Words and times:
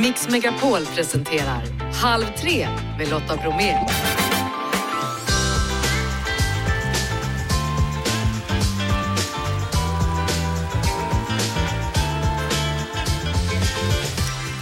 Mix 0.00 0.28
Megapol 0.28 0.86
presenterar 0.94 1.62
Halv 1.94 2.24
tre 2.40 2.68
med 2.98 3.08
Lotta 3.08 3.36
Bromé. 3.36 3.76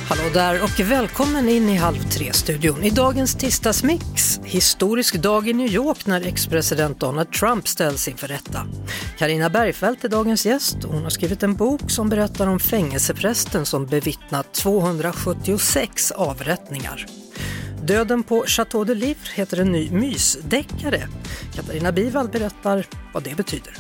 Hallå 0.09 0.23
där 0.35 0.63
och 0.63 0.81
välkommen 0.81 1.49
in 1.49 1.69
i 1.69 1.77
Halv 1.77 2.03
tre-studion. 2.11 2.85
I 2.85 2.91
dagens 2.91 3.35
tisdagsmix, 3.35 4.41
historisk 4.45 5.15
dag 5.15 5.49
i 5.49 5.53
New 5.53 5.73
York 5.73 6.07
när 6.07 6.27
ex-president 6.27 7.01
Donald 7.01 7.33
Trump 7.33 7.69
ställs 7.69 8.09
inför 8.09 8.29
rätta. 8.29 8.67
Karina 9.19 9.51
Bergfeldt 9.51 10.05
är 10.05 10.09
dagens 10.09 10.47
gäst. 10.47 10.77
Hon 10.85 11.03
har 11.03 11.11
skrivit 11.11 11.43
en 11.43 11.55
bok 11.55 11.91
som 11.91 12.09
berättar 12.09 12.47
om 12.47 12.61
fängelseprästen 12.61 13.67
som 13.67 13.87
bevittnat 13.87 14.55
276 14.55 16.11
avrättningar. 16.11 17.07
Döden 17.83 18.23
på 18.23 18.45
Chateau 18.47 18.85
de 18.85 18.95
Livre 18.95 19.31
heter 19.35 19.61
en 19.61 19.73
ny 19.73 19.91
mysdeckare. 19.91 21.09
Katarina 21.55 21.93
Bivald 21.93 22.31
berättar 22.31 22.87
vad 23.13 23.23
det 23.23 23.37
betyder. 23.37 23.75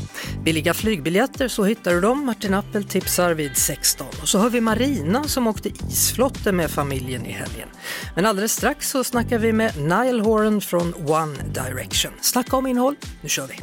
Billiga 0.44 0.74
flygbiljetter, 0.74 1.48
så 1.48 1.64
hittar 1.64 1.92
du 1.92 2.00
dem. 2.00 2.26
Martin 2.26 2.54
Appel 2.54 2.84
tipsar 2.84 3.34
vid 3.34 3.56
16. 3.56 4.06
Och 4.22 4.28
så 4.28 4.38
har 4.38 4.50
vi 4.50 4.60
Marina 4.60 5.24
som 5.24 5.46
åkte 5.46 5.68
isflotte 5.68 6.52
med 6.52 6.70
familjen 6.70 7.26
i 7.26 7.32
helgen. 7.32 7.68
Men 8.14 8.26
alldeles 8.26 8.52
strax 8.52 8.90
så 8.90 9.04
snackar 9.04 9.38
vi 9.38 9.52
med 9.52 9.76
Niall 9.76 10.20
Horan 10.20 10.60
från 10.60 10.94
One 10.94 11.36
Direction. 11.54 12.12
Snacka 12.20 12.56
om 12.56 12.66
innehåll, 12.66 12.96
nu 13.22 13.28
kör 13.28 13.46
vi! 13.46 13.58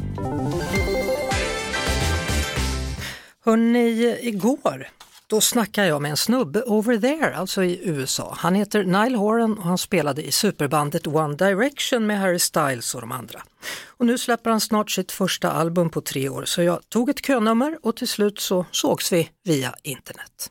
Hörrni, 3.46 4.18
igår 4.20 4.88
då 5.26 5.40
snackar 5.40 5.84
jag 5.84 6.02
med 6.02 6.10
en 6.10 6.16
snubbe 6.16 6.62
over 6.62 6.98
there, 6.98 7.36
alltså 7.36 7.64
i 7.64 7.80
USA. 7.88 8.34
Han 8.38 8.54
heter 8.54 8.84
Nile 8.84 9.16
Horan 9.16 9.58
och 9.58 9.64
han 9.64 9.78
spelade 9.78 10.22
i 10.22 10.32
superbandet 10.32 11.06
One 11.06 11.34
Direction 11.34 12.06
med 12.06 12.18
Harry 12.18 12.38
Styles 12.38 12.94
och 12.94 13.00
de 13.00 13.12
andra. 13.12 13.42
Och 13.86 14.06
nu 14.06 14.18
släpper 14.18 14.50
han 14.50 14.60
snart 14.60 14.90
sitt 14.90 15.12
första 15.12 15.50
album 15.50 15.90
på 15.90 16.00
tre 16.00 16.28
år 16.28 16.44
så 16.44 16.62
jag 16.62 16.88
tog 16.88 17.10
ett 17.10 17.26
könummer 17.26 17.78
och 17.82 17.96
till 17.96 18.08
slut 18.08 18.40
så 18.40 18.66
sågs 18.70 19.12
vi 19.12 19.30
via 19.44 19.74
internet. 19.82 20.50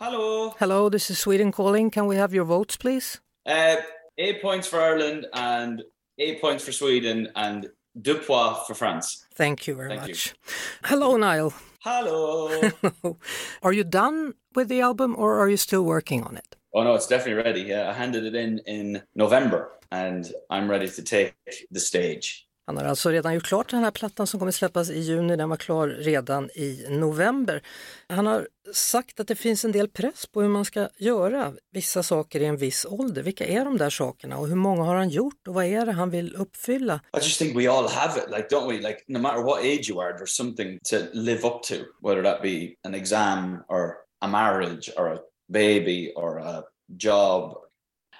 Hello. 0.00 0.54
Hello, 0.58 0.90
this 0.90 1.10
is 1.10 1.18
Sweden 1.18 1.52
calling. 1.52 1.90
Can 1.90 2.08
we 2.08 2.16
have 2.16 2.36
your 2.36 2.46
votes 2.46 2.76
please? 2.76 3.18
Uh, 3.48 3.82
eight 4.16 4.42
points 4.42 4.68
for 4.68 4.80
Ireland 4.80 5.24
and 5.32 5.80
eight 6.20 6.40
points 6.40 6.64
for 6.64 6.72
Sweden 6.72 7.28
and 7.34 7.66
deux 8.04 8.26
points 8.26 8.66
for 8.66 8.74
France. 8.74 9.26
Thank 9.36 9.68
you 9.68 9.76
very 9.76 9.88
Thank 9.88 10.08
much. 10.08 10.34
Hello 10.82 11.16
Niall. 11.16 11.52
Hello. 11.80 12.70
are 13.62 13.72
you 13.72 13.84
done 13.84 14.34
with 14.54 14.68
the 14.68 14.80
album 14.80 15.14
or 15.16 15.38
are 15.38 15.48
you 15.48 15.56
still 15.56 15.84
working 15.84 16.24
on 16.24 16.36
it? 16.36 16.56
oh 16.74 16.82
no, 16.82 16.94
it's 16.94 17.06
definitely 17.06 17.42
ready. 17.42 17.62
Yeah, 17.62 17.90
I 17.90 17.92
handed 17.92 18.24
it 18.24 18.34
in 18.34 18.60
in 18.66 19.02
November 19.14 19.72
and 19.90 20.30
I'm 20.50 20.70
ready 20.70 20.88
to 20.88 21.02
take 21.02 21.34
the 21.70 21.80
stage. 21.80 22.47
Han 22.68 22.76
har 22.76 22.84
alltså 22.84 23.10
redan 23.10 23.34
gjort 23.34 23.46
klart 23.46 23.70
den 23.70 23.84
här 23.84 23.90
plattan 23.90 24.26
som 24.26 24.40
kommer 24.40 24.52
släppas 24.52 24.90
i 24.90 24.98
juni, 24.98 25.36
den 25.36 25.48
var 25.48 25.56
klar 25.56 25.88
redan 25.88 26.50
i 26.50 26.86
november. 26.88 27.62
Han 28.08 28.26
har 28.26 28.48
sagt 28.72 29.20
att 29.20 29.28
det 29.28 29.34
finns 29.34 29.64
en 29.64 29.72
del 29.72 29.88
press 29.88 30.26
på 30.26 30.42
hur 30.42 30.48
man 30.48 30.64
ska 30.64 30.88
göra 30.98 31.52
vissa 31.72 32.02
saker 32.02 32.40
i 32.40 32.44
en 32.44 32.56
viss 32.56 32.86
ålder. 32.88 33.22
Vilka 33.22 33.46
är 33.46 33.64
de 33.64 33.78
där 33.78 33.90
sakerna 33.90 34.38
och 34.38 34.48
hur 34.48 34.56
många 34.56 34.82
har 34.82 34.94
han 34.94 35.08
gjort 35.08 35.48
och 35.48 35.54
vad 35.54 35.64
är 35.64 35.86
det 35.86 35.92
han 35.92 36.10
vill 36.10 36.34
uppfylla? 36.34 36.94
I 36.94 37.16
just 37.16 37.38
think 37.38 37.56
we 37.56 37.70
all 37.70 37.88
have 37.88 38.20
it, 38.20 38.30
like, 38.30 38.48
don't 38.48 38.68
we? 38.68 38.88
Like, 38.88 39.04
no 39.08 39.18
matter 39.18 39.42
what 39.42 39.58
age 39.58 39.90
you 39.90 40.00
are, 40.00 40.12
there's 40.12 40.36
something 40.36 40.78
to 40.90 40.96
live 41.12 41.46
up 41.46 41.62
to, 41.62 41.74
whether 42.00 42.22
that 42.22 42.42
be 42.42 42.74
an 42.84 42.94
exam 42.94 43.64
or 43.68 43.94
a 44.20 44.28
marriage 44.28 44.90
or 44.96 45.06
a 45.06 45.18
baby 45.52 46.12
or 46.16 46.38
a 46.38 46.62
job. 46.96 47.54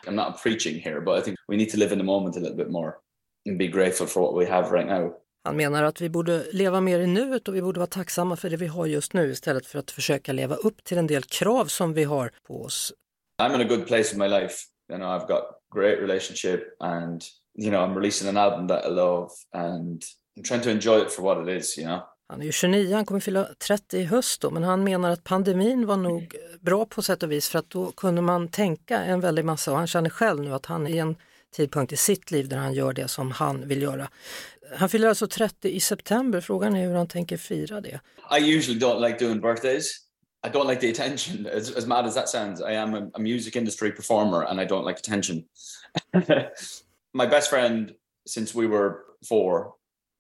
I'm 0.06 0.16
not 0.16 0.42
preaching 0.42 0.80
here, 0.80 1.00
but 1.00 1.18
I 1.18 1.24
think 1.24 1.36
we 1.48 1.56
need 1.56 1.70
to 1.70 1.78
live 1.78 1.92
in 1.92 1.98
the 1.98 2.04
moment 2.04 2.36
a 2.36 2.40
little 2.40 2.56
bit 2.56 2.70
more 2.70 2.98
and 3.48 3.58
be 3.58 3.66
grateful 3.66 4.06
for 4.06 4.20
what 4.22 4.46
we 4.46 4.52
have 4.52 4.70
right 4.70 4.88
now. 4.88 5.12
Han 5.44 5.56
menar 5.56 5.82
att 5.82 6.00
vi 6.00 6.08
borde 6.08 6.44
leva 6.52 6.80
mer 6.80 7.00
i 7.00 7.06
nuet 7.06 7.48
och 7.48 7.54
vi 7.54 7.62
borde 7.62 7.80
vara 7.80 7.86
tacksamma 7.86 8.36
för 8.36 8.50
det 8.50 8.56
vi 8.56 8.66
har 8.66 8.86
just 8.86 9.12
nu 9.12 9.30
istället 9.30 9.66
för 9.66 9.78
att 9.78 9.90
försöka 9.90 10.32
leva 10.32 10.54
upp 10.54 10.84
till 10.84 10.98
en 10.98 11.06
del 11.06 11.22
krav 11.22 11.66
som 11.66 11.92
vi 11.92 12.04
har 12.04 12.30
på 12.46 12.62
oss. 12.62 12.92
I'm 13.42 13.54
in 13.54 13.60
a 13.60 13.64
good 13.64 13.86
place 13.86 14.12
in 14.14 14.18
my 14.18 14.28
life. 14.28 14.54
You 14.92 14.98
know, 14.98 15.08
I've 15.08 15.28
got 15.28 15.42
great 15.74 15.98
relationship 15.98 16.60
and 16.80 17.22
you 17.58 17.70
know, 17.70 17.80
I'm 17.80 17.94
releasing 17.94 18.28
an 18.28 18.36
album 18.36 18.68
that 18.68 18.84
I 18.84 18.88
love 18.88 19.30
and 19.54 20.02
I'm 20.36 20.44
trying 20.44 20.62
to 20.62 20.70
enjoy 20.70 21.02
it 21.02 21.12
for 21.12 21.22
what 21.22 21.48
it 21.48 21.62
is, 21.62 21.78
you 21.78 21.86
know. 21.86 22.00
Han 22.30 22.40
är 22.40 22.44
ju 22.44 22.52
29, 22.52 22.94
han 22.94 23.06
kommer 23.06 23.20
fylla 23.20 23.48
30 23.66 23.98
i 23.98 24.04
höst 24.04 24.40
då, 24.40 24.50
men 24.50 24.62
han 24.62 24.84
menar 24.84 25.10
att 25.10 25.24
pandemin 25.24 25.86
var 25.86 25.96
nog 25.96 26.36
bra 26.60 26.86
på 26.86 27.02
sätt 27.02 27.22
och 27.22 27.32
vis 27.32 27.48
för 27.48 27.58
att 27.58 27.70
då 27.70 27.92
kunde 27.92 28.22
man 28.22 28.48
tänka 28.48 28.98
en 28.98 29.20
väldig 29.20 29.44
massa 29.44 29.70
och 29.70 29.76
han 29.78 29.86
känner 29.86 30.10
själv 30.10 30.40
nu 30.40 30.54
att 30.54 30.66
han 30.66 30.86
är 30.86 30.90
i 30.90 30.98
en 30.98 31.16
tidpunkt 31.50 31.92
i 31.92 31.96
sitt 31.96 32.30
liv 32.30 32.48
där 32.48 32.56
han 32.56 32.72
gör 32.72 32.92
det 32.92 33.08
som 33.08 33.30
han 33.30 33.68
vill 33.68 33.82
göra. 33.82 34.10
Han 34.76 34.88
fyller 34.88 35.08
alltså 35.08 35.26
30 35.26 35.68
i 35.68 35.80
september, 35.80 36.40
frågan 36.40 36.76
är 36.76 36.86
hur 36.86 36.94
han 36.94 37.06
tänker 37.06 37.36
fira 37.36 37.80
det. 37.80 38.00
I 38.40 38.56
usually 38.56 38.80
don't 38.80 39.08
like 39.08 39.24
doing 39.24 39.40
birthdays. 39.40 40.08
I 40.46 40.48
don't 40.48 40.68
like 40.68 40.80
the 40.80 40.90
attention. 40.90 41.46
As, 41.46 41.70
as 41.76 41.86
mad 41.86 42.06
as 42.06 42.14
that 42.14 42.28
sounds, 42.28 42.60
I 42.60 42.74
am 42.74 42.94
a, 42.94 43.10
a 43.14 43.18
music 43.18 43.56
industry 43.56 43.90
performer 43.90 44.42
and 44.42 44.60
I 44.60 44.64
don't 44.64 44.86
like 44.86 44.98
attention. 44.98 45.44
My 47.14 47.26
best 47.26 47.50
friend 47.50 47.94
since 48.26 48.54
we 48.54 48.66
were 48.66 49.04
four, 49.28 49.74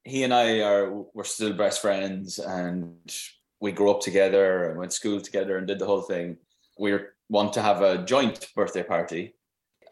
he 0.04 0.24
and 0.24 0.34
I 0.34 0.60
are 0.62 0.90
we're 1.14 1.24
still 1.24 1.52
best 1.52 1.80
friends 1.82 2.38
and 2.38 3.12
we 3.60 3.72
grew 3.72 3.90
up 3.90 4.00
together 4.00 4.70
and 4.70 4.78
went 4.78 4.90
to 4.90 4.96
school 4.96 5.20
together 5.20 5.56
and 5.58 5.66
did 5.66 5.78
the 5.78 5.86
whole 5.86 6.02
thing. 6.02 6.38
We 6.78 6.98
want 7.28 7.52
to 7.52 7.62
have 7.62 7.82
a 7.82 8.04
joint 8.04 8.48
birthday 8.54 8.82
party. 8.82 9.34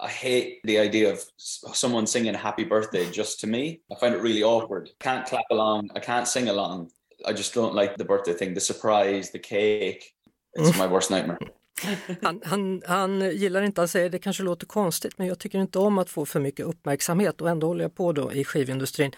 I 0.00 0.08
hate 0.08 0.60
the 0.64 0.78
idea 0.78 1.12
of 1.12 1.20
someone 1.36 2.06
singing 2.06 2.34
happy 2.34 2.64
birthday 2.64 3.10
just 3.10 3.40
to 3.40 3.46
me. 3.46 3.80
I 3.90 3.94
find 4.00 4.14
it 4.14 4.22
really 4.22 4.42
awkward. 4.42 4.90
Can't 5.00 5.26
clap 5.26 5.44
along. 5.50 5.90
I 5.94 6.00
can't 6.00 6.28
sing 6.28 6.48
along. 6.48 6.90
I 7.24 7.32
just 7.32 7.54
don't 7.54 7.74
like 7.74 7.96
the 7.96 8.04
birthday 8.04 8.34
thing, 8.34 8.54
the 8.54 8.60
surprise, 8.60 9.30
the 9.30 9.38
cake. 9.38 10.12
It's 10.54 10.78
my 10.78 10.86
worst 10.86 11.10
nightmare. 11.10 11.38
Han, 12.22 12.40
han, 12.44 12.82
han 12.86 13.30
gillar 13.30 13.62
inte 13.62 13.82
att 13.82 13.90
säga 13.90 14.08
det 14.08 14.18
kanske 14.18 14.42
låter 14.42 14.66
konstigt 14.66 15.18
men 15.18 15.26
jag 15.26 15.38
tycker 15.38 15.58
inte 15.58 15.78
om 15.78 15.98
att 15.98 16.10
få 16.10 16.26
för 16.26 16.40
mycket 16.40 16.66
uppmärksamhet 16.66 17.40
och 17.40 17.50
ändå 17.50 17.66
håller 17.66 17.84
jag 17.84 17.94
på 17.94 18.12
då 18.12 18.32
i 18.32 18.44
skivindustrin. 18.44 19.12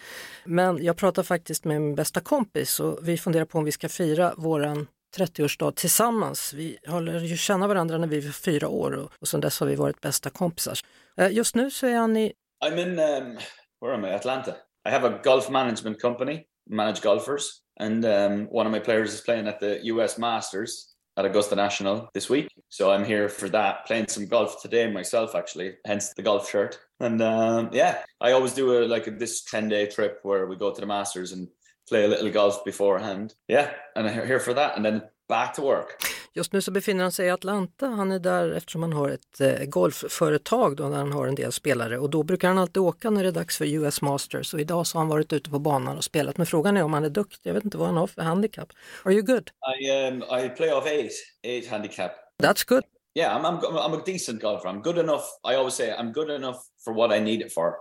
Men 0.45 0.83
jag 0.83 0.97
pratar 0.97 1.23
faktiskt 1.23 1.65
med 1.65 1.81
min 1.81 1.95
bästa 1.95 2.19
kompis 2.19 2.79
och 2.79 2.99
vi 3.01 3.17
funderar 3.17 3.45
på 3.45 3.57
om 3.57 3.63
vi 3.63 3.71
ska 3.71 3.89
fira 3.89 4.33
våran 4.37 4.87
30-årsdag 5.17 5.71
tillsammans. 5.75 6.53
Vi 6.53 6.77
håller 6.87 7.19
ju 7.19 7.37
känna 7.37 7.67
varandra 7.67 7.97
när 7.97 8.07
vi 8.07 8.19
var 8.19 8.31
fyra 8.31 8.67
år 8.67 8.91
och, 8.91 9.11
och 9.19 9.27
sedan 9.27 9.41
dess 9.41 9.59
har 9.59 9.67
vi 9.67 9.75
varit 9.75 10.01
bästa 10.01 10.29
kompisar. 10.29 10.79
Eh, 11.17 11.31
Just 11.31 11.55
nu 11.55 11.71
så 11.71 11.87
är 11.87 11.95
han 11.95 12.17
i, 12.17 12.33
I'm 12.65 12.77
in, 12.79 12.89
um, 12.99 13.37
where 13.81 13.93
am 13.93 14.05
I? 14.05 14.13
Atlanta. 14.13 14.51
I 14.87 14.91
have 14.91 15.07
a 15.07 15.19
golf 15.23 15.49
management 15.49 16.01
company, 16.01 16.43
manage 16.69 17.01
golfers, 17.01 17.61
and 17.79 18.05
um, 18.05 18.47
one 18.51 18.65
of 18.67 18.71
my 18.71 18.79
players 18.79 19.13
is 19.13 19.23
playing 19.23 19.47
at 19.47 19.59
the 19.59 19.79
US 19.83 20.17
Masters 20.17 20.95
at 21.17 21.25
Augusta 21.25 21.55
National 21.55 22.09
this 22.13 22.29
week. 22.29 22.47
So 22.69 22.91
I'm 22.91 23.05
here 23.05 23.29
for 23.29 23.49
that, 23.49 23.85
playing 23.85 24.07
some 24.07 24.25
golf 24.27 24.61
today 24.61 24.91
myself, 24.91 25.35
actually, 25.35 25.73
hence 25.85 26.13
the 26.13 26.21
golf 26.23 26.49
shirt. 26.49 26.79
And 26.99 27.21
um, 27.21 27.69
yeah, 27.73 27.97
I 28.21 28.31
always 28.31 28.53
do 28.53 28.71
a 28.71 28.87
like 28.87 29.07
a, 29.07 29.11
this 29.11 29.43
10 29.43 29.69
day 29.69 29.85
trip 29.87 30.19
where 30.23 30.47
we 30.47 30.55
go 30.55 30.71
to 30.73 30.81
the 30.81 30.87
Masters 30.87 31.31
and 31.33 31.47
play 31.89 32.05
a 32.05 32.07
little 32.07 32.31
golf 32.31 32.63
beforehand. 32.65 33.33
Yeah, 33.51 33.67
and 33.95 34.07
I'm 34.07 34.27
here 34.27 34.39
for 34.39 34.53
that, 34.53 34.75
and 34.75 34.85
then 34.85 35.01
back 35.29 35.55
to 35.55 35.61
work. 35.61 35.87
just 36.33 36.53
nu 36.53 36.61
så 36.61 36.71
befinner 36.71 37.03
han 37.03 37.11
sig 37.11 37.25
i 37.25 37.29
Atlanta. 37.29 37.87
Han 37.87 38.11
är 38.11 38.19
där 38.19 38.51
eftersom 38.51 38.81
han 38.81 38.93
har 38.93 39.09
ett 39.09 39.41
eh, 39.41 39.65
golfföretag 39.65 40.75
då, 40.75 40.89
där 40.89 40.97
han 40.97 41.11
har 41.11 41.27
en 41.27 41.35
del 41.35 41.51
spelare 41.51 41.97
och 41.97 42.09
då 42.09 42.23
brukar 42.23 42.47
han 42.47 42.57
alltid 42.57 42.77
åka 42.77 43.09
när 43.09 43.23
det 43.23 43.29
är 43.29 43.33
dags 43.33 43.57
för 43.57 43.65
US 43.65 44.01
Masters 44.01 44.53
och 44.53 44.59
idag 44.59 44.87
så 44.87 44.97
har 44.97 45.01
han 45.01 45.09
varit 45.09 45.33
ute 45.33 45.49
på 45.49 45.59
banan 45.59 45.97
och 45.97 46.03
spelat. 46.03 46.37
Men 46.37 46.45
frågan 46.45 46.77
är 46.77 46.83
om 46.83 46.93
han 46.93 47.05
är 47.05 47.09
duktig. 47.09 47.49
Jag 47.49 47.53
vet 47.53 47.65
inte 47.65 47.77
vad 47.77 47.87
han 47.87 47.97
har 47.97 48.07
för 48.07 48.21
handikapp. 48.21 48.69
Are 49.03 49.13
you 49.13 49.21
good? 49.21 49.51
I 49.81 50.07
um, 50.07 50.23
I 50.23 50.49
play 50.49 50.71
off 50.71 50.87
eight, 50.87 51.11
eight 51.43 51.69
handicap. 51.69 52.11
That's 52.43 52.63
good. 52.67 52.83
yeah, 53.15 53.35
I'm, 53.35 53.45
I'm 53.45 53.59
I'm 53.77 53.93
a 53.93 54.01
decent 54.05 54.41
golfer. 54.41 54.69
I'm 54.69 54.81
good 54.81 54.97
enough. 54.97 55.25
I 55.43 55.55
always 55.55 55.73
say 55.73 55.91
I'm 55.91 56.11
good 56.13 56.29
enough 56.29 56.59
for 56.83 56.93
what 56.93 57.11
I 57.11 57.19
need 57.19 57.41
it 57.41 57.51
for, 57.51 57.77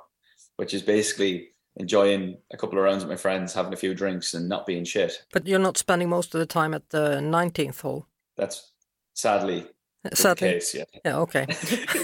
which 0.57 0.75
is 0.75 0.83
basically 0.83 1.51
enjoying 1.79 2.37
a 2.53 2.57
couple 2.57 2.79
of 2.79 2.85
rounds 2.85 3.05
with 3.05 3.11
my 3.11 3.17
friends, 3.17 3.55
having 3.55 3.73
a 3.73 3.77
few 3.77 3.95
drinks, 3.95 4.35
and 4.35 4.49
not 4.49 4.67
being 4.67 4.85
shit. 4.85 5.13
But 5.33 5.47
you're 5.47 5.63
not 5.63 5.77
spending 5.77 6.09
most 6.09 6.35
of 6.35 6.41
the 6.41 6.47
time 6.47 6.77
at 6.77 6.91
the 6.91 7.21
19th 7.21 7.81
hole. 7.81 8.03
That's 8.37 8.73
sadly 9.15 9.65
Sadly. 10.13 10.53
case. 10.53 10.77
Yeah. 10.77 10.89
Ja, 11.05 11.21
okej. 11.21 11.47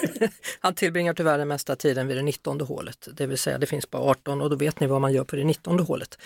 Han 0.61 0.75
tillbringar 0.75 1.15
tyvärr 1.15 1.39
den 1.39 1.49
mesta 1.49 1.77
tiden 1.77 2.07
vid 2.07 2.17
det 2.17 2.23
19 2.23 2.61
hålet, 2.61 3.09
det 3.13 3.27
vill 3.27 3.39
säga 3.39 3.59
det 3.59 3.67
finns 3.67 3.91
bara 3.91 4.03
18 4.03 4.41
och 4.41 4.51
då 4.51 4.57
vet 4.57 4.81
ni 4.81 4.87
vad 4.87 5.01
man 5.01 5.13
gör 5.13 5.25
på 5.25 5.37
det 5.37 5.45
19 5.45 5.79
hålet. 5.79 6.19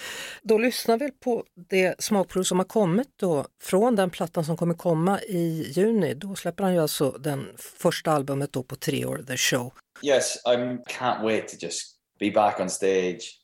Då 0.43 0.59
lyssnar 0.59 0.99
vi 0.99 1.11
på 1.11 1.45
det 1.55 2.03
smakprov 2.03 2.43
som 2.43 2.59
har 2.59 2.65
kommit 2.65 3.09
då 3.17 3.47
från 3.63 3.97
den 3.97 4.11
plattan 4.11 4.45
som 4.45 4.57
kommer 4.57 4.75
komma 4.75 5.21
i 5.21 5.73
juni. 5.77 6.15
Då 6.15 6.35
släpper 6.35 6.65
han 6.65 6.75
ju 6.75 6.81
alltså 6.81 7.11
den 7.11 7.47
första 7.59 8.11
albumet 8.11 8.53
då 8.53 8.63
på 8.63 8.77
tre 8.77 9.05
år, 9.05 9.25
The 9.29 9.37
Show. 9.37 9.73
Yes, 10.03 10.37
I 10.37 10.57
can't 10.93 11.23
wait 11.23 11.49
to 11.49 11.57
just 11.61 11.97
be 12.21 12.31
back 12.31 12.61
on 12.61 12.71
stage, 12.71 13.38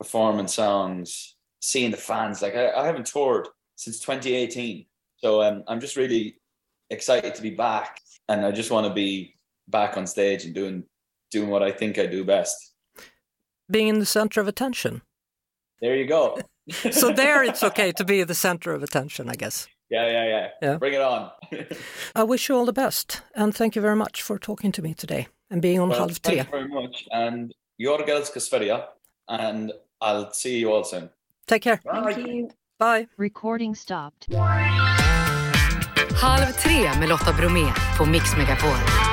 performing 0.00 0.48
songs, 0.48 1.36
seeing 1.60 1.90
the 1.90 1.96
fans. 1.96 2.42
Like 2.42 2.56
I, 2.56 2.72
I 2.72 2.86
haven't 2.86 3.06
toured 3.06 3.48
since 3.76 4.00
2018, 4.00 4.86
so 5.18 5.42
um, 5.42 5.62
I'm 5.68 5.78
just 5.78 5.96
really 5.96 6.38
excited 6.88 7.34
to 7.34 7.42
be 7.42 7.50
back, 7.50 8.00
and 8.28 8.44
I 8.44 8.50
just 8.50 8.70
want 8.70 8.86
to 8.86 8.92
be 8.92 9.36
back 9.68 9.96
on 9.96 10.06
stage 10.06 10.44
and 10.44 10.54
doing 10.54 10.84
doing 11.30 11.50
what 11.50 11.62
I 11.62 11.70
think 11.70 11.98
I 11.98 12.06
do 12.06 12.24
best. 12.24 12.56
Being 13.70 13.88
in 13.88 13.98
the 14.00 14.06
center 14.06 14.40
of 14.40 14.48
attention. 14.48 15.02
There 15.80 15.96
you 15.96 16.06
go. 16.06 16.38
So 16.92 17.10
there 17.10 17.42
it's 17.42 17.64
okay 17.64 17.90
to 17.92 18.04
be 18.04 18.22
the 18.22 18.34
center 18.34 18.72
of 18.72 18.84
attention, 18.84 19.28
I 19.28 19.34
guess. 19.34 19.66
Yeah, 19.90 20.06
yeah, 20.06 20.26
yeah. 20.28 20.48
Yeah. 20.62 20.76
Bring 20.76 20.94
it 20.94 21.00
on. 21.00 21.32
I 22.14 22.22
wish 22.22 22.48
you 22.48 22.54
all 22.54 22.64
the 22.64 22.72
best 22.72 23.22
and 23.34 23.52
thank 23.52 23.74
you 23.74 23.82
very 23.82 23.96
much 23.96 24.22
for 24.22 24.38
talking 24.38 24.70
to 24.72 24.82
me 24.82 24.94
today 24.94 25.26
and 25.50 25.60
being 25.60 25.80
on 25.80 25.88
Well, 25.88 26.06
Halv 26.06 26.18
thank 26.18 26.38
you 26.38 26.44
very 26.44 26.68
much, 26.68 27.08
and 27.10 27.52
Jorgels 27.80 28.30
Kasveria, 28.30 28.86
and 29.28 29.72
I'll 30.00 30.32
see 30.32 30.58
you 30.58 30.72
all 30.72 30.84
soon. 30.84 31.10
Take 31.46 31.62
care. 31.62 31.80
Thank 31.84 32.16
you. 32.16 32.48
Bye. 32.78 33.06
Recording 33.18 33.74
stopped. 33.76 34.26
Halv 36.22 36.52
tre 36.52 36.98
med 37.00 37.08
Lotta 37.08 37.32
Bromé 37.32 37.72
på 37.98 38.04
Mix 38.04 38.36
Megapol. 38.36 39.09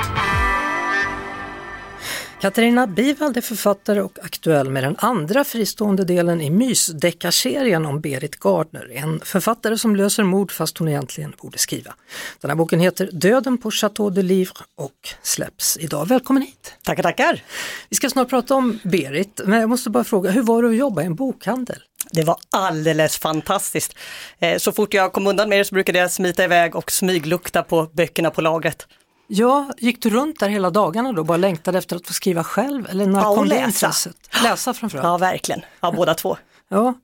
Katarina 2.40 2.86
Bivald 2.86 3.36
är 3.36 3.40
författare 3.40 4.00
och 4.00 4.18
aktuell 4.22 4.70
med 4.70 4.84
den 4.84 4.96
andra 4.98 5.44
fristående 5.44 6.04
delen 6.04 6.40
i 6.40 6.50
mysdeckarserien 6.50 7.86
om 7.86 8.00
Berit 8.00 8.36
Gardner, 8.36 8.90
en 8.94 9.20
författare 9.20 9.78
som 9.78 9.96
löser 9.96 10.22
mord 10.22 10.52
fast 10.52 10.78
hon 10.78 10.88
egentligen 10.88 11.34
borde 11.42 11.58
skriva. 11.58 11.94
Den 12.40 12.50
här 12.50 12.56
boken 12.56 12.80
heter 12.80 13.10
Döden 13.12 13.58
på 13.58 13.70
Chateau 13.70 14.10
de 14.10 14.22
Livre 14.22 14.64
och 14.76 15.08
släpps 15.22 15.76
idag. 15.80 16.08
Välkommen 16.08 16.42
hit! 16.42 16.74
Tackar, 16.82 17.02
tackar. 17.02 17.42
Vi 17.88 17.96
ska 17.96 18.10
snart 18.10 18.28
prata 18.28 18.54
om 18.54 18.78
Berit, 18.82 19.40
men 19.44 19.60
jag 19.60 19.68
måste 19.68 19.90
bara 19.90 20.04
fråga, 20.04 20.30
hur 20.30 20.42
var 20.42 20.62
det 20.62 20.68
att 20.68 20.76
jobba 20.76 21.02
i 21.02 21.06
en 21.06 21.14
bokhandel? 21.14 21.78
Det 22.10 22.22
var 22.22 22.36
alldeles 22.50 23.18
fantastiskt. 23.18 23.96
Eh, 24.38 24.58
Så 24.58 24.72
fort 24.72 24.94
jag 24.94 25.12
kom 25.12 25.26
undan 25.26 25.48
med 25.48 25.58
det 25.58 25.64
så 25.64 25.74
brukade 25.74 25.98
jag 25.98 26.12
smita 26.12 26.44
iväg 26.44 26.76
och 26.76 26.92
smyglukta 26.92 27.62
på 27.62 27.88
böckerna 27.92 28.30
på 28.30 28.40
lagret. 28.40 28.86
Ja, 29.30 29.70
gick 29.78 30.02
du 30.02 30.10
runt 30.10 30.40
där 30.40 30.48
hela 30.48 30.70
dagarna 30.70 31.12
då, 31.12 31.24
bara 31.24 31.36
längtade 31.38 31.78
efter 31.78 31.96
att 31.96 32.06
få 32.06 32.12
skriva 32.12 32.44
själv? 32.44 32.86
Eller 32.90 33.06
när 33.06 33.20
Ja, 33.20 33.28
och 33.28 33.36
kom 33.36 33.46
läsa. 33.46 33.64
intresset? 33.66 34.16
Läsa 34.42 34.74
framförallt? 34.74 35.04
Ja, 35.04 35.18
verkligen. 35.18 35.60
Ja, 35.80 35.92
båda 35.92 36.14
två. 36.14 36.36
Ja. 36.68 36.94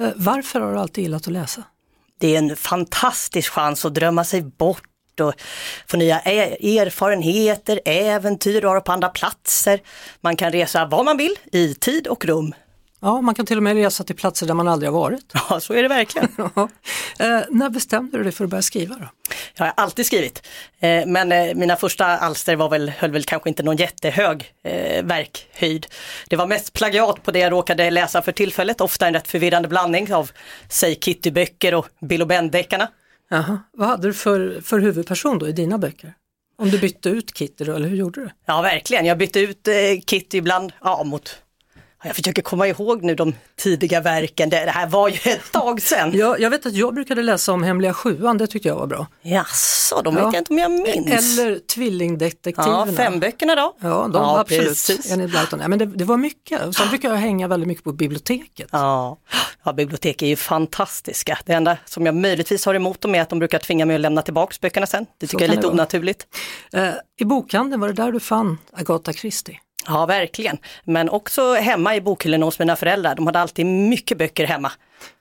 Eh, 0.00 0.08
Varför 0.16 0.60
har 0.60 0.72
du 0.72 0.78
alltid 0.78 1.02
gillat 1.04 1.26
att 1.26 1.32
läsa? 1.32 1.62
Det 2.20 2.34
är 2.34 2.38
en 2.38 2.56
fantastisk 2.56 3.52
chans 3.52 3.84
att 3.84 3.94
drömma 3.94 4.24
sig 4.24 4.42
bort 4.42 4.82
och 5.20 5.34
få 5.86 5.96
nya 5.96 6.20
e- 6.20 6.78
erfarenheter, 6.78 7.80
äventyr 7.84 8.64
och 8.64 8.70
vara 8.70 8.80
på 8.80 8.92
andra 8.92 9.08
platser. 9.08 9.80
Man 10.20 10.36
kan 10.36 10.52
resa 10.52 10.86
var 10.86 11.04
man 11.04 11.16
vill 11.16 11.36
i 11.52 11.74
tid 11.74 12.06
och 12.06 12.24
rum. 12.24 12.54
Ja, 13.00 13.20
man 13.20 13.34
kan 13.34 13.46
till 13.46 13.56
och 13.56 13.62
med 13.62 13.76
resa 13.76 14.04
till 14.04 14.16
platser 14.16 14.46
där 14.46 14.54
man 14.54 14.68
aldrig 14.68 14.92
har 14.92 15.00
varit. 15.00 15.32
Ja, 15.50 15.60
så 15.60 15.74
är 15.74 15.82
det 15.82 15.88
verkligen. 15.88 16.28
Ja. 16.54 16.68
Eh, 17.18 17.40
när 17.50 17.70
bestämde 17.70 18.18
du 18.18 18.22
dig 18.24 18.32
för 18.32 18.44
att 18.44 18.50
börja 18.50 18.62
skriva 18.62 18.94
då? 18.94 19.08
Jag 19.54 19.64
har 19.64 19.72
alltid 19.76 20.06
skrivit, 20.06 20.46
eh, 20.80 21.06
men 21.06 21.32
eh, 21.32 21.54
mina 21.54 21.76
första 21.76 22.06
alster 22.06 22.56
var 22.56 22.68
väl, 22.68 22.88
höll 22.90 23.10
väl 23.10 23.24
kanske 23.24 23.48
inte 23.48 23.62
någon 23.62 23.76
jättehög 23.76 24.52
eh, 24.64 25.04
verkhöjd. 25.04 25.86
Det 26.28 26.36
var 26.36 26.46
mest 26.46 26.72
plagiat 26.72 27.22
på 27.22 27.30
det 27.30 27.38
jag 27.38 27.52
råkade 27.52 27.90
läsa 27.90 28.22
för 28.22 28.32
tillfället, 28.32 28.80
ofta 28.80 29.06
en 29.06 29.14
rätt 29.14 29.28
förvirrande 29.28 29.68
blandning 29.68 30.14
av, 30.14 30.30
säg 30.68 30.94
Kitty-böcker 30.94 31.74
och 31.74 31.86
Bill 32.00 32.22
och 32.22 32.28
Ben-deckarna. 32.28 32.88
Jaha. 33.30 33.58
Vad 33.72 33.88
hade 33.88 34.08
du 34.08 34.14
för, 34.14 34.60
för 34.64 34.78
huvudperson 34.78 35.38
då 35.38 35.48
i 35.48 35.52
dina 35.52 35.78
böcker? 35.78 36.14
Om 36.58 36.70
du 36.70 36.78
bytte 36.78 37.08
ut 37.08 37.38
Kitty 37.38 37.64
då, 37.64 37.74
eller 37.74 37.88
hur 37.88 37.96
gjorde 37.96 38.20
du? 38.20 38.30
Ja, 38.46 38.62
verkligen. 38.62 39.06
Jag 39.06 39.18
bytte 39.18 39.40
ut 39.40 39.68
eh, 39.68 39.74
Kitty 40.06 40.38
ibland, 40.38 40.72
ja, 40.80 41.04
mot 41.04 41.42
jag 42.04 42.16
försöker 42.16 42.42
komma 42.42 42.66
ihåg 42.68 43.02
nu 43.04 43.14
de 43.14 43.34
tidiga 43.56 44.00
verken, 44.00 44.50
det, 44.50 44.56
här 44.56 44.86
var 44.86 45.08
ju 45.08 45.32
ett 45.32 45.52
tag 45.52 45.82
sedan. 45.82 46.10
Ja, 46.14 46.36
jag 46.38 46.50
vet 46.50 46.66
att 46.66 46.74
jag 46.74 46.94
brukade 46.94 47.22
läsa 47.22 47.52
om 47.52 47.62
Hemliga 47.62 47.94
Sjuan, 47.94 48.38
det 48.38 48.46
tyckte 48.46 48.68
jag 48.68 48.76
var 48.76 48.86
bra. 48.86 49.06
Jaså, 49.22 50.02
de 50.02 50.14
vet 50.14 50.22
Ja. 50.24 50.30
jag 50.32 50.40
inte 50.40 50.52
om 50.52 50.58
jag 50.58 50.70
minns. 50.70 51.38
Eller 51.38 51.58
Tvillingdetektiverna. 51.58 52.86
ja, 52.86 52.92
femböckerna 52.96 53.54
då? 53.54 53.76
Ja, 53.80 53.88
de 53.88 54.12
var 54.12 54.40
absolut. 54.40 54.68
precis. 54.68 55.10
Ja, 55.50 55.68
men 55.68 55.78
det, 55.78 55.86
det 55.86 56.04
var 56.04 56.16
mycket. 56.16 56.76
Sen 56.76 56.88
brukar 56.88 57.08
jag 57.10 57.16
hänga 57.16 57.48
väldigt 57.48 57.66
mycket 57.66 57.84
på 57.84 57.92
biblioteket. 57.92 58.68
Ja. 58.72 59.18
ja, 59.64 59.72
bibliotek 59.72 60.22
är 60.22 60.26
ju 60.26 60.36
fantastiska. 60.36 61.38
Det 61.44 61.52
enda 61.52 61.76
som 61.84 62.06
jag 62.06 62.14
möjligtvis 62.14 62.66
har 62.66 62.74
emot 62.74 63.00
dem 63.00 63.14
är 63.14 63.22
att 63.22 63.28
de 63.30 63.38
brukar 63.38 63.58
tvinga 63.58 63.86
mig 63.86 63.94
att 63.94 64.00
lämna 64.00 64.22
tillbaka 64.22 64.56
böckerna 64.60 64.86
sen. 64.86 65.06
Det 65.18 65.26
tycker 65.26 65.44
jag 65.44 65.52
är 65.52 65.56
lite 65.56 65.68
onaturligt. 65.68 66.26
Eh, 66.72 66.90
I 67.20 67.24
bokhandeln, 67.24 67.80
var 67.80 67.88
det 67.88 67.94
där 67.94 68.12
du 68.12 68.20
fann 68.20 68.58
Agatha 68.72 69.12
Christie? 69.12 69.58
Ja, 69.88 70.06
verkligen. 70.06 70.58
Men 70.84 71.08
också 71.08 71.54
hemma 71.54 71.96
i 71.96 72.00
bokhyllorna 72.00 72.44
hos 72.44 72.58
mina 72.58 72.76
föräldrar. 72.76 73.14
De 73.14 73.26
hade 73.26 73.40
alltid 73.40 73.66
mycket 73.66 74.18
böcker 74.18 74.46
hemma. 74.46 74.72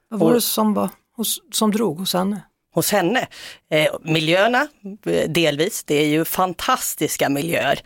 Vad 0.10 0.20
var 0.20 0.34
det 0.34 0.42
som, 0.42 0.74
var, 0.74 0.90
hos, 1.16 1.40
som 1.52 1.72
drog 1.72 2.00
hos 2.00 2.14
henne? 2.14 2.42
hos 2.78 2.92
henne. 2.92 3.28
Eh, 3.72 3.94
miljöerna, 4.02 4.68
eh, 5.06 5.30
delvis, 5.30 5.84
det 5.84 5.96
är 5.96 6.08
ju 6.08 6.26
fantastiska 6.26 7.30
miljöer. 7.30 7.80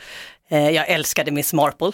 Eh, 0.49 0.69
jag 0.69 0.89
älskade 0.89 1.31
Miss 1.31 1.53
Marple. 1.53 1.91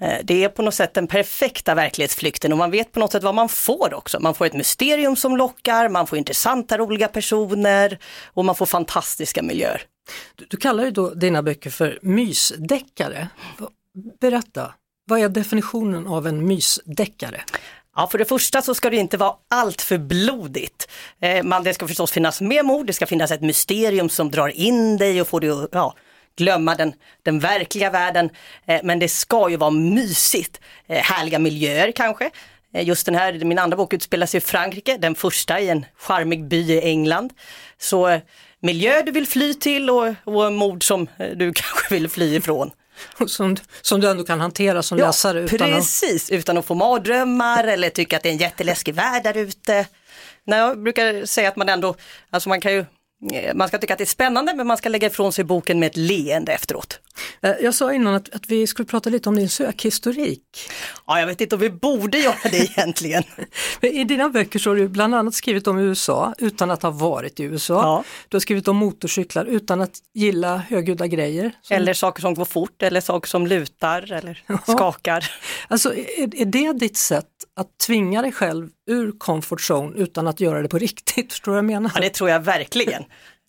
Eh, 0.00 0.18
det 0.24 0.44
är 0.44 0.48
på 0.48 0.62
något 0.62 0.74
sätt 0.74 0.94
den 0.94 1.06
perfekta 1.06 1.74
verklighetsflykten 1.74 2.52
och 2.52 2.58
man 2.58 2.70
vet 2.70 2.92
på 2.92 3.00
något 3.00 3.12
sätt 3.12 3.22
vad 3.22 3.34
man 3.34 3.48
får 3.48 3.94
också. 3.94 4.20
Man 4.20 4.34
får 4.34 4.46
ett 4.46 4.54
mysterium 4.54 5.16
som 5.16 5.36
lockar, 5.36 5.88
man 5.88 6.06
får 6.06 6.18
intressanta, 6.18 6.78
roliga 6.78 7.08
personer 7.08 7.98
och 8.24 8.44
man 8.44 8.54
får 8.54 8.66
fantastiska 8.66 9.42
miljöer. 9.42 9.82
Du, 10.34 10.46
du 10.50 10.56
kallar 10.56 10.84
ju 10.84 10.90
då 10.90 11.10
dina 11.14 11.42
böcker 11.42 11.70
för 11.70 11.98
mysdeckare. 12.02 13.28
Berätta, 14.20 14.74
vad 15.06 15.20
är 15.20 15.28
definitionen 15.28 16.06
av 16.06 16.26
en 16.26 16.46
mysdeckare? 16.46 17.40
Ja, 17.96 18.06
för 18.06 18.18
det 18.18 18.24
första 18.24 18.62
så 18.62 18.74
ska 18.74 18.90
det 18.90 18.96
inte 18.96 19.16
vara 19.16 19.34
allt 19.50 19.82
för 19.82 19.98
blodigt. 19.98 20.88
Eh, 21.20 21.42
man, 21.42 21.64
det 21.64 21.74
ska 21.74 21.88
förstås 21.88 22.12
finnas 22.12 22.40
mer 22.40 22.62
mord, 22.62 22.86
det 22.86 22.92
ska 22.92 23.06
finnas 23.06 23.30
ett 23.30 23.40
mysterium 23.40 24.08
som 24.08 24.30
drar 24.30 24.48
in 24.48 24.96
dig 24.96 25.20
och 25.20 25.28
får 25.28 25.40
dig 25.40 25.50
att 25.50 25.68
ja, 25.72 25.94
glömma 26.36 26.74
den, 26.74 26.92
den 27.22 27.38
verkliga 27.38 27.90
världen. 27.90 28.30
Eh, 28.66 28.80
men 28.84 28.98
det 28.98 29.08
ska 29.08 29.50
ju 29.50 29.56
vara 29.56 29.70
mysigt. 29.70 30.60
Eh, 30.86 31.02
härliga 31.02 31.38
miljöer 31.38 31.92
kanske. 31.92 32.30
Eh, 32.72 32.86
just 32.86 33.06
den 33.06 33.14
här, 33.14 33.32
min 33.44 33.58
andra 33.58 33.76
bok 33.76 33.94
utspelar 33.94 34.26
sig 34.26 34.38
i 34.38 34.40
Frankrike, 34.40 34.96
den 34.96 35.14
första 35.14 35.60
i 35.60 35.68
en 35.68 35.86
charmig 35.96 36.44
by 36.44 36.72
i 36.72 36.80
England. 36.80 37.32
Så 37.78 38.08
eh, 38.08 38.20
miljö 38.60 39.02
du 39.02 39.12
vill 39.12 39.26
fly 39.26 39.54
till 39.54 39.90
och, 39.90 40.14
och 40.24 40.52
mord 40.52 40.84
som 40.84 41.08
eh, 41.18 41.30
du 41.36 41.52
kanske 41.54 41.94
vill 41.94 42.08
fly 42.08 42.36
ifrån. 42.36 42.70
Som, 43.26 43.56
som 43.82 44.00
du 44.00 44.10
ändå 44.10 44.24
kan 44.24 44.40
hantera 44.40 44.82
som 44.82 44.98
läsare 44.98 45.40
utan 45.40 45.72
att... 45.72 45.78
precis, 45.78 46.30
utan 46.30 46.58
att 46.58 46.64
få 46.64 46.74
mardrömmar 46.74 47.64
eller 47.64 47.90
tycka 47.90 48.16
att 48.16 48.22
det 48.22 48.28
är 48.28 48.32
en 48.32 48.38
jätteläskig 48.38 48.94
värld 48.94 49.22
där 49.22 49.36
ute. 49.36 49.86
Nej, 50.44 50.58
jag 50.58 50.82
brukar 50.82 51.26
säga 51.26 51.48
att 51.48 51.56
man 51.56 51.68
ändå, 51.68 51.94
alltså 52.30 52.48
man 52.48 52.60
kan 52.60 52.72
ju, 52.72 52.84
eh, 53.32 53.54
man 53.54 53.68
ska 53.68 53.78
tycka 53.78 53.94
att 53.94 53.98
det 53.98 54.04
är 54.04 54.06
spännande 54.06 54.54
men 54.54 54.66
man 54.66 54.76
ska 54.76 54.88
lägga 54.88 55.06
ifrån 55.06 55.32
sig 55.32 55.44
boken 55.44 55.78
med 55.78 55.86
ett 55.86 55.96
leende 55.96 56.52
efteråt. 56.52 57.00
Eh, 57.42 57.50
Jag 57.60 57.74
sa 57.74 57.92
innan 57.94 58.14
att, 58.14 58.34
att 58.34 58.48
vi 58.48 58.66
skulle 58.66 58.86
prata 58.86 59.10
lite 59.10 59.28
om 59.28 59.36
din 59.36 59.48
sökhistorik. 59.48 60.42
Ja, 61.06 61.20
jag 61.20 61.26
vet 61.26 61.40
inte 61.40 61.54
om 61.54 61.60
vi 61.60 61.70
borde 61.70 62.18
göra 62.18 62.36
det 62.50 62.56
egentligen. 62.58 63.22
I 63.80 64.04
dina 64.04 64.28
böcker 64.28 64.58
så 64.58 64.70
har 64.70 64.76
du 64.76 64.88
bland 64.88 65.14
annat 65.14 65.34
skrivit 65.34 65.66
om 65.66 65.78
USA 65.78 66.34
utan 66.38 66.70
att 66.70 66.82
ha 66.82 66.90
varit 66.90 67.40
i 67.40 67.42
USA. 67.42 67.74
Ja. 67.74 68.04
Du 68.28 68.34
har 68.36 68.40
skrivit 68.40 68.68
om 68.68 68.76
motorcyklar 68.76 69.44
utan 69.44 69.80
att 69.80 69.92
gilla 70.14 70.56
högljudda 70.56 71.06
grejer. 71.06 71.52
Som- 71.62 71.76
Eller 71.76 71.94
saker 71.94 72.20
som 72.20 72.34
går 72.34 72.44
fort 72.44 72.82
eller 72.82 73.00
saker 73.00 73.28
som 73.28 73.46
lutar 73.46 74.12
eller 74.12 74.42
skakar. 74.72 75.30
Alltså 75.68 75.94
är, 75.94 76.40
är 76.40 76.44
det 76.44 76.72
ditt 76.72 76.96
sätt 76.96 77.26
att 77.56 77.78
tvinga 77.86 78.22
dig 78.22 78.32
själv 78.32 78.68
ur 78.90 79.12
comfort 79.18 79.60
zone 79.70 79.96
utan 79.96 80.26
att 80.26 80.40
göra 80.40 80.62
det 80.62 80.68
på 80.68 80.78
riktigt? 80.78 81.32
Förstår 81.32 81.52
du 81.52 81.54
vad 81.54 81.58
jag 81.58 81.64
menar? 81.64 81.90
Ja, 81.94 82.00
det 82.00 82.10
tror 82.10 82.30
jag 82.30 82.40
verkligen. 82.40 83.02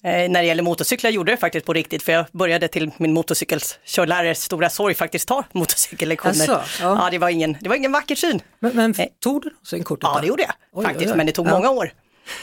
Eh, 0.08 0.30
när 0.30 0.42
det 0.42 0.48
gäller 0.48 0.64
motorcyklar 0.64 1.12
gjorde 1.12 1.32
jag 1.32 1.38
det 1.38 1.42
faktiskt 1.42 1.66
på 1.66 1.74
riktigt 1.74 2.04
för 2.04 2.12
jag 2.12 2.26
började 2.32 2.68
till 2.68 2.92
min 2.98 3.14
motorcykelkörlärares 3.14 4.44
stora 4.44 4.70
sorg 4.70 4.96
faktiskt 4.96 5.28
ta 5.28 5.44
motorcykellektioner. 5.52 6.44
Asså, 6.44 6.52
ja. 6.52 7.00
ja. 7.04 7.10
det, 7.12 7.18
var 7.18 7.30
ingen, 7.30 7.58
det 7.62 7.70
var 7.70 7.76
ingen 7.76 7.92
vacker 7.92 8.16
syn. 8.16 8.42
Men, 8.60 8.76
men 8.76 8.94
Nej. 8.98 9.14
tog 9.20 9.42
du 9.42 9.50
sen 9.66 9.84
kortet? 9.84 10.10
Ja, 10.14 10.20
det 10.22 10.28
gjorde 10.28 10.44
jag 10.44 10.52
Oj, 10.74 10.86
faktiskt, 10.86 11.06
oj, 11.06 11.12
oj. 11.12 11.18
men 11.18 11.26
det 11.26 11.32
tog 11.32 11.48
Ja. 11.48 11.52
många 11.52 11.70
år. 11.70 11.92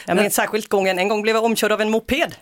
Jag 0.05 0.17
minns 0.17 0.35
särskilt 0.35 0.69
gången, 0.69 0.99
en 0.99 1.07
gång 1.07 1.21
blev 1.21 1.35
jag 1.35 1.43
omkörd 1.43 1.71
av 1.71 1.81
en 1.81 1.89
moped. 1.89 2.35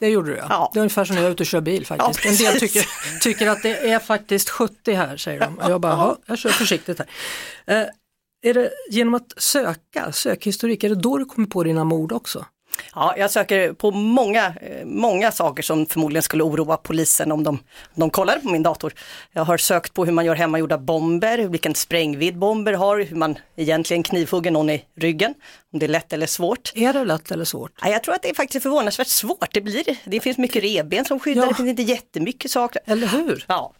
Det 0.00 0.08
gjorde 0.08 0.30
du 0.30 0.36
ja. 0.36 0.46
Ja. 0.48 0.70
Det 0.72 0.78
är 0.78 0.80
ungefär 0.80 1.04
som 1.04 1.16
när 1.16 1.22
jag 1.22 1.28
är 1.28 1.32
ute 1.32 1.42
och 1.42 1.46
kör 1.46 1.60
bil 1.60 1.86
faktiskt. 1.86 2.24
Ja, 2.24 2.30
en 2.30 2.36
del 2.36 2.60
tycker, 2.60 2.86
tycker 3.20 3.48
att 3.48 3.62
det 3.62 3.90
är 3.90 3.98
faktiskt 3.98 4.50
70 4.50 4.92
här 4.92 5.16
säger 5.16 5.40
de. 5.40 5.58
Och 5.58 5.70
jag 5.70 5.80
bara, 5.80 5.92
ja. 5.92 6.16
jag 6.26 6.38
kör 6.38 6.50
försiktigt 6.50 6.98
här. 6.98 7.08
Eh, 7.66 7.86
är 8.42 8.54
det 8.54 8.70
genom 8.90 9.14
att 9.14 9.32
söka, 9.36 10.12
sökhistorik, 10.12 10.84
är 10.84 10.88
det 10.88 10.94
då 10.94 11.18
du 11.18 11.24
kommer 11.24 11.48
på 11.48 11.64
dina 11.64 11.84
mord 11.84 12.12
också? 12.12 12.46
Ja, 12.94 13.14
jag 13.16 13.30
söker 13.30 13.72
på 13.72 13.90
många, 13.90 14.46
eh, 14.46 14.84
många 14.84 15.32
saker 15.32 15.62
som 15.62 15.86
förmodligen 15.86 16.22
skulle 16.22 16.42
oroa 16.42 16.76
polisen 16.76 17.32
om 17.32 17.44
de, 17.44 17.48
om 17.56 17.60
de 17.94 18.10
kollade 18.10 18.40
på 18.40 18.48
min 18.48 18.62
dator. 18.62 18.92
Jag 19.32 19.44
har 19.44 19.56
sökt 19.56 19.94
på 19.94 20.04
hur 20.04 20.12
man 20.12 20.24
gör 20.24 20.34
hemmagjorda 20.34 20.78
bomber, 20.78 21.38
vilken 21.38 21.74
sprängvidd 21.74 22.38
bomber 22.38 22.72
har, 22.72 22.98
hur 22.98 23.16
man 23.16 23.38
egentligen 23.56 24.02
knivhugger 24.02 24.50
någon 24.50 24.70
i 24.70 24.84
ryggen, 24.96 25.34
om 25.72 25.78
det 25.78 25.86
är 25.86 25.90
lätt 25.90 26.12
eller 26.12 26.26
svårt. 26.26 26.72
Är 26.74 26.92
det 26.92 27.04
lätt 27.04 27.30
eller 27.30 27.44
svårt? 27.44 27.72
Ja, 27.82 27.88
jag 27.88 28.02
tror 28.02 28.14
att 28.14 28.22
det 28.22 28.30
är 28.30 28.34
faktiskt 28.34 28.62
förvånansvärt 28.62 29.06
svårt. 29.06 29.48
Det, 29.54 29.60
blir, 29.60 29.84
det 30.04 30.20
finns 30.20 30.38
mycket 30.38 30.62
revben 30.62 31.04
som 31.04 31.20
skyddar, 31.20 31.42
Ja. 31.42 31.48
det 31.48 31.54
finns 31.54 31.68
inte 31.68 31.82
jättemycket 31.82 32.50
saker. 32.50 32.82
Eller 32.86 33.06
hur? 33.06 33.44
Ja, 33.48 33.72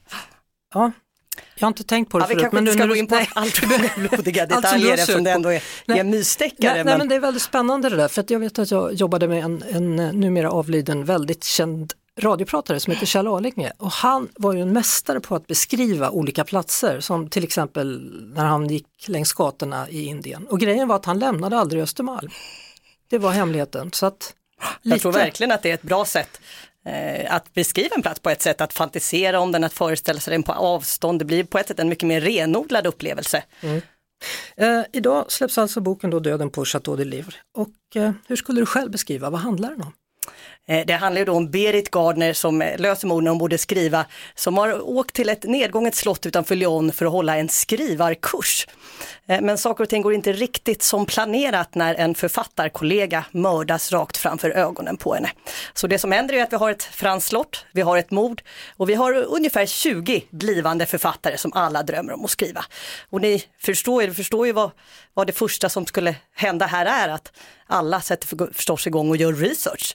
Ja. 0.75 0.93
Jag 1.55 1.67
har 1.67 1.69
inte 1.69 1.85
tänkt 1.85 2.11
på 2.11 2.19
det 2.19 2.25
ja, 2.25 2.29
vi 2.29 2.35
förut. 2.35 2.43
kanske 2.43 2.59
inte 2.59 2.73
ska 2.73 2.87
gå 2.87 2.97
in 2.97 3.07
på 3.07 3.21
allt 3.35 3.57
för 3.57 4.09
blodiga 4.09 4.47
detaljer 4.47 4.95
eftersom 4.95 5.25
det 5.25 5.31
ändå 5.31 5.49
är, 5.49 5.63
Nej. 5.85 5.97
är 5.97 6.01
en 6.01 6.11
mysdeckare. 6.11 6.75
Nej, 6.75 6.85
nej, 6.85 6.99
men... 6.99 7.09
det 7.09 7.15
är 7.15 7.21
väldigt 7.21 7.43
spännande 7.43 7.89
det 7.89 7.97
där, 7.97 8.09
för 8.09 8.21
att 8.21 8.31
jag 8.31 8.39
vet 8.39 8.59
att 8.59 8.71
jag 8.71 8.95
jobbade 8.95 9.29
med 9.29 9.45
en, 9.45 9.63
en 9.71 9.99
eh, 9.99 10.13
numera 10.13 10.51
avliden 10.51 11.05
väldigt 11.05 11.45
känd 11.45 11.93
radiopratare 12.19 12.81
som 12.81 12.93
heter 12.93 13.07
Kjell 13.07 13.27
Arlinge 13.29 13.73
och 13.79 13.91
han 13.91 14.29
var 14.37 14.53
ju 14.53 14.61
en 14.61 14.73
mästare 14.73 15.21
på 15.21 15.35
att 15.35 15.47
beskriva 15.47 16.11
olika 16.11 16.45
platser 16.45 17.01
som 17.01 17.29
till 17.29 17.45
exempel 17.45 18.13
när 18.35 18.45
han 18.45 18.69
gick 18.69 18.87
längs 19.07 19.33
gatorna 19.33 19.89
i 19.89 20.05
Indien. 20.05 20.47
Och 20.47 20.61
grejen 20.61 20.89
var 20.89 20.97
att 20.97 21.05
han 21.05 21.19
lämnade 21.19 21.59
aldrig 21.59 21.83
Östermalm. 21.83 22.31
Det 23.09 23.19
var 23.19 23.31
hemligheten. 23.31 23.93
Så 23.93 24.07
att, 24.07 24.35
Jag 24.83 25.01
tror 25.01 25.13
verkligen 25.13 25.53
att 25.53 25.63
det 25.63 25.71
är 25.71 25.75
ett 25.75 25.83
bra 25.83 26.05
sätt 26.05 26.41
Eh, 26.87 27.35
att 27.35 27.55
beskriva 27.55 27.97
en 27.97 28.03
plats 28.03 28.21
på 28.21 28.31
ett 28.31 28.43
sätt, 28.43 28.61
att 28.61 28.73
fantisera 28.73 29.41
om 29.41 29.53
den, 29.53 29.65
att 29.65 29.73
föreställa 29.73 30.21
sig 30.21 30.33
den 30.33 30.43
på 30.43 30.53
avstånd. 30.53 31.19
Det 31.19 31.25
blir 31.25 31.45
på 31.45 31.59
ett 31.59 31.69
sätt 31.69 31.79
en 31.79 31.89
mycket 31.89 32.09
mer 32.09 32.21
renodlad 32.21 32.87
upplevelse. 32.87 33.43
Mm. 33.61 33.81
Eh, 34.57 34.85
idag 34.93 35.33
släpps 35.33 35.59
alltså 35.59 35.81
boken 35.81 36.11
då 36.11 36.21
Döden 36.21 36.51
på 36.51 36.65
Chateau 36.65 36.97
de 36.97 37.05
Livre. 37.05 37.35
Och 37.55 37.97
eh, 37.97 38.13
hur 38.27 38.37
skulle 38.37 38.61
du 38.61 38.67
själv 38.67 38.91
beskriva, 38.91 39.31
vad 39.31 39.41
handlar 39.41 39.71
den 39.71 39.83
om? 39.83 39.93
Eh, 40.71 40.87
det 40.87 40.93
handlar 40.93 41.19
ju 41.19 41.25
då 41.25 41.33
om 41.33 41.51
Berit 41.51 41.91
Gardner 41.91 42.33
som 42.33 42.63
eh, 42.63 42.79
löser 42.79 43.09
mord 43.09 43.23
när 43.23 43.31
hon 43.31 43.39
borde 43.39 43.59
skriva, 43.59 44.07
som 44.35 44.59
har 44.59 44.89
åkt 44.89 45.15
till 45.15 45.29
ett 45.29 45.45
nedgånget 45.45 45.95
slott 45.95 46.27
utanför 46.27 46.57
Lyon 46.57 46.93
för 46.93 47.07
att 47.07 47.13
hålla 47.13 47.37
en 47.37 47.49
skrivarkurs. 47.49 48.67
Eh, 49.27 49.41
men 49.41 49.59
saker 49.59 49.85
och 49.85 49.91
ting 49.91 50.03
går 50.03 50.15
inte 50.15 50.33
riktigt 50.33 50.83
som 50.83 51.07
planerat 51.07 51.75
när 51.75 51.95
en 51.95 52.15
författarkollega 52.15 53.25
mördas 53.31 53.93
rakt 53.93 54.17
framför 54.17 54.51
ögonen 54.51 54.97
på 54.97 55.15
henne. 55.15 55.31
Så 55.75 55.87
det 55.87 55.99
som 55.99 56.13
händer 56.13 56.35
är 56.35 56.43
att 56.43 56.53
vi 56.53 56.57
har 56.57 56.71
ett 56.71 56.83
franskt 56.83 57.29
slott, 57.29 57.65
vi 57.73 57.81
har 57.81 57.99
ett 57.99 58.11
mord 58.11 58.43
och 58.77 58.89
vi 58.89 58.95
har 58.95 59.13
ungefär 59.13 59.67
20 59.67 60.25
blivande 60.31 60.87
författare 60.87 61.39
som 61.39 61.53
alla 61.55 61.83
drömmer 61.83 62.13
om 62.13 62.25
att 62.25 62.31
skriva. 62.31 62.65
Och 63.11 63.21
ni 63.21 63.45
förstår 63.59 64.03
ju, 64.03 64.15
förstår 64.15 64.47
ju 64.47 64.53
vad, 64.53 64.71
vad 65.15 65.27
det 65.27 65.33
första 65.33 65.69
som 65.69 65.87
skulle 65.87 66.15
hända 66.35 66.67
här 66.67 66.87
är, 66.87 67.09
att 67.09 67.33
alla 67.67 68.01
sätter 68.01 68.27
för- 68.27 68.53
förstås 68.55 68.87
igång 68.87 69.11
och 69.11 69.17
gör 69.17 69.33
research. 69.33 69.95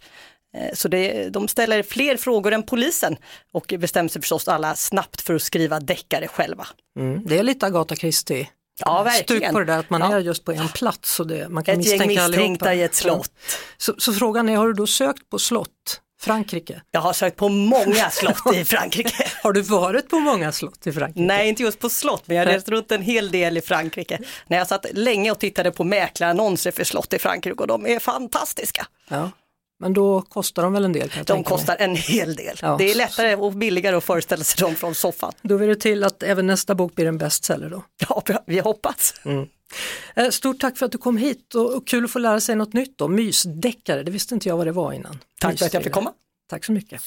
Eh, 0.56 0.74
Så 0.74 0.88
det, 0.88 1.30
de 1.30 1.48
ställer 1.48 1.84
fler 1.84 2.18
frågor 2.18 2.52
än 2.54 2.64
polisen 2.64 3.18
och 3.54 3.74
bestämmer 3.80 4.10
sig 4.10 4.22
förstås 4.22 4.48
alla 4.48 4.76
snabbt 4.76 5.22
för 5.22 5.34
att 5.36 5.42
skriva 5.42 5.80
deckare 5.80 6.28
själva. 6.28 6.68
Mm, 7.00 7.22
det 7.26 7.38
är 7.40 7.44
lite 7.44 7.66
Agatha 7.66 7.96
Christie. 7.96 8.50
Ja, 8.80 9.04
verkligen. 9.04 9.42
Stuk 9.42 9.52
på 9.54 9.60
det 9.60 9.66
där 9.66 9.80
att 9.80 9.90
man 9.90 10.02
Ja. 10.02 10.16
är 10.16 10.20
just 10.20 10.46
på 10.46 10.52
en 10.52 10.68
plats 10.70 11.20
och 11.20 11.28
det, 11.28 11.50
man 11.50 11.64
kan 11.64 11.80
Ett 11.80 11.86
gäng 11.86 12.08
misstänkta 12.08 12.24
allihopa. 12.24 12.74
i 12.74 12.84
ett 12.84 12.96
slott. 12.96 13.32
Så, 13.78 13.94
så 13.98 14.14
frågan 14.14 14.50
är, 14.50 14.56
har 14.58 14.68
du 14.68 14.74
då 14.74 14.88
sökt 14.88 15.30
på 15.30 15.40
slott, 15.40 16.02
Frankrike? 16.22 16.82
Jag 16.92 17.02
har 17.02 17.14
sökt 17.14 17.38
på 17.38 17.50
många 17.50 18.10
slott 18.12 18.56
i 18.56 18.66
Frankrike. 18.66 19.28
Har 19.44 19.54
du 19.54 19.62
varit 19.62 20.10
på 20.10 20.20
många 20.20 20.52
slott 20.52 20.88
i 20.88 20.92
Frankrike? 20.92 21.22
Nej, 21.28 21.50
inte 21.50 21.64
just 21.64 21.80
på 21.80 21.90
slott, 21.90 22.24
men 22.26 22.38
jag 22.38 22.46
har 22.46 22.54
rest 22.54 22.70
runt 22.70 22.92
en 22.92 23.02
hel 23.02 23.32
del 23.32 23.58
i 23.58 23.62
Frankrike. 23.62 24.20
När 24.48 24.58
jag 24.58 24.68
satt 24.68 24.86
länge 24.94 25.32
och 25.32 25.40
tittade 25.40 25.72
på 25.72 25.84
mäklarannonser 25.84 26.72
för 26.72 26.84
slott 26.84 27.14
i 27.14 27.20
Frankrike 27.20 27.58
och 27.62 27.68
de 27.68 27.86
är 27.88 28.00
fantastiska. 28.00 28.88
Ja. 29.08 29.32
Men 29.80 29.94
då 29.94 30.22
kostar 30.22 30.64
de 30.64 30.74
väl 30.74 30.86
en 30.86 30.94
del 30.94 31.10
kan 31.10 31.18
jag 31.18 31.26
De 31.26 31.34
tänka 31.34 31.50
mig. 31.50 31.58
kostar 31.58 31.76
en 31.80 31.96
hel 31.96 32.36
del. 32.36 32.58
Ja. 32.62 32.76
Det 32.78 32.92
är 32.92 32.96
lättare 32.96 33.36
och 33.36 33.54
billigare 33.54 33.96
att 33.96 34.04
föreställa 34.04 34.44
sig 34.44 34.62
dem 34.62 34.76
från 34.76 34.96
soffan. 34.96 35.32
Då 35.42 35.58
vill 35.58 35.70
det 35.70 35.76
till 35.76 36.04
att 36.04 36.24
även 36.24 36.48
nästa 36.48 36.76
bok 36.76 36.96
blir 36.96 37.06
en 37.06 37.18
bestseller 37.18 37.70
då. 37.70 37.84
Ja, 38.08 38.24
vi 38.46 38.60
hoppas. 38.60 39.14
Eh, 40.16 40.30
Stort 40.30 40.60
tack 40.60 40.78
för 40.78 40.86
att 40.86 40.92
du 40.92 40.98
kom 40.98 41.18
hit 41.18 41.56
och, 41.56 41.88
kul 41.88 42.06
att 42.06 42.12
få 42.12 42.20
lära 42.20 42.40
sig 42.40 42.56
något 42.56 42.74
nytt 42.74 42.98
då. 42.98 43.08
Mysdeckare, 43.08 44.04
det 44.04 44.12
visste 44.12 44.34
inte 44.34 44.50
jag 44.50 44.58
vad 44.58 44.68
det 44.68 44.72
var 44.72 44.94
innan. 44.94 45.20
Tack 45.42 45.60
för 45.60 45.66
att 45.66 45.74
jag 45.74 45.84
fick 45.84 45.94
komma. 45.94 46.12
Tack 46.50 46.66
så 46.66 46.72
mycket. 46.72 47.02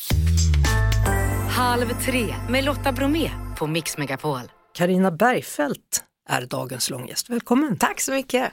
Halv 1.50 2.00
tre 2.04 2.34
med 2.50 2.64
Lotta 2.64 2.92
Bromé 2.92 3.30
på 3.58 3.66
Mix 3.66 3.98
Megapol. 3.98 4.40
Karina 4.74 5.10
Bergfeldt 5.10 6.04
är 6.28 6.46
dagens 6.46 6.90
långgäst. 6.90 7.30
Välkommen! 7.30 7.76
Tack 7.76 8.00
så 8.00 8.12
mycket. 8.12 8.52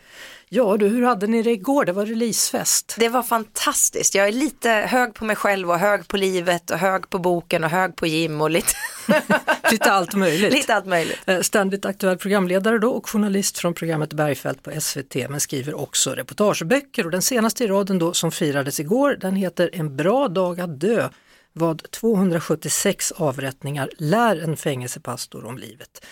Ja 0.50 0.78
du, 0.78 0.88
hur 0.88 1.02
hade 1.02 1.28
ni 1.28 1.42
det 1.42 1.52
igår? 1.52 1.86
Det 1.86 1.92
var 1.92 2.06
releasefest. 2.06 2.96
Det 3.00 3.10
var 3.10 3.24
fantastiskt. 3.24 4.16
Jag 4.16 4.28
är 4.28 4.32
lite 4.32 4.70
hög 4.70 5.14
på 5.14 5.26
mig 5.26 5.36
själv 5.36 5.72
och 5.72 5.80
hög 5.80 6.08
på 6.08 6.18
livet 6.18 6.72
och 6.72 6.78
hög 6.78 7.10
på 7.10 7.20
boken 7.20 7.64
och 7.64 7.70
hög 7.70 7.96
på 7.96 8.08
Jim 8.08 8.42
och 8.42 8.50
lite, 8.50 8.74
Lite 9.72 9.92
allt 9.92 10.14
möjligt. 10.14 10.54
lite 10.54 10.76
allt 10.76 10.86
möjligt. 10.86 11.20
Eh, 11.26 11.40
Ständigt 11.42 11.86
aktuell 11.86 12.18
programledare 12.18 12.80
då 12.80 12.92
och 12.92 13.10
journalist 13.10 13.58
från 13.58 13.74
programmet 13.74 14.14
Bergfeldt 14.14 14.64
på 14.64 14.82
SVT 14.82 15.16
men 15.30 15.40
skriver 15.40 15.74
också 15.80 16.12
reportageböcker 16.12 17.06
och 17.06 17.12
den 17.12 17.22
senaste 17.22 17.64
i 17.64 17.68
raden 17.68 18.00
då 18.00 18.14
som 18.14 18.32
firades 18.32 18.80
igår 18.80 19.18
den 19.22 19.36
heter 19.36 19.70
En 19.74 19.96
bra 19.96 20.28
dag 20.28 20.60
att 20.60 20.80
dö 20.80 21.10
vad 21.54 21.92
276 21.92 23.12
avrättningar 23.12 23.90
lär 23.98 24.44
en 24.44 24.58
fängelsepastor 24.58 25.46
om 25.46 25.58
livet. 25.58 26.06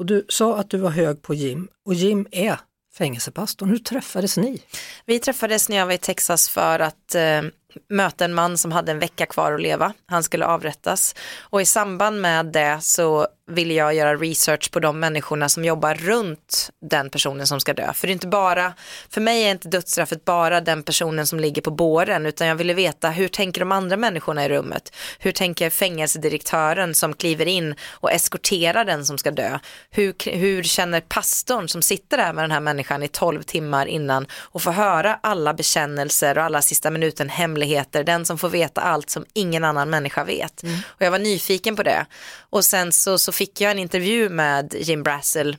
Och 0.00 0.06
du 0.06 0.24
sa 0.28 0.56
att 0.56 0.70
du 0.70 0.78
var 0.78 0.90
hög 0.90 1.22
på 1.22 1.34
Jim 1.34 1.68
och 1.86 1.94
Jim 1.94 2.26
är 2.30 2.60
fängelsepastorn. 2.98 3.68
Hur 3.68 3.78
träffades 3.78 4.36
ni? 4.36 4.62
Vi 5.06 5.18
träffades 5.18 5.68
när 5.68 5.76
jag 5.76 5.86
var 5.86 5.92
i 5.92 5.98
Texas 5.98 6.48
för 6.48 6.78
att 6.78 7.14
eh, 7.14 7.42
möta 7.88 8.24
en 8.24 8.34
man 8.34 8.58
som 8.58 8.72
hade 8.72 8.92
en 8.92 8.98
vecka 8.98 9.26
kvar 9.26 9.52
att 9.52 9.60
leva. 9.60 9.92
Han 10.06 10.22
skulle 10.22 10.46
avrättas 10.46 11.14
och 11.40 11.60
i 11.60 11.64
samband 11.64 12.20
med 12.20 12.46
det 12.46 12.78
så 12.80 13.26
ville 13.50 13.74
jag 13.74 13.94
göra 13.94 14.16
research 14.16 14.70
på 14.70 14.80
de 14.80 15.00
människorna 15.00 15.48
som 15.48 15.64
jobbar 15.64 15.94
runt 15.94 16.70
den 16.90 17.10
personen 17.10 17.46
som 17.46 17.60
ska 17.60 17.74
dö. 17.74 17.92
För 17.92 18.06
det 18.06 18.10
är 18.10 18.14
inte 18.14 18.26
bara, 18.26 18.72
för 19.10 19.20
mig 19.20 19.42
är 19.44 19.50
inte 19.50 19.68
dödsstraffet 19.68 20.24
bara 20.24 20.60
den 20.60 20.82
personen 20.82 21.26
som 21.26 21.40
ligger 21.40 21.62
på 21.62 21.70
båren 21.70 22.26
utan 22.26 22.46
jag 22.46 22.54
ville 22.54 22.74
veta 22.74 23.10
hur 23.10 23.28
tänker 23.28 23.60
de 23.60 23.72
andra 23.72 23.96
människorna 23.96 24.44
i 24.44 24.48
rummet? 24.48 24.96
Hur 25.18 25.32
tänker 25.32 25.70
fängelsedirektören 25.70 26.94
som 26.94 27.14
kliver 27.14 27.46
in 27.46 27.74
och 27.90 28.12
eskorterar 28.12 28.84
den 28.84 29.06
som 29.06 29.18
ska 29.18 29.30
dö? 29.30 29.58
Hur, 29.90 30.30
hur 30.30 30.62
känner 30.62 31.00
pastorn 31.00 31.68
som 31.68 31.82
sitter 31.82 32.16
där 32.16 32.32
med 32.32 32.44
den 32.44 32.50
här 32.50 32.60
människan 32.60 33.02
i 33.02 33.08
12 33.08 33.42
timmar 33.42 33.86
innan 33.86 34.26
och 34.32 34.62
får 34.62 34.72
höra 34.72 35.18
alla 35.22 35.54
bekännelser 35.54 36.38
och 36.38 36.44
alla 36.44 36.62
sista 36.62 36.90
minuten 36.90 37.28
hemligheter, 37.28 38.04
den 38.04 38.24
som 38.24 38.38
får 38.38 38.48
veta 38.48 38.80
allt 38.80 39.10
som 39.10 39.24
ingen 39.32 39.64
annan 39.64 39.90
människa 39.90 40.24
vet. 40.24 40.62
Och 40.86 41.02
jag 41.02 41.10
var 41.10 41.18
nyfiken 41.18 41.76
på 41.76 41.82
det. 41.82 42.06
Och 42.50 42.64
sen 42.64 42.92
så, 42.92 43.18
så 43.18 43.32
fick 43.32 43.60
jag 43.60 43.70
en 43.70 43.78
intervju 43.78 44.28
med 44.28 44.74
Jim 44.74 45.02
Brassel 45.02 45.56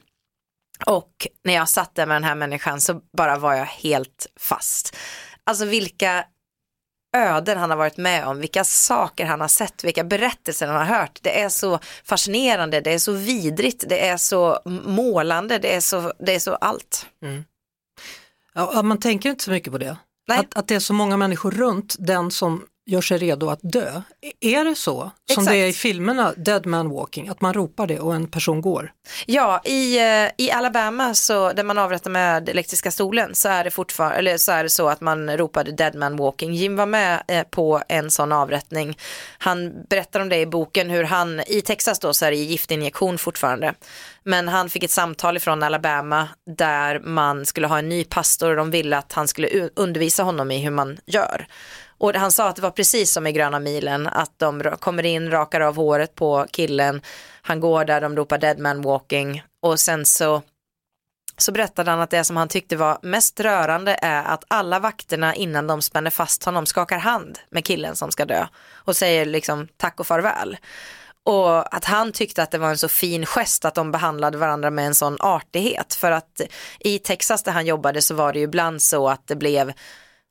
och 0.86 1.28
när 1.44 1.54
jag 1.54 1.70
satt 1.70 1.96
där 1.96 2.06
med 2.06 2.16
den 2.16 2.24
här 2.24 2.36
människan 2.36 2.82
så 2.82 3.02
bara 3.18 3.38
var 3.38 3.54
jag 3.54 3.66
helt 3.66 4.28
fast. 4.40 4.96
Alltså 5.44 5.66
vilka 5.66 6.26
öden 7.18 7.58
han 7.58 7.70
har 7.70 7.78
varit 7.78 7.98
med 7.98 8.28
om, 8.28 8.40
vilka 8.40 8.64
saker 8.64 9.26
han 9.26 9.42
har 9.42 9.48
sett, 9.48 9.84
vilka 9.84 10.04
berättelser 10.04 10.68
han 10.68 10.76
har 10.76 11.00
hört. 11.00 11.20
Det 11.22 11.42
är 11.42 11.50
så 11.50 11.80
fascinerande, 12.04 12.82
det 12.82 12.94
är 12.94 13.00
så 13.00 13.12
vidrigt, 13.12 13.84
det 13.90 14.08
är 14.08 14.18
så 14.18 14.60
målande, 14.86 15.58
det 15.58 15.76
är 15.76 15.82
så, 15.82 16.14
det 16.20 16.36
är 16.36 16.40
så 16.40 16.56
allt. 16.56 17.06
Ja, 18.54 18.82
man 18.82 19.00
tänker 19.00 19.30
inte 19.30 19.44
så 19.44 19.52
mycket 19.52 19.72
på 19.72 19.78
det. 19.78 19.98
Att, 20.32 20.58
att 20.58 20.68
det 20.68 20.76
är 20.76 20.80
så 20.80 20.94
många 20.94 21.18
människor 21.18 21.52
runt 21.52 21.96
den 22.00 22.32
som 22.32 22.66
gör 22.86 23.02
sig 23.02 23.18
redo 23.18 23.50
att 23.50 23.60
dö. 23.62 24.02
Är 24.40 24.66
det 24.66 24.76
så 24.76 25.00
som 25.00 25.12
Exakt. 25.42 25.48
det 25.48 25.58
är 25.58 25.68
i 25.68 25.74
filmerna 25.74 26.34
Dead 26.38 26.66
Man 26.66 26.90
Walking, 26.90 27.30
att 27.30 27.42
man 27.42 27.54
ropar 27.54 27.88
det 27.88 28.00
och 28.00 28.16
en 28.16 28.28
person 28.28 28.62
går? 28.62 28.92
Ja, 29.26 29.62
i, 29.66 29.98
eh, 29.98 30.30
i 30.38 30.52
Alabama 30.52 31.14
så, 31.14 31.54
där 31.54 31.64
man 31.64 31.78
avrättar 31.78 32.12
med 32.12 32.50
elektriska 32.50 32.92
stolen 32.92 33.36
så 33.36 33.50
är 33.50 33.64
det 33.64 33.72
fortfarande, 33.72 34.18
eller 34.18 34.38
så 34.38 34.52
är 34.52 34.64
det 34.64 34.70
så 34.70 34.90
att 34.90 35.02
man 35.02 35.38
ropade 35.38 35.72
dead 35.72 35.96
man 35.96 36.18
walking. 36.18 36.54
Jim 36.54 36.76
var 36.76 36.86
med 36.86 37.24
eh, 37.28 37.44
på 37.44 37.82
en 37.88 38.12
sån 38.12 38.32
avrättning. 38.32 38.98
Han 39.38 39.74
berättar 39.90 40.20
om 40.20 40.30
det 40.30 40.38
i 40.38 40.46
boken 40.46 40.90
hur 40.90 41.04
han, 41.04 41.40
i 41.48 41.62
Texas 41.62 42.00
då 42.00 42.14
så 42.14 42.26
är 42.26 42.32
det 42.32 42.38
giftinjektion 42.38 43.18
fortfarande. 43.18 43.74
Men 44.24 44.48
han 44.48 44.70
fick 44.70 44.84
ett 44.84 44.92
samtal 44.92 45.40
från 45.40 45.64
Alabama 45.64 46.28
där 46.58 47.00
man 47.00 47.46
skulle 47.46 47.68
ha 47.68 47.80
en 47.80 47.90
ny 47.90 48.04
pastor 48.04 48.50
och 48.50 48.56
de 48.56 48.72
ville 48.72 48.98
att 48.98 49.14
han 49.14 49.28
skulle 49.28 49.70
undervisa 49.76 50.24
honom 50.24 50.52
i 50.52 50.58
hur 50.58 50.72
man 50.72 50.98
gör. 51.06 51.48
Och 52.02 52.16
han 52.16 52.32
sa 52.32 52.48
att 52.48 52.56
det 52.56 52.62
var 52.62 52.72
precis 52.72 53.12
som 53.12 53.28
i 53.28 53.32
gröna 53.32 53.60
milen, 53.60 54.08
att 54.08 54.40
de 54.40 54.64
kommer 54.80 55.06
in, 55.06 55.32
rakar 55.32 55.62
av 55.62 55.76
håret 55.76 56.16
på 56.16 56.46
killen, 56.52 57.02
han 57.42 57.60
går 57.60 57.86
där, 57.86 58.02
de 58.02 58.16
ropar 58.16 58.38
dead 58.38 58.60
man 58.60 58.82
walking 58.82 59.44
och 59.62 59.80
sen 59.80 60.06
så 60.06 60.42
så 61.38 61.52
berättade 61.52 61.92
han 61.92 62.00
att 62.02 62.10
det 62.10 62.24
som 62.24 62.38
han 62.38 62.48
tyckte 62.48 62.76
var 62.76 63.00
mest 63.02 63.40
rörande 63.40 64.00
är 64.02 64.24
att 64.24 64.44
alla 64.48 64.80
vakterna 64.80 65.36
innan 65.36 65.68
de 65.68 65.82
spänner 65.82 66.10
fast 66.10 66.44
honom 66.44 66.66
skakar 66.66 66.98
hand 66.98 67.40
med 67.50 67.66
killen 67.66 67.96
som 67.96 68.12
ska 68.12 68.26
dö 68.26 68.48
och 68.74 68.96
säger 68.96 69.26
liksom 69.26 69.68
tack 69.78 70.00
och 70.00 70.08
farväl. 70.08 70.58
Och 71.26 71.76
att 71.76 71.86
han 71.86 72.12
tyckte 72.12 72.44
att 72.44 72.52
det 72.52 72.58
var 72.58 72.70
en 72.70 72.78
så 72.78 72.88
fin 72.88 73.26
gest 73.26 73.66
att 73.66 73.76
de 73.76 73.92
behandlade 73.92 74.38
varandra 74.38 74.70
med 74.70 74.88
en 74.88 74.96
sån 74.96 75.18
artighet. 75.20 75.94
För 75.94 76.12
att 76.12 76.42
i 76.80 77.00
Texas 77.00 77.44
där 77.44 77.52
han 77.52 77.66
jobbade 77.66 78.02
så 78.02 78.16
var 78.16 78.34
det 78.34 78.40
ju 78.40 78.46
ibland 78.46 78.82
så 78.82 79.10
att 79.10 79.28
det 79.28 79.36
blev 79.36 79.74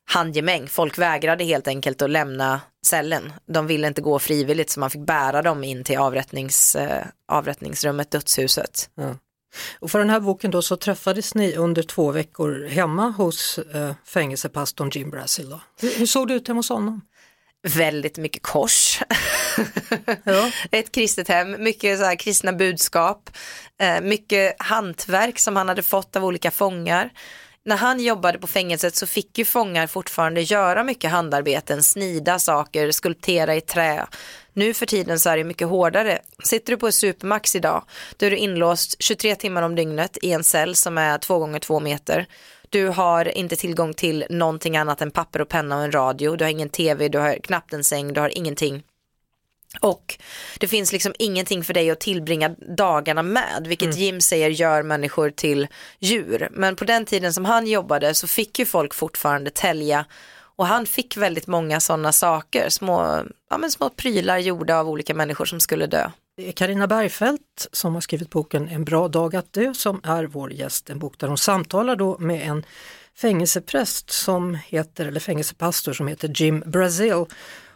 handgemäng. 0.05 0.67
Folk 0.67 0.97
vägrade 0.97 1.43
helt 1.43 1.67
enkelt 1.67 2.01
att 2.01 2.09
lämna 2.09 2.61
cellen. 2.85 3.33
De 3.45 3.67
ville 3.67 3.87
inte 3.87 4.01
gå 4.01 4.19
frivilligt 4.19 4.69
så 4.69 4.79
man 4.79 4.89
fick 4.89 5.05
bära 5.05 5.41
dem 5.41 5.63
in 5.63 5.83
till 5.83 5.97
avrättnings, 5.97 6.75
eh, 6.75 7.05
avrättningsrummet, 7.27 8.11
dödshuset. 8.11 8.89
Och 9.79 9.91
för 9.91 9.99
den 9.99 10.09
här 10.09 10.19
boken 10.19 10.51
då 10.51 10.61
så 10.61 10.77
träffades 10.77 11.35
ni 11.35 11.55
under 11.55 11.83
två 11.83 12.11
veckor 12.11 12.67
hemma 12.67 13.09
hos 13.09 13.59
eh, 13.73 13.93
fängelsepastorn 14.05 14.89
Jim 14.93 15.09
Brasil. 15.09 15.49
Då. 15.49 15.61
Hur, 15.81 15.99
hur 15.99 16.05
såg 16.05 16.27
det 16.27 16.33
ut 16.33 16.47
hemma 16.47 16.59
hos 16.59 16.69
honom? 16.69 17.01
väldigt 17.63 18.17
mycket 18.17 18.43
kors. 18.43 18.99
Ja. 20.23 20.51
Ett 20.71 20.91
kristet 20.91 21.27
hem, 21.27 21.63
mycket 21.63 21.99
så 21.99 22.05
här 22.05 22.15
kristna 22.15 22.53
budskap, 22.53 23.29
eh, 23.81 24.01
mycket 24.01 24.55
hantverk 24.59 25.39
som 25.39 25.55
han 25.55 25.67
hade 25.67 25.83
fått 25.83 26.15
av 26.15 26.25
olika 26.25 26.51
fångar. 26.51 27.09
När 27.63 27.75
han 27.75 27.99
jobbade 27.99 28.39
på 28.39 28.47
fängelset 28.47 28.95
så 28.95 29.07
fick 29.07 29.37
ju 29.37 29.45
fångar 29.45 29.87
fortfarande 29.87 30.41
göra 30.41 30.83
mycket 30.83 31.11
handarbeten, 31.11 31.83
snida 31.83 32.39
saker, 32.39 32.91
skulptera 32.91 33.55
i 33.55 33.61
trä. 33.61 34.07
Nu 34.53 34.73
för 34.73 34.85
tiden 34.85 35.19
så 35.19 35.29
är 35.29 35.37
det 35.37 35.43
mycket 35.43 35.67
hårdare. 35.67 36.19
Sitter 36.43 36.73
du 36.73 36.77
på 36.77 36.87
ett 36.87 36.95
supermax 36.95 37.55
idag, 37.55 37.83
då 38.17 38.25
är 38.25 38.31
du 38.31 38.37
inlåst 38.37 38.95
23 39.03 39.35
timmar 39.35 39.61
om 39.61 39.75
dygnet 39.75 40.17
i 40.21 40.31
en 40.31 40.43
cell 40.43 40.75
som 40.75 40.97
är 40.97 41.17
2 41.17 41.39
gånger 41.39 41.59
2 41.59 41.79
meter. 41.79 42.27
Du 42.69 42.87
har 42.87 43.37
inte 43.37 43.55
tillgång 43.55 43.93
till 43.93 44.25
någonting 44.29 44.77
annat 44.77 45.01
än 45.01 45.11
papper 45.11 45.41
och 45.41 45.49
penna 45.49 45.77
och 45.77 45.83
en 45.83 45.91
radio. 45.91 46.35
Du 46.35 46.43
har 46.43 46.51
ingen 46.51 46.69
tv, 46.69 47.07
du 47.07 47.17
har 47.17 47.35
knappt 47.43 47.73
en 47.73 47.83
säng, 47.83 48.13
du 48.13 48.21
har 48.21 48.37
ingenting. 48.37 48.83
Och 49.79 50.17
det 50.59 50.67
finns 50.67 50.91
liksom 50.91 51.13
ingenting 51.19 51.63
för 51.63 51.73
dig 51.73 51.91
att 51.91 51.99
tillbringa 51.99 52.55
dagarna 52.77 53.23
med, 53.23 53.65
vilket 53.67 53.97
Jim 53.97 54.21
säger 54.21 54.49
gör 54.49 54.83
människor 54.83 55.29
till 55.29 55.67
djur. 55.99 56.47
Men 56.51 56.75
på 56.75 56.85
den 56.85 57.05
tiden 57.05 57.33
som 57.33 57.45
han 57.45 57.67
jobbade 57.67 58.13
så 58.13 58.27
fick 58.27 58.59
ju 58.59 58.65
folk 58.65 58.93
fortfarande 58.93 59.49
tälja 59.49 60.05
och 60.55 60.67
han 60.67 60.85
fick 60.85 61.17
väldigt 61.17 61.47
många 61.47 61.79
sådana 61.79 62.11
saker, 62.11 62.69
små, 62.69 63.23
ja, 63.49 63.57
men 63.57 63.71
små 63.71 63.89
prylar 63.89 64.37
gjorda 64.37 64.79
av 64.79 64.89
olika 64.89 65.13
människor 65.13 65.45
som 65.45 65.59
skulle 65.59 65.87
dö. 65.87 66.11
Det 66.37 66.47
är 66.47 66.51
Carina 66.51 66.87
Bergfeldt 66.87 67.67
som 67.71 67.93
har 67.93 68.01
skrivit 68.01 68.29
boken 68.29 68.69
En 68.69 68.85
bra 68.85 69.07
dag 69.07 69.35
att 69.35 69.53
dö 69.53 69.73
som 69.73 70.01
är 70.03 70.23
vår 70.23 70.53
gäst. 70.53 70.89
En 70.89 70.99
bok 70.99 71.17
där 71.17 71.27
hon 71.27 71.37
samtalar 71.37 71.95
då 71.95 72.17
med 72.17 72.47
en 72.47 72.65
fängelsepräst 73.15 74.09
som 74.09 74.55
heter, 74.55 75.05
eller 75.05 75.19
fängelsepastor 75.19 75.93
som 75.93 76.07
heter 76.07 76.31
Jim 76.35 76.63
Brazil. 76.65 77.25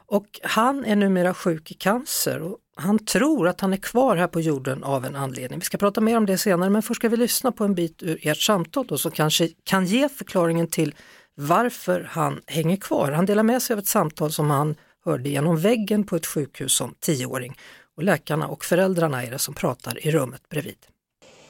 Och 0.08 0.40
han 0.44 0.86
är 0.86 0.96
numera 0.96 1.34
sjuk 1.34 1.72
i 1.72 1.74
cancer 1.74 2.42
och 2.42 2.58
han 2.78 3.06
tror 3.06 3.48
att 3.48 3.62
han 3.62 3.74
är 3.74 3.78
kvar 3.78 4.16
här 4.16 4.28
på 4.28 4.42
jorden 4.42 4.84
av 4.84 5.06
en 5.06 5.16
anledning. 5.16 5.60
Vi 5.60 5.66
ska 5.66 5.78
prata 5.78 6.02
mer 6.02 6.18
om 6.18 6.26
det 6.26 6.38
senare 6.38 6.70
men 6.70 6.82
först 6.82 7.00
ska 7.00 7.10
vi 7.10 7.18
lyssna 7.18 7.52
på 7.52 7.64
en 7.64 7.76
bit 7.76 8.04
ur 8.04 8.28
ert 8.28 8.42
samtal 8.42 8.88
då, 8.88 8.98
som 8.98 9.12
kanske 9.12 9.50
kan 9.64 9.86
ge 9.86 10.10
förklaringen 10.10 10.68
till 10.68 10.96
varför 11.36 12.10
han 12.12 12.42
hänger 12.48 12.78
kvar. 12.78 13.12
Han 13.12 13.26
delar 13.26 13.44
med 13.44 13.62
sig 13.62 13.74
av 13.74 13.80
ett 13.80 13.88
samtal 13.88 14.32
som 14.32 14.50
han 14.50 14.76
hörde 15.06 15.30
genom 15.30 15.58
väggen 15.58 16.04
på 16.04 16.16
ett 16.16 16.26
sjukhus 16.26 16.74
som 16.74 16.96
tioåring. 17.00 17.58
Och 17.98 18.04
läkarna 18.04 18.48
och 18.48 18.66
föräldrarna 18.66 19.24
är 19.24 19.32
det 19.32 19.40
som 19.40 19.54
pratar 19.54 20.08
i 20.08 20.12
rummet 20.12 20.50
bredvid. 20.50 20.78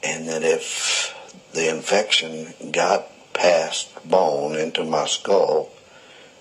and 0.06 0.28
that 0.28 0.42
if 0.44 1.14
the 1.52 1.68
infection 1.68 2.46
got 2.72 3.10
past 3.32 3.88
bone 4.04 4.56
into 4.56 4.84
my 4.84 5.06
skull, 5.06 5.68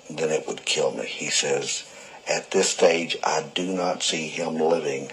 then 0.10 0.29
it 0.29 0.45
would 0.48 0.63
kill 0.65 0.91
me. 0.98 1.05
He 1.05 1.29
says, 1.29 1.84
at 2.27 2.51
this 2.51 2.70
stage, 2.70 3.17
I 3.24 3.46
do 3.53 3.67
not 3.67 4.03
see 4.03 4.27
him 4.27 4.55
living 4.55 5.12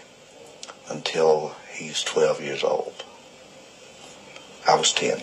until 0.88 1.54
he's 1.72 2.02
12 2.02 2.40
years 2.42 2.64
old. 2.64 3.04
I 4.66 4.76
was 4.76 4.92
10. 4.92 5.22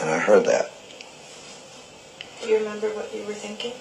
And 0.00 0.10
I 0.10 0.18
heard 0.18 0.44
that. 0.46 0.70
Do 2.42 2.48
you 2.48 2.58
remember 2.58 2.88
what 2.88 3.12
you 3.14 3.24
were 3.24 3.32
thinking? 3.32 3.72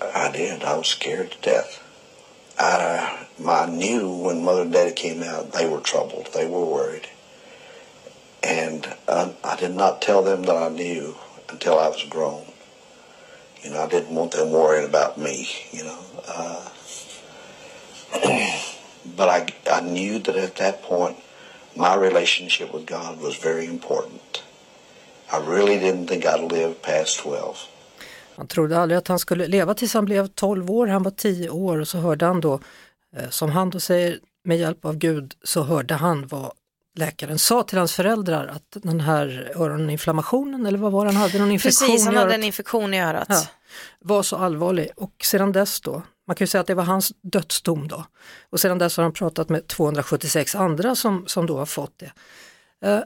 I 0.00 0.30
did. 0.30 0.62
I 0.62 0.76
was 0.76 0.88
scared 0.88 1.32
to 1.32 1.38
death. 1.42 1.82
I, 2.58 3.26
I 3.46 3.66
knew 3.66 4.10
when 4.10 4.44
Mother 4.44 4.62
and 4.62 4.72
Daddy 4.72 4.92
came 4.92 5.22
out, 5.22 5.52
they 5.52 5.68
were 5.68 5.80
troubled. 5.80 6.30
They 6.32 6.46
were 6.46 6.64
worried. 6.64 7.08
And 8.42 8.94
I, 9.08 9.34
I 9.44 9.56
did 9.56 9.74
not 9.74 10.00
tell 10.00 10.22
them 10.22 10.44
that 10.44 10.56
I 10.56 10.68
knew 10.68 11.16
until 11.50 11.78
I 11.78 11.88
was 11.88 12.04
grown. 12.04 12.46
You 13.66 13.72
know, 13.72 13.82
I 13.82 13.88
didn't 13.88 14.14
want 14.14 14.30
them 14.30 14.50
worrying 14.52 14.88
about 14.94 15.18
me, 15.18 15.48
you 15.72 15.82
know. 15.84 15.98
Uh, 16.28 16.68
but 19.16 19.28
I, 19.28 19.46
I 19.78 19.80
knew 19.80 20.18
that 20.20 20.36
at 20.36 20.54
that 20.54 20.82
point, 20.82 21.16
my 21.74 21.96
relationship 21.96 22.72
with 22.72 22.86
God 22.86 23.20
was 23.20 23.36
very 23.36 23.64
important. 23.64 24.44
I 25.32 25.38
really 25.38 25.78
didn't 25.78 26.06
think 26.06 26.24
I'd 26.24 26.52
live 26.52 26.80
past 26.82 27.18
12. 27.18 27.56
Han 28.36 28.46
trodde 28.46 28.78
aldrig 28.78 28.98
att 28.98 29.08
han 29.08 29.18
skulle 29.18 29.46
leva 29.46 29.74
tills 29.74 29.94
han 29.94 30.04
blev 30.04 30.26
12 30.26 30.70
år, 30.70 30.86
han 30.86 31.02
var 31.02 31.10
10 31.10 31.50
år 31.50 31.78
och 31.78 31.88
så 31.88 31.98
hörde 31.98 32.26
han 32.26 32.40
då, 32.40 32.60
eh, 33.16 33.28
som 33.30 33.50
han 33.50 33.70
då 33.70 33.80
säger, 33.80 34.18
med 34.44 34.58
hjälp 34.58 34.84
av 34.84 34.96
Gud 34.96 35.34
så 35.42 35.62
hörde 35.62 35.94
han 35.94 36.26
vad 36.26 36.52
läkaren 36.98 37.38
sa 37.38 37.62
till 37.62 37.78
hans 37.78 37.92
föräldrar 37.92 38.46
att 38.46 38.76
den 38.82 39.00
här 39.00 39.52
öroninflammationen 39.56 40.66
eller 40.66 40.78
vad 40.78 40.92
var 40.92 41.04
det 41.04 41.12
han 41.12 41.22
hade, 41.22 41.38
någon 41.38 41.52
infektion 41.52 41.88
Precis, 41.88 42.06
han 42.06 42.16
hade 42.16 42.34
en 42.34 42.44
infektion 42.44 42.94
i 42.94 43.00
örat. 43.00 43.26
ja, 43.28 43.46
var 44.00 44.22
så 44.22 44.36
allvarlig 44.36 44.90
och 44.96 45.14
sedan 45.24 45.52
dess 45.52 45.80
då, 45.80 46.02
man 46.26 46.36
kan 46.36 46.44
ju 46.44 46.46
säga 46.46 46.60
att 46.60 46.66
det 46.66 46.74
var 46.74 46.84
hans 46.84 47.12
dödsdom 47.22 47.88
då 47.88 48.04
och 48.50 48.60
sedan 48.60 48.78
dess 48.78 48.96
har 48.96 49.04
han 49.04 49.12
pratat 49.12 49.48
med 49.48 49.66
276 49.66 50.54
andra 50.54 50.94
som, 50.94 51.26
som 51.26 51.46
då 51.46 51.58
har 51.58 51.66
fått 51.66 51.98
det. 51.98 52.12
Eh, 52.88 53.00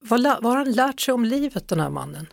vad, 0.00 0.22
vad 0.22 0.44
har 0.44 0.56
han 0.56 0.72
lärt 0.72 1.00
sig 1.00 1.14
om 1.14 1.24
livet 1.24 1.68
den 1.68 1.80
här 1.80 1.90
mannen? 1.90 2.26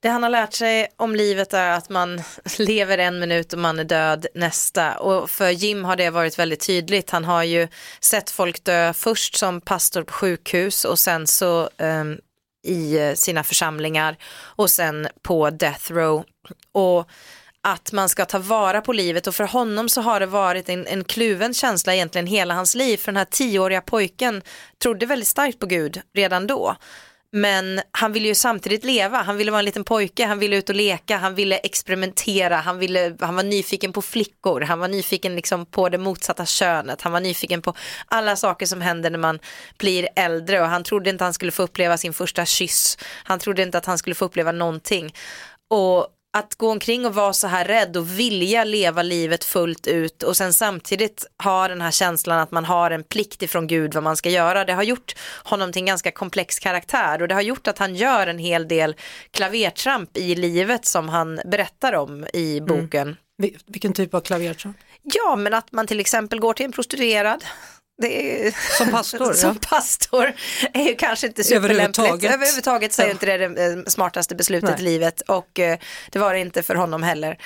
Det 0.00 0.08
han 0.08 0.22
har 0.22 0.30
lärt 0.30 0.52
sig 0.52 0.88
om 0.96 1.16
livet 1.16 1.54
är 1.54 1.70
att 1.70 1.88
man 1.88 2.22
lever 2.58 2.98
en 2.98 3.18
minut 3.18 3.52
och 3.52 3.58
man 3.58 3.78
är 3.78 3.84
död 3.84 4.26
nästa. 4.34 4.98
Och 4.98 5.30
för 5.30 5.50
Jim 5.50 5.84
har 5.84 5.96
det 5.96 6.10
varit 6.10 6.38
väldigt 6.38 6.66
tydligt. 6.66 7.10
Han 7.10 7.24
har 7.24 7.42
ju 7.42 7.68
sett 8.00 8.30
folk 8.30 8.64
dö 8.64 8.92
först 8.92 9.36
som 9.36 9.60
pastor 9.60 10.02
på 10.02 10.12
sjukhus 10.12 10.84
och 10.84 10.98
sen 10.98 11.26
så 11.26 11.70
um, 11.78 12.20
i 12.66 12.98
eh, 12.98 13.14
sina 13.14 13.44
församlingar 13.44 14.16
och 14.34 14.70
sen 14.70 15.08
på 15.22 15.50
death 15.50 15.92
row. 15.92 16.24
Och 16.72 17.10
att 17.60 17.92
man 17.92 18.08
ska 18.08 18.24
ta 18.24 18.38
vara 18.38 18.80
på 18.80 18.92
livet 18.92 19.26
och 19.26 19.34
för 19.34 19.44
honom 19.44 19.88
så 19.88 20.00
har 20.00 20.20
det 20.20 20.26
varit 20.26 20.68
en, 20.68 20.86
en 20.86 21.04
kluven 21.04 21.54
känsla 21.54 21.94
egentligen 21.94 22.26
hela 22.26 22.54
hans 22.54 22.74
liv. 22.74 22.96
För 22.96 23.12
den 23.12 23.16
här 23.16 23.24
tioåriga 23.24 23.80
pojken 23.80 24.42
trodde 24.82 25.06
väldigt 25.06 25.28
starkt 25.28 25.58
på 25.58 25.66
Gud 25.66 26.00
redan 26.14 26.46
då. 26.46 26.76
Men 27.32 27.80
han 27.92 28.12
ville 28.12 28.28
ju 28.28 28.34
samtidigt 28.34 28.84
leva, 28.84 29.18
han 29.18 29.36
ville 29.36 29.50
vara 29.50 29.58
en 29.58 29.64
liten 29.64 29.84
pojke, 29.84 30.26
han 30.26 30.38
ville 30.38 30.56
ut 30.56 30.68
och 30.68 30.74
leka, 30.74 31.16
han 31.16 31.34
ville 31.34 31.56
experimentera, 31.56 32.56
han, 32.56 32.78
ville, 32.78 33.16
han 33.20 33.36
var 33.36 33.42
nyfiken 33.42 33.92
på 33.92 34.02
flickor, 34.02 34.60
han 34.60 34.78
var 34.78 34.88
nyfiken 34.88 35.36
liksom 35.36 35.66
på 35.66 35.88
det 35.88 35.98
motsatta 35.98 36.46
könet, 36.46 37.02
han 37.02 37.12
var 37.12 37.20
nyfiken 37.20 37.62
på 37.62 37.74
alla 38.06 38.36
saker 38.36 38.66
som 38.66 38.80
händer 38.80 39.10
när 39.10 39.18
man 39.18 39.38
blir 39.78 40.08
äldre. 40.16 40.60
Och 40.60 40.68
han 40.68 40.84
trodde 40.84 41.10
inte 41.10 41.24
han 41.24 41.34
skulle 41.34 41.52
få 41.52 41.62
uppleva 41.62 41.96
sin 41.96 42.12
första 42.12 42.44
kyss, 42.44 42.98
han 43.24 43.38
trodde 43.38 43.62
inte 43.62 43.78
att 43.78 43.86
han 43.86 43.98
skulle 43.98 44.14
få 44.14 44.24
uppleva 44.24 44.52
någonting. 44.52 45.14
Och 45.70 46.06
att 46.36 46.54
gå 46.54 46.70
omkring 46.70 47.06
och 47.06 47.14
vara 47.14 47.32
så 47.32 47.46
här 47.46 47.64
rädd 47.64 47.96
och 47.96 48.18
vilja 48.18 48.64
leva 48.64 49.02
livet 49.02 49.44
fullt 49.44 49.86
ut 49.86 50.22
och 50.22 50.36
sen 50.36 50.52
samtidigt 50.52 51.26
ha 51.44 51.68
den 51.68 51.80
här 51.80 51.90
känslan 51.90 52.38
att 52.38 52.50
man 52.50 52.64
har 52.64 52.90
en 52.90 53.04
plikt 53.04 53.42
ifrån 53.42 53.66
Gud 53.66 53.94
vad 53.94 54.02
man 54.02 54.16
ska 54.16 54.30
göra. 54.30 54.64
Det 54.64 54.72
har 54.72 54.82
gjort 54.82 55.14
honom 55.44 55.72
till 55.72 55.82
en 55.82 55.86
ganska 55.86 56.10
komplex 56.10 56.58
karaktär 56.58 57.22
och 57.22 57.28
det 57.28 57.34
har 57.34 57.42
gjort 57.42 57.66
att 57.68 57.78
han 57.78 57.94
gör 57.94 58.26
en 58.26 58.38
hel 58.38 58.68
del 58.68 58.96
klavertramp 59.30 60.16
i 60.16 60.34
livet 60.34 60.86
som 60.86 61.08
han 61.08 61.40
berättar 61.44 61.92
om 61.92 62.26
i 62.34 62.60
boken. 62.60 63.16
Vil- 63.42 63.56
Vilken 63.66 63.92
typ 63.92 64.14
av 64.14 64.20
klavertramp? 64.20 64.76
Ja, 65.02 65.36
men 65.36 65.54
att 65.54 65.72
man 65.72 65.86
till 65.86 66.00
exempel 66.00 66.40
går 66.40 66.52
till 66.54 66.66
en 66.66 66.72
prostituerad. 66.72 67.44
Det 68.02 68.46
är, 68.46 68.54
Som 68.78 68.90
pastor, 68.90 69.32
som 69.34 69.58
ja. 69.62 69.68
pastor 69.68 70.32
är 70.74 70.82
ju 70.82 70.94
kanske 70.94 71.26
inte 71.26 71.44
superlämpligt. 71.44 71.98
Överhuvudtaget. 71.98 72.34
Överhuvudtaget 72.34 72.92
så 72.92 73.02
är 73.02 73.06
Ja. 73.06 73.12
inte 73.12 73.26
det 73.26 73.48
det 73.48 73.64
eh, 73.72 73.78
smartaste 73.86 74.34
beslutet 74.34 74.70
Nej. 74.70 74.80
i 74.80 74.82
livet 74.82 75.20
och 75.20 75.58
eh, 75.58 75.78
det 76.10 76.18
var 76.18 76.34
det 76.34 76.40
inte 76.40 76.62
för 76.62 76.74
honom 76.74 77.02
heller. 77.02 77.38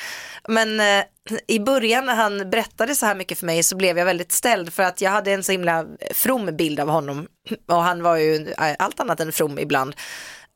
Men 0.48 0.80
eh, 0.80 1.04
i 1.48 1.60
början 1.60 2.06
när 2.06 2.14
han 2.14 2.50
berättade 2.50 2.94
så 2.94 3.06
här 3.06 3.14
mycket 3.14 3.38
för 3.38 3.46
mig 3.46 3.62
så 3.62 3.76
blev 3.76 3.98
jag 3.98 4.04
väldigt 4.04 4.32
ställd 4.32 4.72
för 4.72 4.82
att 4.82 5.00
jag 5.00 5.10
hade 5.10 5.32
en 5.32 5.42
så 5.42 5.52
himla 5.52 5.86
from 6.14 6.56
bild 6.56 6.80
av 6.80 6.88
honom 6.88 7.26
och 7.68 7.82
han 7.82 8.02
var 8.02 8.16
ju 8.16 8.54
allt 8.78 9.00
annat 9.00 9.20
än 9.20 9.32
from 9.32 9.58
ibland. 9.58 9.94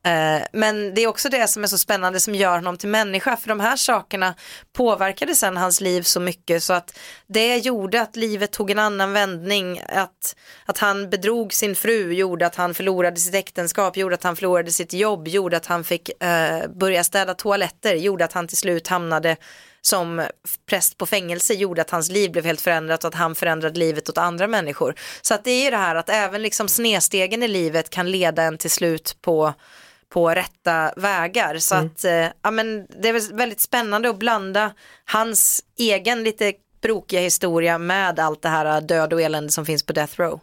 Eh, 0.07 0.43
men 0.51 0.93
det 0.93 1.01
är 1.01 1.07
också 1.07 1.29
det 1.29 1.47
som 1.47 1.63
är 1.63 1.67
så 1.67 1.77
spännande 1.77 2.19
som 2.19 2.35
gör 2.35 2.55
honom 2.55 2.77
till 2.77 2.89
människa 2.89 3.37
för 3.37 3.49
de 3.49 3.59
här 3.59 3.75
sakerna 3.75 4.35
påverkade 4.73 5.35
sen 5.35 5.57
hans 5.57 5.81
liv 5.81 6.01
så 6.01 6.19
mycket 6.19 6.63
så 6.63 6.73
att 6.73 6.99
det 7.27 7.57
gjorde 7.57 8.01
att 8.01 8.15
livet 8.15 8.51
tog 8.51 8.71
en 8.71 8.79
annan 8.79 9.13
vändning 9.13 9.81
att, 9.89 10.35
att 10.65 10.77
han 10.77 11.09
bedrog 11.09 11.53
sin 11.53 11.75
fru 11.75 12.13
gjorde 12.13 12.45
att 12.45 12.55
han 12.55 12.73
förlorade 12.73 13.19
sitt 13.19 13.35
äktenskap 13.35 13.97
gjorde 13.97 14.15
att 14.15 14.23
han 14.23 14.35
förlorade 14.35 14.71
sitt 14.71 14.93
jobb 14.93 15.27
gjorde 15.27 15.57
att 15.57 15.65
han 15.65 15.83
fick 15.83 16.23
eh, 16.23 16.67
börja 16.67 17.03
städa 17.03 17.33
toaletter 17.33 17.95
gjorde 17.95 18.25
att 18.25 18.33
han 18.33 18.47
till 18.47 18.57
slut 18.57 18.87
hamnade 18.87 19.37
som 19.81 20.27
präst 20.69 20.97
på 20.97 21.05
fängelse 21.05 21.53
gjorde 21.53 21.81
att 21.81 21.89
hans 21.89 22.09
liv 22.09 22.31
blev 22.31 22.45
helt 22.45 22.61
förändrat 22.61 23.03
och 23.03 23.07
att 23.07 23.15
han 23.15 23.35
förändrade 23.35 23.79
livet 23.79 24.09
åt 24.09 24.17
andra 24.17 24.47
människor. 24.47 24.95
Så 25.21 25.33
att 25.33 25.43
det 25.43 25.51
är 25.51 25.63
ju 25.63 25.69
det 25.69 25.77
här 25.77 25.95
att 25.95 26.09
även 26.09 26.41
liksom 26.41 26.67
snedstegen 26.67 27.43
i 27.43 27.47
livet 27.47 27.89
kan 27.89 28.11
leda 28.11 28.43
en 28.43 28.57
till 28.57 28.71
slut 28.71 29.17
på 29.21 29.53
på 30.09 30.29
rätta 30.29 30.93
vägar. 30.97 31.57
Så 31.57 31.75
att 31.75 32.03
eh, 32.03 32.27
ja, 32.41 32.51
men 32.51 32.87
det 33.01 33.09
är 33.09 33.13
väl 33.13 33.33
väldigt 33.33 33.61
spännande 33.61 34.09
att 34.09 34.19
blanda 34.19 34.71
hans 35.05 35.63
egen 35.77 36.23
lite 36.23 36.53
brokiga 36.81 37.19
historia 37.19 37.77
med 37.77 38.19
allt 38.19 38.41
det 38.41 38.49
här 38.49 38.81
död 38.81 39.13
och 39.13 39.21
elände 39.21 39.51
som 39.51 39.65
finns 39.65 39.83
på 39.83 39.93
Death 39.93 40.21
Row. 40.21 40.39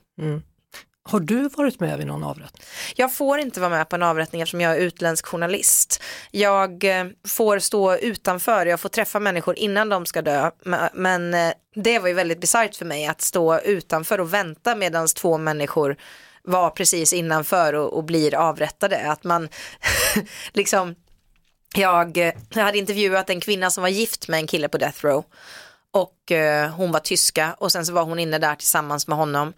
Har 1.09 1.21
du 1.21 1.49
varit 1.49 1.81
med 1.81 1.99
vid 1.99 2.07
någon 2.07 2.25
avrättning? 2.25 2.63
Jag 2.97 3.15
får 3.15 3.39
inte 3.39 3.61
vara 3.61 3.71
med 3.71 3.89
på 3.89 3.97
en 3.97 4.03
avrättning 4.03 4.43
eftersom 4.43 4.61
jag 4.61 4.73
är 4.73 4.81
utländsk 4.81 5.27
journalist. 5.27 6.03
Jag 6.31 6.85
eh, 6.85 7.07
får 7.29 7.59
stå 7.59 7.97
utanför, 7.97 8.67
jag 8.67 8.81
får 8.81 8.89
träffa 8.89 9.21
människor 9.21 9.59
innan 9.59 9.89
de 9.89 10.07
ska 10.07 10.23
dö. 10.23 10.51
Men 10.93 11.35
eh, 11.35 11.53
det 11.75 11.99
var 11.99 12.09
ju 12.09 12.15
väldigt 12.15 12.41
bisarrt 12.41 12.77
för 12.77 12.85
mig 12.85 13.07
att 13.07 13.21
stå 13.21 13.61
utanför 13.61 14.21
och 14.21 14.35
vänta 14.35 14.75
medan 14.75 15.09
två 15.09 15.39
människor 15.39 15.97
var 16.45 16.71
precis 16.71 17.13
innanför 17.13 17.73
och, 17.73 17.93
och 17.93 18.05
blir 18.05 18.35
avrättade. 18.35 19.11
Att 19.11 19.25
man 19.25 19.49
liksom, 20.53 20.95
jag, 21.75 22.17
jag 22.55 22.65
hade 22.65 22.79
intervjuat 22.79 23.31
en 23.31 23.41
kvinna 23.41 23.71
som 23.71 23.83
var 23.83 23.89
gift 23.89 24.29
med 24.29 24.41
en 24.41 24.47
kille 24.47 24.69
på 24.69 24.79
Death 24.79 25.05
Row 25.05 25.25
och 25.91 26.33
eh, 26.33 26.71
hon 26.71 26.93
var 26.93 27.01
tyska 27.01 27.55
och 27.59 27.73
sen 27.73 27.87
så 27.87 27.93
var 27.93 28.03
hon 28.03 28.19
inne 28.19 28.39
där 28.39 28.55
tillsammans 28.55 29.09
med 29.09 29.19
honom 29.19 29.53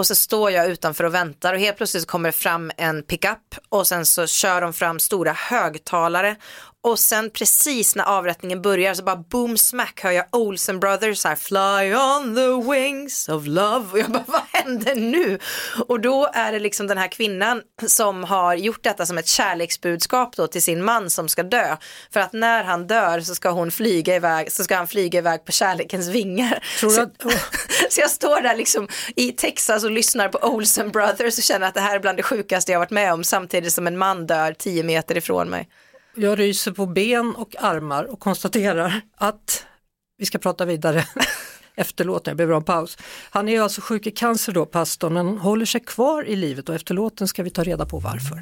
och 0.00 0.06
så 0.06 0.14
står 0.14 0.50
jag 0.50 0.68
utanför 0.68 1.04
och 1.04 1.14
väntar 1.14 1.54
och 1.54 1.60
helt 1.60 1.76
plötsligt 1.76 2.06
kommer 2.06 2.28
det 2.28 2.32
fram 2.32 2.72
en 2.76 3.02
pickup 3.02 3.54
och 3.68 3.86
sen 3.86 4.06
så 4.06 4.26
kör 4.26 4.60
de 4.60 4.72
fram 4.72 4.98
stora 4.98 5.32
högtalare 5.32 6.36
och 6.82 6.98
sen 6.98 7.30
precis 7.30 7.96
när 7.96 8.04
avrättningen 8.04 8.62
börjar 8.62 8.94
så 8.94 9.02
bara 9.02 9.16
boom 9.16 9.58
smack 9.58 10.00
hör 10.02 10.10
jag 10.10 10.26
Olsen 10.32 10.80
Brothers 10.80 11.24
här 11.24 11.36
fly 11.36 11.94
on 11.94 12.34
the 12.34 12.72
wings 12.72 13.28
of 13.28 13.46
love 13.46 13.86
och 13.92 13.98
jag 13.98 14.10
bara 14.10 14.24
vad 14.26 14.42
händer 14.52 14.94
nu? 14.94 15.38
Och 15.86 16.00
då 16.00 16.30
är 16.32 16.52
det 16.52 16.58
liksom 16.58 16.86
den 16.86 16.98
här 16.98 17.08
kvinnan 17.08 17.62
som 17.86 18.24
har 18.24 18.54
gjort 18.54 18.82
detta 18.82 19.06
som 19.06 19.18
ett 19.18 19.26
kärleksbudskap 19.26 20.36
då 20.36 20.46
till 20.46 20.62
sin 20.62 20.84
man 20.84 21.10
som 21.10 21.28
ska 21.28 21.42
dö. 21.42 21.76
För 22.12 22.20
att 22.20 22.32
när 22.32 22.64
han 22.64 22.86
dör 22.86 23.20
så 23.20 23.34
ska 23.34 23.50
hon 23.50 23.70
flyga 23.70 24.16
iväg, 24.16 24.52
så 24.52 24.64
ska 24.64 24.76
han 24.76 24.88
flyga 24.88 25.18
iväg 25.18 25.44
på 25.44 25.52
kärlekens 25.52 26.08
vingar. 26.08 26.64
Tror 26.80 26.90
så, 26.90 27.02
att, 27.02 27.24
oh. 27.24 27.32
så 27.90 28.00
jag 28.00 28.10
står 28.10 28.40
där 28.40 28.56
liksom 28.56 28.88
i 29.16 29.32
Texas 29.32 29.84
och 29.90 29.94
lyssnar 29.94 30.28
på 30.28 30.38
Olsen 30.42 30.90
Brothers 30.90 31.38
och 31.38 31.44
känner 31.44 31.66
att 31.66 31.74
det 31.74 31.80
här 31.80 31.96
är 31.96 32.00
bland 32.00 32.18
det 32.18 32.22
sjukaste 32.22 32.72
jag 32.72 32.78
varit 32.78 32.90
med 32.90 33.12
om 33.12 33.24
samtidigt 33.24 33.72
som 33.72 33.86
en 33.86 33.98
man 33.98 34.26
dör 34.26 34.52
tio 34.52 34.82
meter 34.82 35.16
ifrån 35.16 35.50
mig. 35.50 35.68
Jag 36.14 36.38
ryser 36.38 36.72
på 36.72 36.86
ben 36.86 37.34
och 37.34 37.56
armar 37.58 38.04
och 38.04 38.20
konstaterar 38.20 39.00
att 39.16 39.66
vi 40.18 40.26
ska 40.26 40.38
prata 40.38 40.64
vidare 40.64 41.04
efter 41.74 42.04
låten, 42.04 42.30
jag 42.30 42.36
behöver 42.36 42.54
en 42.54 42.64
paus. 42.64 42.98
Han 43.30 43.48
är 43.48 43.60
alltså 43.60 43.80
sjuk 43.80 44.06
i 44.06 44.10
cancer 44.10 44.52
då, 44.52 44.66
pastorn, 44.66 45.14
men 45.14 45.38
håller 45.38 45.66
sig 45.66 45.80
kvar 45.80 46.24
i 46.24 46.36
livet 46.36 46.68
och 46.68 46.74
efter 46.74 46.94
låten 46.94 47.28
ska 47.28 47.42
vi 47.42 47.50
ta 47.50 47.64
reda 47.64 47.86
på 47.86 47.98
varför. 47.98 48.40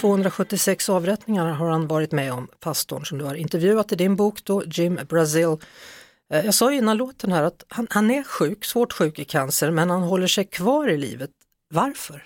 276 0.00 0.88
avrättningar 0.88 1.46
har 1.46 1.70
han 1.70 1.86
varit 1.86 2.12
med 2.12 2.32
om, 2.32 2.48
pastorn 2.60 3.04
som 3.04 3.18
du 3.18 3.24
har 3.24 3.34
intervjuat 3.34 3.92
i 3.92 3.96
din 3.96 4.16
bok 4.16 4.44
då, 4.44 4.64
Jim 4.64 5.00
Brazil. 5.08 5.56
Eh, 6.32 6.44
jag 6.44 6.54
sa 6.54 6.72
innan 6.72 6.96
låten 6.96 7.32
här 7.32 7.42
att 7.42 7.64
han, 7.68 7.86
han 7.90 8.10
är 8.10 8.22
sjuk, 8.22 8.64
svårt 8.64 8.92
sjuk 8.92 9.18
i 9.18 9.24
cancer, 9.24 9.70
men 9.70 9.90
han 9.90 10.02
håller 10.02 10.26
sig 10.26 10.44
kvar 10.44 10.88
i 10.88 10.96
livet. 10.96 11.30
Varför? 11.70 12.22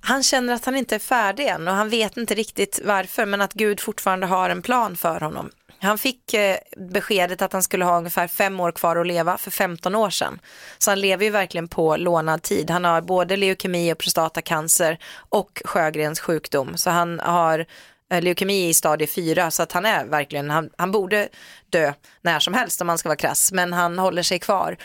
Han 0.00 0.22
känner 0.22 0.54
att 0.54 0.64
han 0.64 0.76
inte 0.76 0.94
är 0.94 0.98
färdig 0.98 1.46
än 1.46 1.68
och 1.68 1.74
han 1.74 1.88
vet 1.88 2.16
inte 2.16 2.34
riktigt 2.34 2.80
varför 2.84 3.26
men 3.26 3.40
att 3.40 3.52
Gud 3.52 3.80
fortfarande 3.80 4.26
har 4.26 4.50
en 4.50 4.62
plan 4.62 4.96
för 4.96 5.20
honom. 5.20 5.50
Han 5.78 5.98
fick 5.98 6.34
eh, 6.34 6.56
beskedet 6.76 7.42
att 7.42 7.52
han 7.52 7.62
skulle 7.62 7.84
ha 7.84 7.98
ungefär 7.98 8.28
fem 8.28 8.60
år 8.60 8.72
kvar 8.72 8.96
att 8.96 9.06
leva 9.06 9.38
för 9.38 9.50
15 9.50 9.94
år 9.94 10.10
sedan. 10.10 10.38
Så 10.78 10.90
han 10.90 11.00
lever 11.00 11.24
ju 11.24 11.30
verkligen 11.30 11.68
på 11.68 11.96
lånad 11.96 12.42
tid. 12.42 12.70
Han 12.70 12.84
har 12.84 13.00
både 13.00 13.36
leukemi 13.36 13.92
och 13.92 13.98
prostatacancer 13.98 14.98
och 15.28 15.62
Sjögrens 15.64 16.20
sjukdom. 16.20 16.76
Så 16.76 16.90
han 16.90 17.20
har 17.20 17.66
Eh, 18.12 18.22
leukemi 18.22 18.68
i 18.68 18.74
stadie 18.74 19.06
4 19.06 19.50
så 19.50 19.62
att 19.62 19.72
han 19.72 19.86
är 19.86 20.04
verkligen, 20.04 20.50
han, 20.50 20.70
han 20.78 20.92
borde 20.92 21.28
dö 21.70 21.92
när 22.22 22.40
som 22.40 22.54
helst 22.54 22.80
om 22.80 22.86
man 22.86 22.98
ska 22.98 23.08
vara 23.08 23.16
krass 23.16 23.52
men 23.52 23.72
han 23.72 23.98
håller 23.98 24.22
sig 24.22 24.38
kvar. 24.38 24.76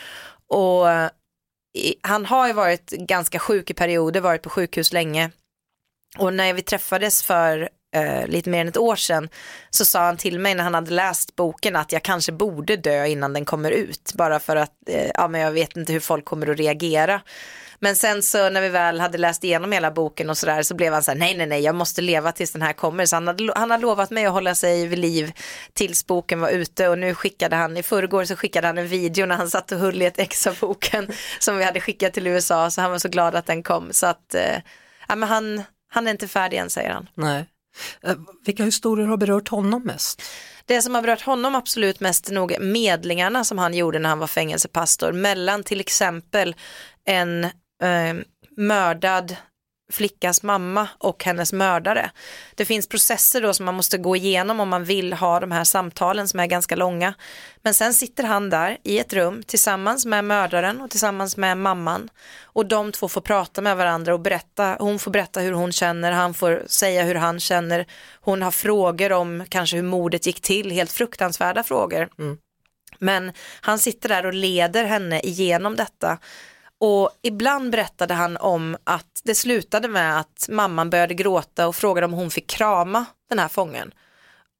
Och 0.48 0.90
eh, 0.90 1.10
han 2.02 2.26
har 2.26 2.46
ju 2.46 2.52
varit 2.52 2.90
ganska 2.90 3.38
sjuk 3.38 3.70
i 3.70 3.74
perioder, 3.74 4.20
varit 4.20 4.42
på 4.42 4.50
sjukhus 4.50 4.92
länge. 4.92 5.30
Och 6.18 6.34
när 6.34 6.52
vi 6.52 6.62
träffades 6.62 7.22
för 7.22 7.68
eh, 7.96 8.26
lite 8.26 8.50
mer 8.50 8.60
än 8.60 8.68
ett 8.68 8.76
år 8.76 8.96
sedan 8.96 9.28
så 9.70 9.84
sa 9.84 10.04
han 10.04 10.16
till 10.16 10.38
mig 10.38 10.54
när 10.54 10.64
han 10.64 10.74
hade 10.74 10.90
läst 10.90 11.36
boken 11.36 11.76
att 11.76 11.92
jag 11.92 12.02
kanske 12.02 12.32
borde 12.32 12.76
dö 12.76 13.06
innan 13.06 13.32
den 13.32 13.44
kommer 13.44 13.70
ut. 13.70 14.12
Bara 14.14 14.40
för 14.40 14.56
att 14.56 14.72
eh, 14.88 15.10
ja, 15.14 15.28
men 15.28 15.40
jag 15.40 15.52
vet 15.52 15.76
inte 15.76 15.92
hur 15.92 16.00
folk 16.00 16.24
kommer 16.24 16.50
att 16.50 16.58
reagera. 16.58 17.20
Men 17.82 17.96
sen 17.96 18.22
så 18.22 18.50
när 18.50 18.60
vi 18.60 18.68
väl 18.68 19.00
hade 19.00 19.18
läst 19.18 19.44
igenom 19.44 19.72
hela 19.72 19.90
boken 19.90 20.30
och 20.30 20.38
sådär 20.38 20.62
så 20.62 20.74
blev 20.74 20.92
han 20.92 21.02
så 21.02 21.10
här, 21.10 21.18
nej 21.18 21.36
nej 21.36 21.46
nej 21.46 21.60
jag 21.60 21.74
måste 21.74 22.02
leva 22.02 22.32
tills 22.32 22.52
den 22.52 22.62
här 22.62 22.72
kommer. 22.72 23.06
Så 23.06 23.16
han, 23.16 23.26
hade, 23.26 23.52
han 23.56 23.70
har 23.70 23.78
lovat 23.78 24.10
mig 24.10 24.26
att 24.26 24.32
hålla 24.32 24.54
sig 24.54 24.86
vid 24.86 24.98
liv 24.98 25.32
tills 25.72 26.06
boken 26.06 26.40
var 26.40 26.48
ute 26.48 26.88
och 26.88 26.98
nu 26.98 27.14
skickade 27.14 27.56
han, 27.56 27.76
i 27.76 27.82
förrgår 27.82 28.24
så 28.24 28.36
skickade 28.36 28.66
han 28.66 28.78
en 28.78 28.88
video 28.88 29.26
när 29.26 29.36
han 29.36 29.50
satt 29.50 29.72
och 29.72 29.78
höll 29.78 30.02
i 30.02 30.04
ett 30.04 30.18
ex 30.18 30.46
av 30.46 30.58
boken 30.60 31.08
som 31.38 31.56
vi 31.56 31.64
hade 31.64 31.80
skickat 31.80 32.12
till 32.12 32.26
USA 32.26 32.70
så 32.70 32.80
han 32.80 32.90
var 32.90 32.98
så 32.98 33.08
glad 33.08 33.34
att 33.34 33.46
den 33.46 33.62
kom. 33.62 33.92
Så 33.92 34.06
att, 34.06 34.34
eh, 34.34 34.60
ja 35.08 35.16
men 35.16 35.28
han, 35.28 35.62
han 35.90 36.06
är 36.06 36.10
inte 36.10 36.28
färdig 36.28 36.56
än 36.56 36.70
säger 36.70 36.90
han. 36.90 37.08
Nej. 37.14 37.46
Eh, 38.02 38.14
vilka 38.46 38.64
historier 38.64 39.06
har 39.06 39.16
berört 39.16 39.48
honom 39.48 39.82
mest? 39.82 40.22
Det 40.66 40.82
som 40.82 40.94
har 40.94 41.02
berört 41.02 41.22
honom 41.22 41.54
absolut 41.54 42.00
mest 42.00 42.28
är 42.28 42.34
nog 42.34 42.60
medlingarna 42.60 43.44
som 43.44 43.58
han 43.58 43.74
gjorde 43.74 43.98
när 43.98 44.08
han 44.08 44.18
var 44.18 44.26
fängelsepastor 44.26 45.12
mellan 45.12 45.62
till 45.62 45.80
exempel 45.80 46.54
en 47.04 47.46
eh, 47.82 48.14
mördad 48.56 49.36
flickas 49.92 50.42
mamma 50.42 50.88
och 50.98 51.24
hennes 51.24 51.52
mördare. 51.52 52.10
Det 52.54 52.64
finns 52.64 52.88
processer 52.88 53.40
då 53.40 53.54
som 53.54 53.66
man 53.66 53.74
måste 53.74 53.98
gå 53.98 54.16
igenom 54.16 54.60
om 54.60 54.68
man 54.68 54.84
vill 54.84 55.12
ha 55.12 55.40
de 55.40 55.52
här 55.52 55.64
samtalen 55.64 56.28
som 56.28 56.40
är 56.40 56.46
ganska 56.46 56.76
långa. 56.76 57.14
Men 57.62 57.74
sen 57.74 57.94
sitter 57.94 58.24
han 58.24 58.50
där 58.50 58.78
i 58.82 58.98
ett 58.98 59.12
rum 59.12 59.42
tillsammans 59.42 60.06
med 60.06 60.24
mördaren 60.24 60.80
och 60.80 60.90
tillsammans 60.90 61.36
med 61.36 61.58
mamman 61.58 62.08
och 62.42 62.66
de 62.66 62.92
två 62.92 63.08
får 63.08 63.20
prata 63.20 63.60
med 63.60 63.76
varandra 63.76 64.14
och 64.14 64.20
berätta, 64.20 64.76
hon 64.80 64.98
får 64.98 65.10
berätta 65.10 65.40
hur 65.40 65.52
hon 65.52 65.72
känner, 65.72 66.12
han 66.12 66.34
får 66.34 66.62
säga 66.66 67.02
hur 67.02 67.14
han 67.14 67.40
känner, 67.40 67.86
hon 68.20 68.42
har 68.42 68.50
frågor 68.50 69.12
om 69.12 69.44
kanske 69.48 69.76
hur 69.76 69.82
mordet 69.82 70.26
gick 70.26 70.40
till, 70.40 70.70
helt 70.70 70.92
fruktansvärda 70.92 71.62
frågor. 71.62 72.08
Mm. 72.18 72.38
Men 72.98 73.32
han 73.60 73.78
sitter 73.78 74.08
där 74.08 74.26
och 74.26 74.34
leder 74.34 74.84
henne 74.84 75.20
igenom 75.20 75.76
detta 75.76 76.18
och 76.84 77.10
ibland 77.22 77.70
berättade 77.70 78.14
han 78.14 78.36
om 78.36 78.76
att 78.84 79.20
det 79.24 79.34
slutade 79.34 79.88
med 79.88 80.20
att 80.20 80.46
mamman 80.48 80.90
började 80.90 81.14
gråta 81.14 81.68
och 81.68 81.76
frågade 81.76 82.04
om 82.04 82.12
hon 82.12 82.30
fick 82.30 82.46
krama 82.46 83.04
den 83.28 83.38
här 83.38 83.48
fången. 83.48 83.94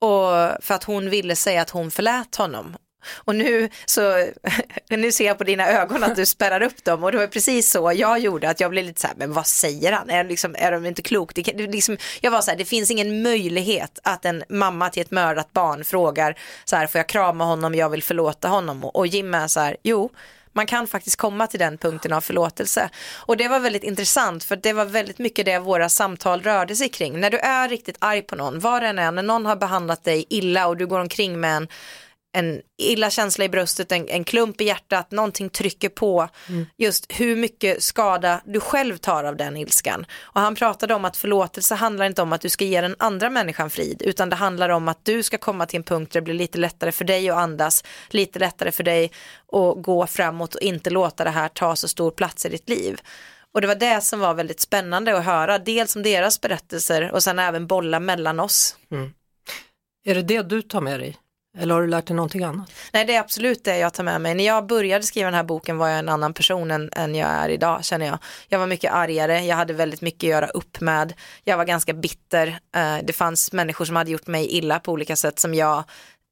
Och 0.01 0.31
för 0.65 0.75
att 0.75 0.85
hon 0.85 1.11
ville 1.11 1.37
säga 1.37 1.63
att 1.63 1.71
hon 1.71 1.91
förlät 1.91 2.37
honom. 2.37 2.77
Och 3.15 3.35
nu, 3.35 3.69
så, 3.85 4.27
nu 4.91 5.13
ser 5.13 5.27
jag 5.27 5.39
på 5.39 5.45
dina 5.45 5.69
ögon 5.69 6.05
att 6.05 6.17
du 6.17 6.27
spärrar 6.27 6.63
upp 6.63 6.85
dem 6.85 7.05
och 7.05 7.13
det 7.13 7.19
var 7.19 7.27
precis 7.27 7.71
så 7.71 7.93
jag 7.93 8.19
gjorde, 8.19 8.51
att 8.51 8.61
jag 8.61 8.71
blev 8.71 8.85
lite 8.85 9.01
så 9.01 9.07
här, 9.07 9.17
men 9.17 9.33
vad 9.33 9.47
säger 9.47 9.93
han? 9.93 10.11
Är, 10.11 10.25
liksom, 10.25 10.55
är 10.59 10.73
de 10.73 10.87
inte 10.87 11.03
klok? 11.03 11.35
Det, 11.35 11.43
det, 11.43 11.67
liksom, 11.67 11.97
jag 12.21 12.31
var 12.31 12.41
så 12.41 12.51
här, 12.51 12.59
det 12.59 12.65
finns 12.65 12.91
ingen 12.91 13.23
möjlighet 13.23 13.99
att 14.03 14.25
en 14.25 14.43
mamma 14.49 14.91
till 14.91 15.03
ett 15.03 15.11
mördat 15.11 15.53
barn 15.53 15.85
frågar 15.85 16.39
så 16.65 16.77
här, 16.77 16.87
får 16.87 16.99
jag 16.99 17.09
krama 17.09 17.45
honom, 17.45 17.75
jag 17.75 17.91
vill 17.91 18.03
förlåta 18.03 18.49
honom? 18.49 18.85
Och, 18.85 18.97
och 18.97 19.07
Jim 19.07 19.35
är 19.35 19.49
så 19.49 19.61
här, 19.61 19.77
jo, 19.83 20.11
man 20.53 20.67
kan 20.67 20.87
faktiskt 20.87 21.17
komma 21.17 21.47
till 21.47 21.59
den 21.59 21.79
punkten 21.79 22.13
av 22.13 22.21
förlåtelse. 22.21 22.91
Och 23.15 23.37
det 23.37 23.49
var 23.49 23.61
väldigt 23.61 23.85
intressant 23.85 24.45
för 24.45 24.57
det 24.57 24.73
var 24.73 24.85
väldigt 24.85 25.19
mycket 25.19 25.47
det 25.47 25.59
våra 25.59 25.89
samtal 25.89 26.43
rörde 26.43 26.77
sig 26.77 26.89
kring. 26.89 27.21
När 27.21 27.31
du 27.31 27.39
är 27.39 27.69
riktigt 27.69 27.97
arg 27.99 28.23
på 28.23 28.37
någon, 28.37 28.59
var 28.59 28.81
det 28.81 28.87
än 28.87 28.99
är, 28.99 29.13
när 29.13 29.23
någon 29.23 29.47
har 29.47 29.57
behandlat 29.57 30.05
dig 30.05 30.27
illa 30.29 30.67
och 30.67 30.77
du 30.77 30.87
går 30.87 31.01
omkring 31.01 31.41
med 31.41 31.57
en 31.57 31.69
en 32.33 32.63
illa 32.79 33.11
känsla 33.11 33.45
i 33.45 33.49
bröstet, 33.49 33.93
en, 33.93 34.09
en 34.09 34.25
klump 34.25 34.61
i 34.61 34.65
hjärtat, 34.65 35.11
någonting 35.11 35.51
trycker 35.51 35.89
på 35.89 36.29
mm. 36.49 36.67
just 36.79 37.07
hur 37.09 37.37
mycket 37.37 37.83
skada 37.83 38.41
du 38.45 38.61
själv 38.61 38.97
tar 38.97 39.25
av 39.25 39.37
den 39.37 39.57
ilskan. 39.57 40.07
Och 40.21 40.41
han 40.41 40.55
pratade 40.55 40.95
om 40.95 41.05
att 41.05 41.17
förlåtelse 41.17 41.75
handlar 41.75 42.07
inte 42.07 42.23
om 42.23 42.33
att 42.33 42.41
du 42.41 42.49
ska 42.49 42.65
ge 42.65 42.81
den 42.81 42.97
andra 42.99 43.31
människan 43.31 43.71
frid, 43.71 44.03
utan 44.03 44.31
det 44.31 44.37
handlar 44.37 44.69
om 44.69 44.89
att 44.89 45.05
du 45.05 45.23
ska 45.23 45.39
komma 45.39 45.67
till 45.67 45.77
en 45.77 45.83
punkt 45.83 46.13
där 46.13 46.21
det 46.21 46.25
blir 46.25 46.35
lite 46.35 46.59
lättare 46.59 46.93
för 46.93 47.05
dig 47.05 47.31
att 47.31 47.37
andas, 47.37 47.85
lite 48.09 48.39
lättare 48.39 48.71
för 48.71 48.85
dig 48.85 49.13
att 49.53 49.83
gå 49.83 50.07
framåt 50.07 50.55
och 50.55 50.63
inte 50.63 50.91
låta 50.91 51.25
det 51.25 51.31
här 51.31 51.49
ta 51.49 51.77
så 51.77 51.89
stor 51.89 52.11
plats 52.11 52.47
i 52.47 52.49
ditt 52.49 52.69
liv. 52.69 53.01
Och 53.55 53.61
det 53.61 53.67
var 53.67 53.75
det 53.75 54.01
som 54.01 54.21
var 54.21 54.35
väldigt 54.35 54.61
spännande 54.61 55.19
att 55.19 55.25
höra, 55.25 55.59
dels 55.59 55.97
om 55.97 56.03
deras 56.03 56.41
berättelser 56.41 57.13
och 57.13 57.23
sen 57.23 57.39
även 57.39 57.67
bolla 57.67 58.01
mellan 58.01 58.41
oss. 58.41 58.77
Mm. 58.91 59.13
Är 60.05 60.15
det 60.15 60.23
det 60.23 60.43
du 60.43 60.63
tar 60.63 60.81
med 60.81 61.01
dig 61.01 61.17
eller 61.59 61.75
har 61.75 61.83
du 61.83 61.89
lärt 61.89 62.07
dig 62.07 62.17
någonting 62.17 62.45
annat? 62.45 62.73
Nej, 62.93 63.05
det 63.05 63.15
är 63.15 63.21
absolut 63.21 63.65
det 63.65 63.79
jag 63.79 63.95
tar 63.95 64.05
med 64.05 64.21
mig. 64.21 64.35
När 64.35 64.45
jag 64.45 64.67
började 64.67 65.05
skriva 65.05 65.27
den 65.27 65.35
här 65.35 65.45
boken 65.45 65.79
var 65.79 65.89
jag 65.89 65.99
en 65.99 66.09
annan 66.09 66.35
person 66.35 66.71
än, 66.71 66.91
än 66.93 67.15
jag 67.15 67.29
är 67.29 67.49
idag, 67.49 67.85
känner 67.85 68.07
jag. 68.07 68.19
Jag 68.49 68.59
var 68.59 68.67
mycket 68.67 68.93
argare, 68.93 69.41
jag 69.41 69.57
hade 69.57 69.73
väldigt 69.73 70.01
mycket 70.01 70.27
att 70.27 70.31
göra 70.31 70.47
upp 70.47 70.81
med, 70.81 71.13
jag 71.45 71.57
var 71.57 71.65
ganska 71.65 71.93
bitter. 71.93 72.59
Eh, 72.77 72.97
det 73.05 73.13
fanns 73.13 73.53
människor 73.53 73.85
som 73.85 73.97
hade 73.97 74.11
gjort 74.11 74.27
mig 74.27 74.47
illa 74.47 74.81
på 74.81 74.93
olika 74.93 75.17
sätt 75.17 75.39
som 75.39 75.55
jag 75.55 75.85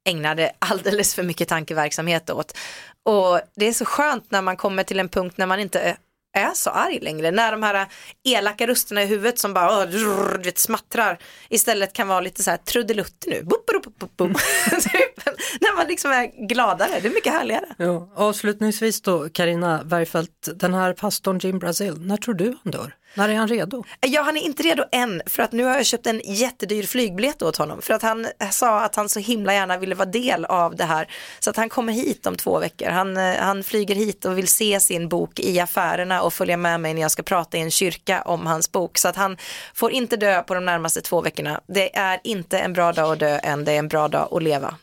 ägnade 0.08 0.52
alldeles 0.58 1.14
för 1.14 1.22
mycket 1.22 1.48
tankeverksamhet 1.48 2.30
åt. 2.30 2.56
Och 3.04 3.40
det 3.56 3.66
är 3.66 3.72
så 3.72 3.84
skönt 3.84 4.30
när 4.30 4.42
man 4.42 4.56
kommer 4.56 4.82
till 4.82 5.00
en 5.00 5.08
punkt 5.08 5.38
när 5.38 5.46
man 5.46 5.60
inte 5.60 5.96
är 6.32 6.54
så 6.54 6.70
arg 6.70 6.98
längre. 7.00 7.30
När 7.30 7.52
de 7.52 7.62
här 7.62 7.86
elaka 8.24 8.66
rösterna 8.66 9.02
i 9.02 9.06
huvudet 9.06 9.38
som 9.38 9.54
bara 9.54 9.86
du 9.86 10.38
vet, 10.44 10.58
smattrar 10.58 11.18
istället 11.48 11.92
kan 11.92 12.08
vara 12.08 12.20
lite 12.20 12.42
så 12.42 12.50
här 12.50 12.58
trudelutter 12.58 13.30
nu. 13.30 13.42
Bup, 13.42 13.66
bup, 13.66 13.98
bup, 13.98 14.16
bup. 14.16 14.38
Typ. 14.82 15.24
när 15.60 15.76
man 15.76 15.86
liksom 15.86 16.10
är 16.10 16.48
gladare, 16.48 17.00
det 17.02 17.08
är 17.08 17.14
mycket 17.14 17.32
härligare. 17.32 17.66
Ja, 17.76 18.12
avslutningsvis 18.16 19.02
då, 19.02 19.28
Karina 19.28 19.84
Bergfeldt, 19.84 20.48
den 20.54 20.74
här 20.74 20.92
pastorn 20.92 21.38
Jim 21.38 21.58
Brazil, 21.58 21.94
när 22.00 22.16
tror 22.16 22.34
du 22.34 22.56
han 22.64 22.70
dör? 22.70 22.94
När 23.14 23.28
är 23.28 23.34
han 23.34 23.48
redo? 23.48 23.84
Ja, 24.00 24.22
han 24.22 24.36
är 24.36 24.40
inte 24.40 24.62
redo 24.62 24.84
än 24.92 25.22
för 25.26 25.42
att 25.42 25.52
nu 25.52 25.64
har 25.64 25.74
jag 25.76 25.86
köpt 25.86 26.06
en 26.06 26.20
jättedyr 26.24 26.82
flygbiljett 26.82 27.42
åt 27.42 27.56
honom 27.56 27.82
för 27.82 27.94
att 27.94 28.02
han 28.02 28.24
eh, 28.24 28.50
sa 28.50 28.80
att 28.80 28.94
han 28.94 29.08
så 29.08 29.20
himla 29.20 29.54
gärna 29.54 29.78
ville 29.78 29.94
vara 29.94 30.08
del 30.08 30.44
av 30.44 30.76
det 30.76 30.84
här 30.84 31.08
så 31.40 31.50
att 31.50 31.56
han 31.56 31.68
kommer 31.68 31.92
hit 31.92 32.26
om 32.26 32.36
två 32.36 32.58
veckor. 32.58 32.88
Han, 32.88 33.16
eh, 33.16 33.36
han 33.36 33.64
flyger 33.64 33.94
hit 33.94 34.24
och 34.24 34.38
vill 34.38 34.48
se 34.48 34.80
sin 34.80 35.08
bok 35.08 35.40
i 35.40 35.60
affärerna 35.60 36.22
och 36.22 36.32
följa 36.32 36.56
med 36.56 36.80
mig 36.80 36.94
när 36.94 37.02
jag 37.02 37.10
ska 37.10 37.22
prata 37.22 37.58
i 37.58 37.60
en 37.60 37.70
kyrka 37.70 38.22
om 38.22 38.46
hans 38.46 38.72
bok 38.72 38.98
så 38.98 39.08
att 39.08 39.16
han 39.16 39.36
får 39.74 39.92
inte 39.92 40.16
dö 40.16 40.42
på 40.42 40.54
de 40.54 40.64
närmaste 40.64 41.00
två 41.00 41.20
veckorna. 41.20 41.60
Det 41.66 41.96
är 41.96 42.20
inte 42.24 42.58
en 42.58 42.72
bra 42.72 42.92
dag 42.92 43.12
att 43.12 43.18
dö 43.18 43.38
än, 43.38 43.64
det 43.64 43.72
är 43.72 43.78
en 43.78 43.88
bra 43.88 44.08
dag 44.08 44.28
att 44.30 44.42
leva. 44.42 44.74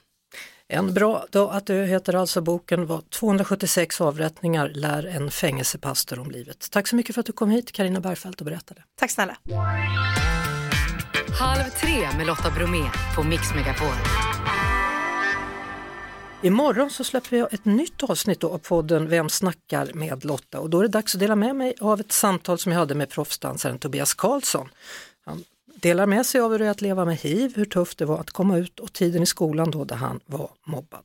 En 0.69 0.93
bra 0.93 1.25
dag 1.31 1.55
att 1.55 1.65
dö 1.65 1.85
heter 1.85 2.15
alltså 2.15 2.41
boken 2.41 2.85
var 2.85 3.01
276 3.01 4.01
avrättningar 4.01 4.69
lär 4.69 5.07
en 5.07 5.31
fängelsepastor 5.31 6.19
om 6.19 6.31
livet. 6.31 6.67
Tack 6.71 6.87
så 6.87 6.95
mycket 6.95 7.15
för 7.15 7.19
att 7.19 7.25
du 7.25 7.31
kom 7.31 7.49
hit 7.49 7.71
Karina 7.71 7.99
Bergfeldt 7.99 8.41
och 8.41 8.45
berättade. 8.45 8.83
Tack 8.99 9.11
snälla. 9.11 9.37
Halv 11.39 11.63
tre 11.81 12.17
med 12.17 12.27
Lotta 12.27 12.51
Bromé 12.51 12.83
på 13.15 13.23
Mix 13.23 13.55
Megapol. 13.55 13.93
Imorgon 16.41 16.89
så 16.89 17.03
släpper 17.03 17.29
vi 17.29 17.39
ett 17.39 17.65
nytt 17.65 18.03
avsnitt 18.03 18.43
av 18.43 18.57
podden 18.57 19.09
Vem 19.09 19.29
snackar 19.29 19.91
med 19.93 20.25
Lotta 20.25 20.59
och 20.59 20.69
då 20.69 20.79
är 20.79 20.83
det 20.83 20.89
dags 20.89 21.15
att 21.15 21.19
dela 21.19 21.35
med 21.35 21.55
mig 21.55 21.75
av 21.81 21.99
ett 21.99 22.11
samtal 22.11 22.59
som 22.59 22.71
jag 22.71 22.79
hade 22.79 22.95
med 22.95 23.09
proffsdansaren 23.09 23.79
Tobias 23.79 24.13
Karlsson. 24.13 24.69
Delar 25.81 26.05
med 26.05 26.25
sig 26.25 26.41
av 26.41 26.51
hur 26.51 26.59
det 26.59 26.65
är 26.65 26.69
att 26.69 26.81
leva 26.81 27.05
med 27.05 27.17
hiv, 27.17 27.53
hur 27.55 27.65
tufft 27.65 27.97
det 27.97 28.05
var 28.05 28.19
att 28.19 28.31
komma 28.31 28.57
ut 28.57 28.79
och 28.79 28.93
tiden 28.93 29.23
i 29.23 29.25
skolan 29.25 29.71
då 29.71 29.83
där 29.83 29.95
han 29.95 30.19
var 30.25 30.49
mobbad. 30.65 31.03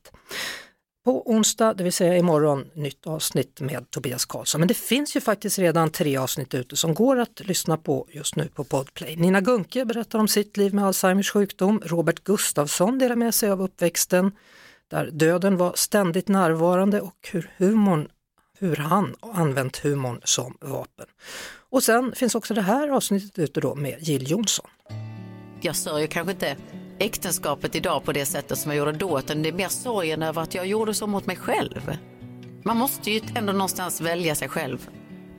På 1.05 1.31
onsdag, 1.31 1.75
det 1.75 1.85
vill 1.85 1.93
säga 1.93 2.17
imorgon, 2.17 2.71
nytt 2.75 3.07
avsnitt 3.07 3.61
med 3.61 3.91
Tobias 3.91 4.25
Karlsson. 4.25 4.61
Men 4.61 4.69
det 4.69 4.75
finns 4.75 5.17
ju 5.17 5.21
faktiskt 5.21 5.59
redan 5.59 5.91
tre 5.91 6.17
avsnitt 6.17 6.55
ute 6.55 6.77
som 6.77 6.95
går 6.95 7.19
att 7.19 7.41
lyssna 7.41 7.77
på 7.77 8.07
just 8.11 8.37
nu 8.37 8.49
på 8.49 8.65
Podplay. 8.65 9.17
Nina 9.17 9.41
Gunke 9.41 9.85
berättar 9.85 10.19
om 10.19 10.29
sitt 10.29 10.57
liv 10.57 10.75
med 10.75 10.85
Alzheimers 10.85 11.31
sjukdom. 11.31 11.83
Robert 11.85 12.25
Gustafsson 12.25 12.99
delar 12.99 13.17
med 13.17 13.35
sig 13.35 13.51
av 13.51 13.63
uppväxten 13.63 14.33
där 14.91 15.11
döden 15.13 15.57
var 15.57 15.73
ständigt 15.75 16.29
närvarande 16.29 17.01
och 17.01 17.29
hur 17.33 17.51
humorn 17.57 18.09
hur 18.63 18.77
han 18.77 19.15
använt 19.21 19.77
humorn 19.77 20.21
som 20.25 20.57
vapen. 20.61 21.07
Och 21.73 21.83
sen 21.83 22.13
finns 22.17 22.35
också 22.35 22.55
det 22.55 22.63
här 22.63 22.89
avsnittet 22.89 23.39
ute 23.39 23.61
då 23.61 23.75
med 23.75 23.97
Jill 24.01 24.31
Johnson. 24.31 24.67
Jag 25.61 25.77
sörjer 25.77 26.07
kanske 26.07 26.33
inte 26.33 26.57
äktenskapet 26.99 27.75
idag 27.75 28.05
på 28.05 28.13
det 28.13 28.27
sättet 28.27 28.59
som 28.59 28.71
jag 28.71 28.79
gjorde 28.79 28.93
då, 28.93 29.19
utan 29.19 29.43
det 29.43 29.49
är 29.49 29.53
mer 29.53 29.69
sorgen 29.69 30.23
över 30.23 30.43
att 30.43 30.55
jag 30.55 30.67
gjorde 30.67 30.95
så 30.95 31.07
mot 31.07 31.27
mig 31.27 31.37
själv. 31.37 31.97
Man 32.65 32.77
måste 32.77 33.11
ju 33.11 33.21
ändå 33.35 33.53
någonstans 33.53 34.01
välja 34.01 34.35
sig 34.35 34.49
själv 34.49 34.89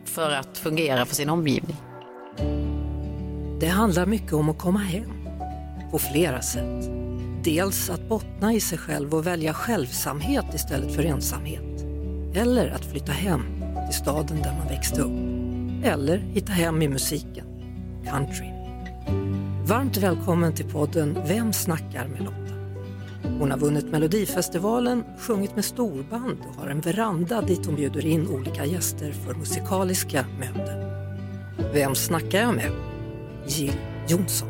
för 0.05 0.31
att 0.31 0.57
fungera 0.57 1.05
för 1.05 1.15
sin 1.15 1.29
omgivning. 1.29 1.77
Det 3.59 3.67
handlar 3.67 4.05
mycket 4.05 4.33
om 4.33 4.49
att 4.49 4.59
komma 4.59 4.79
hem 4.79 5.27
på 5.91 5.99
flera 5.99 6.41
sätt. 6.41 6.89
Dels 7.43 7.89
att 7.89 8.09
bottna 8.09 8.53
i 8.53 8.59
sig 8.59 8.77
själv 8.77 9.15
och 9.15 9.27
välja 9.27 9.53
självsamhet 9.53 10.45
istället 10.53 10.95
för 10.95 11.03
ensamhet. 11.03 11.81
Eller 12.35 12.69
att 12.69 12.85
flytta 12.85 13.11
hem 13.11 13.41
till 13.89 13.99
staden 13.99 14.41
där 14.41 14.55
man 14.59 14.67
växte 14.67 15.01
upp. 15.01 15.42
Eller 15.85 16.17
hitta 16.17 16.51
hem 16.51 16.81
i 16.81 16.87
musiken, 16.87 17.45
country. 18.05 18.51
Varmt 19.65 19.97
välkommen 19.97 20.53
till 20.53 20.65
podden 20.65 21.17
Vem 21.27 21.53
snackar 21.53 22.07
med 22.07 22.23
Lotta? 22.23 22.53
Hon 23.39 23.51
har 23.51 23.57
vunnit 23.57 23.91
Melodifestivalen, 23.91 25.03
sjungit 25.17 25.55
med 25.55 25.65
storband 25.65 26.37
och 26.49 26.55
har 26.61 26.69
en 26.69 26.81
veranda 26.81 27.41
dit 27.41 27.65
hon 27.65 27.75
bjuder 27.75 28.05
in 28.05 28.27
olika 28.27 28.65
gäster 28.65 29.11
för 29.11 29.33
musikaliska 29.33 30.25
möten. 30.39 30.79
Vem 31.73 31.95
snackar 31.95 32.41
jag 32.41 32.55
med? 32.55 32.71
Jill 33.47 33.73
Johnson. 34.07 34.49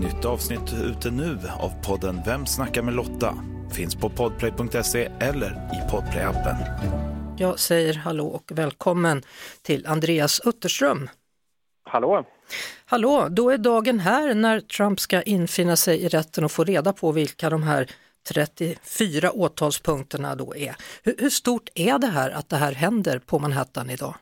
Nytt 0.00 0.24
avsnitt 0.24 0.74
ute 0.84 1.10
nu 1.10 1.38
av 1.58 1.72
podden 1.82 2.20
Vem 2.26 2.46
snackar 2.46 2.82
med 2.82 2.94
Lotta? 2.94 3.34
Finns 3.70 3.94
på 3.94 4.10
podplay.se 4.10 5.08
eller 5.20 5.50
i 5.50 5.90
podplayappen. 5.90 6.56
Jag 7.42 7.58
säger 7.58 7.94
hallå 7.94 8.26
och 8.26 8.52
välkommen 8.54 9.22
till 9.62 9.86
Andreas 9.86 10.40
Utterström. 10.46 11.08
Hallå! 11.84 12.24
Hallå, 12.86 13.26
då 13.30 13.50
är 13.50 13.58
dagen 13.58 13.98
här 13.98 14.34
när 14.34 14.60
Trump 14.60 15.00
ska 15.00 15.22
infinna 15.22 15.76
sig 15.76 16.02
i 16.02 16.08
rätten 16.08 16.44
och 16.44 16.50
få 16.50 16.64
reda 16.64 16.92
på 16.92 17.12
vilka 17.12 17.50
de 17.50 17.62
här 17.62 17.86
34 18.32 19.32
åtalspunkterna 19.32 20.34
då 20.34 20.56
är. 20.56 20.74
Hur, 21.04 21.14
hur 21.18 21.28
stort 21.28 21.68
är 21.74 21.98
det 21.98 22.06
här 22.06 22.30
att 22.30 22.48
det 22.48 22.56
här 22.56 22.72
händer 22.72 23.18
på 23.18 23.38
Manhattan 23.38 23.90
idag? 23.90 24.14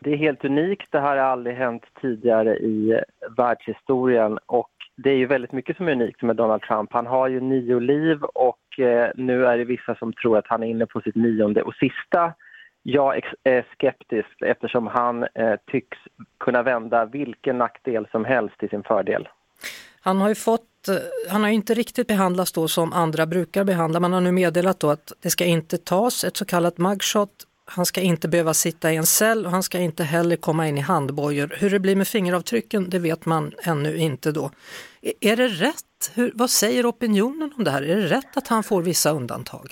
Det 0.00 0.12
är 0.12 0.16
helt 0.16 0.44
unikt. 0.44 0.88
Det 0.90 1.00
här 1.00 1.16
har 1.16 1.32
aldrig 1.32 1.56
hänt 1.56 1.82
tidigare 2.00 2.56
i 2.56 3.00
världshistorien 3.36 4.38
och 4.46 4.77
det 5.02 5.10
är 5.10 5.16
ju 5.16 5.26
väldigt 5.26 5.52
mycket 5.52 5.76
som 5.76 5.88
är 5.88 5.92
unikt 5.92 6.22
med 6.22 6.36
Donald 6.36 6.62
Trump. 6.62 6.92
Han 6.92 7.06
har 7.06 7.28
ju 7.28 7.40
nio 7.40 7.80
liv 7.80 8.22
och 8.22 8.78
eh, 8.78 9.10
nu 9.14 9.46
är 9.46 9.58
det 9.58 9.64
vissa 9.64 9.94
som 9.94 10.12
tror 10.12 10.38
att 10.38 10.46
han 10.46 10.62
är 10.62 10.66
inne 10.66 10.86
på 10.86 11.00
sitt 11.00 11.14
nionde 11.14 11.62
och 11.62 11.74
sista. 11.74 12.32
Jag 12.82 13.16
är 13.16 13.22
eh, 13.44 13.64
skeptisk 13.72 14.40
eftersom 14.40 14.86
han 14.86 15.22
eh, 15.22 15.54
tycks 15.70 15.98
kunna 16.40 16.62
vända 16.62 17.04
vilken 17.04 17.58
nackdel 17.58 18.06
som 18.10 18.24
helst 18.24 18.58
till 18.58 18.68
sin 18.68 18.82
fördel. 18.82 19.28
Han 20.00 20.20
har 20.20 20.28
ju 20.28 20.34
fått, 20.34 20.88
eh, 20.88 20.94
han 21.30 21.42
har 21.42 21.50
inte 21.50 21.74
riktigt 21.74 22.06
behandlats 22.06 22.52
då 22.52 22.68
som 22.68 22.92
andra 22.92 23.26
brukar 23.26 23.64
behandla. 23.64 24.00
Man 24.00 24.12
har 24.12 24.20
nu 24.20 24.32
meddelat 24.32 24.80
då 24.80 24.90
att 24.90 25.12
det 25.22 25.30
ska 25.30 25.44
inte 25.44 25.78
tas 25.78 26.24
ett 26.24 26.36
så 26.36 26.44
kallat 26.44 26.78
mugshot 26.78 27.30
han 27.68 27.86
ska 27.86 28.00
inte 28.00 28.28
behöva 28.28 28.54
sitta 28.54 28.92
i 28.92 28.96
en 28.96 29.06
cell 29.06 29.46
och 29.46 29.50
han 29.50 29.62
ska 29.62 29.78
inte 29.78 30.04
heller 30.04 30.36
komma 30.36 30.68
in 30.68 30.78
i 30.78 30.80
handbojor. 30.80 31.52
Hur 31.60 31.70
det 31.70 31.80
blir 31.80 31.96
med 31.96 32.08
fingeravtrycken 32.08 32.90
det 32.90 32.98
vet 32.98 33.26
man 33.26 33.52
ännu 33.66 33.96
inte 33.96 34.32
då. 34.32 34.50
E-, 35.02 35.12
är 35.20 35.36
det 35.36 35.48
rätt? 35.48 36.12
Hur, 36.14 36.32
vad 36.34 36.50
säger 36.50 36.90
opinionen 36.90 37.52
om 37.56 37.64
det 37.64 37.70
här? 37.70 37.82
Är 37.82 37.96
det 37.96 38.06
rätt 38.06 38.36
att 38.36 38.48
han 38.48 38.62
får 38.62 38.82
vissa 38.82 39.10
undantag? 39.10 39.66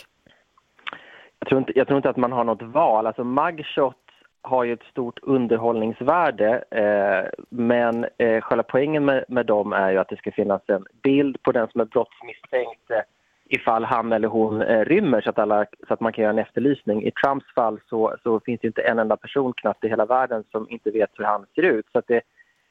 Jag 1.38 1.48
tror 1.48 1.59
inte, 1.61 1.72
jag 1.74 1.87
tror 1.87 1.96
inte 1.96 2.11
att 2.11 2.16
man 2.16 2.32
har 2.32 2.44
något 2.44 2.62
val. 2.62 3.06
Alltså 3.06 3.24
mugshot 3.24 3.96
har 4.42 4.64
ju 4.64 4.72
ett 4.72 4.90
stort 4.90 5.18
underhållningsvärde 5.22 6.64
eh, 6.70 7.44
men 7.48 8.06
eh, 8.18 8.40
själva 8.40 8.62
poängen 8.62 9.04
med, 9.04 9.24
med 9.28 9.46
dem 9.46 9.72
är 9.72 9.90
ju 9.90 9.98
att 9.98 10.09
det 10.09 10.16
ska 10.16 10.32
finnas 10.32 10.62
en 10.66 10.87
bild 11.02 11.42
på 11.42 11.52
den 11.52 11.68
som 11.68 11.80
är 11.80 11.85
brottsmisstänkt 11.85 12.90
eh, 12.90 13.00
ifall 13.48 13.85
han 13.85 14.12
eller 14.12 14.28
hon 14.28 14.62
eh, 14.62 14.85
rymmer 14.85 15.20
så 15.20 15.30
att, 15.30 15.38
alla, 15.38 15.66
så 15.88 15.94
att 15.94 16.00
man 16.00 16.12
kan 16.12 16.22
göra 16.22 16.32
en 16.32 16.38
efterlysning. 16.38 17.02
I 17.04 17.11
Trumps 17.11 17.54
fall 17.54 17.80
så, 17.88 18.16
så 18.22 18.40
finns 18.40 18.61
det 18.61 18.66
inte 18.66 18.82
en 18.82 18.98
enda 18.98 19.16
person 19.16 19.52
knappt 19.52 19.85
i 19.85 19.88
hela 19.88 20.06
världen 20.06 20.44
som 20.50 20.70
inte 20.70 20.90
vet 20.90 21.11
hur 21.14 21.24
han 21.24 21.46
ser 21.54 21.62
ut. 21.62 21.87
Så 21.92 21.98
att 21.98 22.06
det 22.06 22.22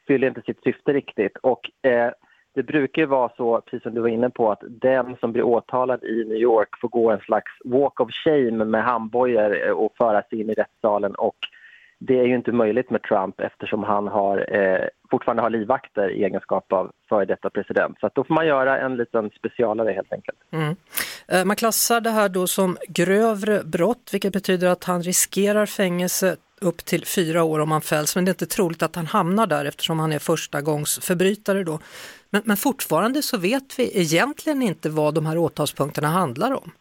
fyller 0.08 0.28
inte 0.28 0.42
sitt 0.42 0.64
syfte 0.64 0.94
riktigt. 0.94 1.38
Och 1.38 1.72
eh, 1.82 2.12
det 2.56 2.64
brukar 2.64 3.06
vara 3.06 3.32
så, 3.38 3.62
precis 3.62 3.84
som 3.84 3.94
du 3.94 4.02
var 4.02 4.08
inne 4.08 4.30
på, 4.30 4.52
att 4.52 4.64
den 4.68 5.16
som 5.20 5.32
blir 5.32 5.44
åtalad 5.44 6.04
i 6.04 6.26
New 6.28 6.38
York 6.38 6.70
får 6.82 6.90
gå 6.90 7.12
en 7.12 7.20
slags 7.20 7.52
walk 7.66 8.00
of 8.00 8.12
shame 8.12 8.66
med 8.66 8.84
handbojor 8.84 9.68
eh, 9.68 9.72
och 9.72 9.94
föras 9.98 10.34
in 10.34 10.50
i 10.50 10.54
rättssalen. 10.54 11.16
Och 11.16 11.36
det 12.00 12.20
är 12.20 12.24
ju 12.24 12.36
inte 12.36 12.52
möjligt 12.52 12.90
med 12.90 13.04
Trump 13.04 13.40
eftersom 13.40 13.84
han 13.84 14.08
har, 14.08 14.56
eh, 14.56 14.88
fortfarande 15.12 15.44
har 15.44 15.50
livvakter 15.50 16.10
i 16.10 16.24
egenskap 16.24 16.74
av 16.74 16.92
före 17.10 17.26
detta 17.26 17.50
president. 17.50 17.98
Så 18.00 18.10
då 18.16 18.24
får 18.24 18.34
man 18.34 18.48
göra 18.48 18.80
en 18.80 18.98
liten 18.98 19.30
specialare 19.30 19.92
helt 19.92 20.14
enkelt. 20.14 20.38
Mm. 20.52 20.76
Eh, 21.28 21.46
man 21.46 21.56
klassar 21.56 22.02
det 22.02 22.10
här 22.10 22.30
då 22.30 22.48
som 22.48 22.78
grövre 22.88 23.64
brott 23.64 24.10
vilket 24.12 24.34
betyder 24.34 24.68
att 24.68 24.84
han 24.84 25.04
riskerar 25.04 25.66
fängelse 25.66 26.36
upp 26.62 26.86
till 26.86 27.06
fyra 27.06 27.44
år 27.44 27.60
om 27.60 27.72
han 27.72 27.82
fälls 27.82 28.16
men 28.16 28.26
det 28.26 28.30
är 28.30 28.34
inte 28.34 28.46
troligt 28.46 28.84
att 28.84 28.96
han 28.96 29.06
hamnar 29.06 29.48
där 29.48 29.66
eftersom 29.66 30.00
han 30.00 30.12
är 30.12 30.20
första 30.20 30.62
gångs 30.62 31.00
förbrytare 31.00 31.64
då. 31.64 31.80
Men, 32.30 32.42
men 32.46 32.58
fortfarande 32.58 33.22
så 33.22 33.38
vet 33.38 33.80
vi 33.80 34.02
egentligen 34.02 34.62
inte 34.62 34.90
vad 34.90 35.16
de 35.16 35.26
här 35.26 35.38
åtalspunkterna 35.38 36.08
handlar 36.08 36.52
om. 36.52 36.72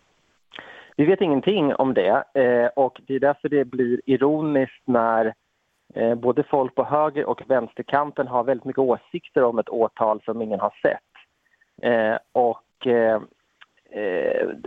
Vi 0.97 1.05
vet 1.05 1.21
ingenting 1.21 1.75
om 1.75 1.95
det 1.95 2.25
eh, 2.35 2.67
och 2.67 3.01
det 3.07 3.15
är 3.15 3.21
därför 3.21 3.49
det 3.49 3.65
blir 3.65 4.01
ironiskt 4.07 4.83
när 4.85 5.35
eh, 5.95 6.15
både 6.15 6.43
folk 6.43 6.75
på 6.75 6.85
höger 6.85 7.25
och 7.25 7.43
vänsterkanten 7.47 8.29
har 8.29 8.45
väldigt 8.45 8.65
mycket 8.65 8.79
åsikter 8.79 9.45
om 9.45 9.59
ett 9.59 9.69
åtal 9.69 10.21
som 10.25 10.43
ingen 10.43 10.61
har 10.61 10.75
sett. 10.83 11.01
Eh, 11.83 12.19
och 12.33 12.61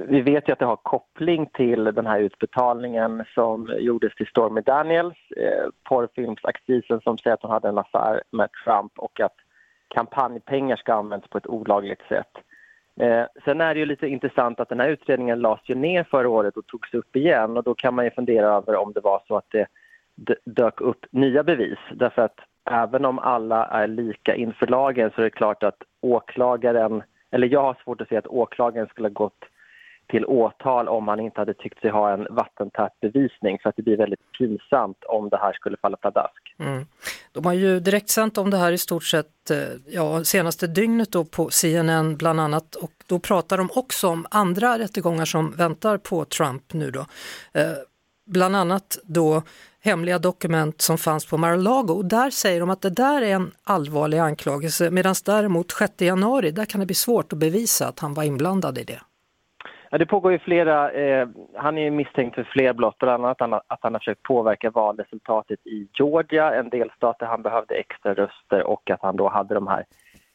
vi 0.07 0.21
vet 0.21 0.49
ju 0.49 0.53
att 0.53 0.59
det 0.59 0.65
har 0.65 0.75
koppling 0.75 1.45
till 1.45 1.83
den 1.83 2.05
här 2.05 2.19
utbetalningen 2.19 3.23
som 3.33 3.75
gjordes 3.79 4.15
till 4.15 4.27
Stormy 4.27 4.61
Daniels, 4.61 5.17
porrfilmsaktrisen 5.83 7.01
som 7.01 7.17
säger 7.17 7.33
att 7.33 7.41
hon 7.41 7.51
hade 7.51 7.69
en 7.69 7.77
affär 7.77 8.23
med 8.31 8.49
Trump 8.63 8.99
och 8.99 9.19
att 9.19 9.35
kampanjpengar 9.87 10.75
ska 10.75 10.93
användas 10.93 11.29
på 11.29 11.37
ett 11.37 11.47
olagligt 11.47 12.01
sätt. 12.09 12.37
Eh, 12.99 13.25
sen 13.45 13.61
är 13.61 13.73
det 13.73 13.79
ju 13.79 13.85
lite 13.85 14.07
intressant 14.07 14.59
att 14.59 14.69
den 14.69 14.79
här 14.79 14.89
utredningen 14.89 15.39
lades 15.39 15.69
ju 15.69 15.75
ner 15.75 16.03
förra 16.03 16.29
året 16.29 16.57
och 16.57 16.67
togs 16.67 16.93
upp 16.93 17.15
igen 17.15 17.57
och 17.57 17.63
då 17.63 17.73
kan 17.73 17.93
man 17.93 18.05
ju 18.05 18.11
fundera 18.11 18.47
över 18.47 18.75
om 18.75 18.93
det 18.93 19.01
var 19.01 19.21
så 19.27 19.37
att 19.37 19.49
det 19.51 19.67
dök 20.45 20.81
upp 20.81 21.05
nya 21.11 21.43
bevis. 21.43 21.79
Därför 21.91 22.21
att 22.21 22.39
även 22.69 23.05
om 23.05 23.19
alla 23.19 23.65
är 23.65 23.87
lika 23.87 24.35
inför 24.35 24.67
lagen 24.67 25.11
så 25.15 25.21
är 25.21 25.23
det 25.23 25.29
klart 25.29 25.63
att 25.63 25.83
åklagaren 26.01 27.03
eller 27.31 27.47
jag 27.47 27.61
har 27.61 27.77
svårt 27.83 28.01
att 28.01 28.09
se 28.09 28.17
att 28.17 28.27
åklagaren 28.27 28.87
skulle 28.87 29.07
ha 29.07 29.13
gått 29.13 29.45
till 30.07 30.25
åtal 30.25 30.87
om 30.87 31.07
han 31.07 31.19
inte 31.19 31.41
hade 31.41 31.53
tyckt 31.53 31.81
sig 31.81 31.89
ha 31.89 32.11
en 32.11 32.27
vattentät 32.29 32.99
bevisning 33.01 33.59
för 33.59 33.69
att 33.69 33.75
det 33.75 33.81
blir 33.83 33.97
väldigt 33.97 34.31
pinsamt 34.37 35.03
om 35.03 35.29
det 35.29 35.37
här 35.37 35.53
skulle 35.53 35.77
falla 35.77 35.97
pladask. 35.97 36.46
Mm. 36.59 36.85
De 37.31 37.45
har 37.45 37.53
ju 37.53 37.79
direktsänt 37.79 38.37
om 38.37 38.49
det 38.49 38.57
här 38.57 38.71
i 38.71 38.77
stort 38.77 39.03
sett 39.03 39.51
eh, 39.51 39.59
ja, 39.87 40.23
senaste 40.23 40.67
dygnet 40.67 41.11
då 41.11 41.25
på 41.25 41.49
CNN 41.49 42.17
bland 42.17 42.39
annat 42.39 42.75
och 42.75 42.91
då 43.05 43.19
pratar 43.19 43.57
de 43.57 43.69
också 43.73 44.07
om 44.07 44.25
andra 44.31 44.79
rättegångar 44.79 45.25
som 45.25 45.51
väntar 45.51 45.97
på 45.97 46.25
Trump 46.25 46.73
nu 46.73 46.91
då. 46.91 47.05
Eh, 47.53 47.71
bland 48.25 48.55
annat 48.55 48.97
då 49.03 49.43
hemliga 49.79 50.19
dokument 50.19 50.81
som 50.81 50.97
fanns 50.97 51.25
på 51.25 51.37
Mar-a-Lago 51.37 51.93
och 51.93 52.05
där 52.05 52.29
säger 52.29 52.59
de 52.59 52.69
att 52.69 52.81
det 52.81 52.89
där 52.89 53.21
är 53.21 53.35
en 53.35 53.51
allvarlig 53.63 54.17
anklagelse 54.17 54.91
medan 54.91 55.15
däremot 55.25 55.71
6 55.71 55.93
januari, 55.97 56.51
där 56.51 56.65
kan 56.65 56.79
det 56.79 56.85
bli 56.85 56.95
svårt 56.95 57.33
att 57.33 57.39
bevisa 57.39 57.87
att 57.87 57.99
han 57.99 58.13
var 58.13 58.23
inblandad 58.23 58.77
i 58.77 58.83
det. 58.83 59.01
Ja, 59.89 59.97
det 59.97 60.05
pågår 60.05 60.31
ju 60.31 60.39
flera, 60.39 60.91
eh, 60.91 61.27
han 61.55 61.77
är 61.77 61.91
misstänkt 61.91 62.35
för 62.35 62.43
fler 62.43 62.73
brott, 62.73 62.97
bland 62.99 63.25
annat 63.25 63.41
att 63.67 63.79
han 63.81 63.93
har 63.93 63.99
försökt 63.99 64.23
påverka 64.23 64.69
valresultatet 64.69 65.67
i 65.67 65.87
Georgia, 65.93 66.53
en 66.53 66.69
delstat 66.69 67.19
där 67.19 67.27
han 67.27 67.41
behövde 67.41 67.75
extra 67.75 68.13
röster 68.13 68.63
och 68.63 68.89
att 68.89 69.01
han 69.01 69.15
då 69.15 69.29
hade 69.29 69.53
de 69.53 69.67
här 69.67 69.85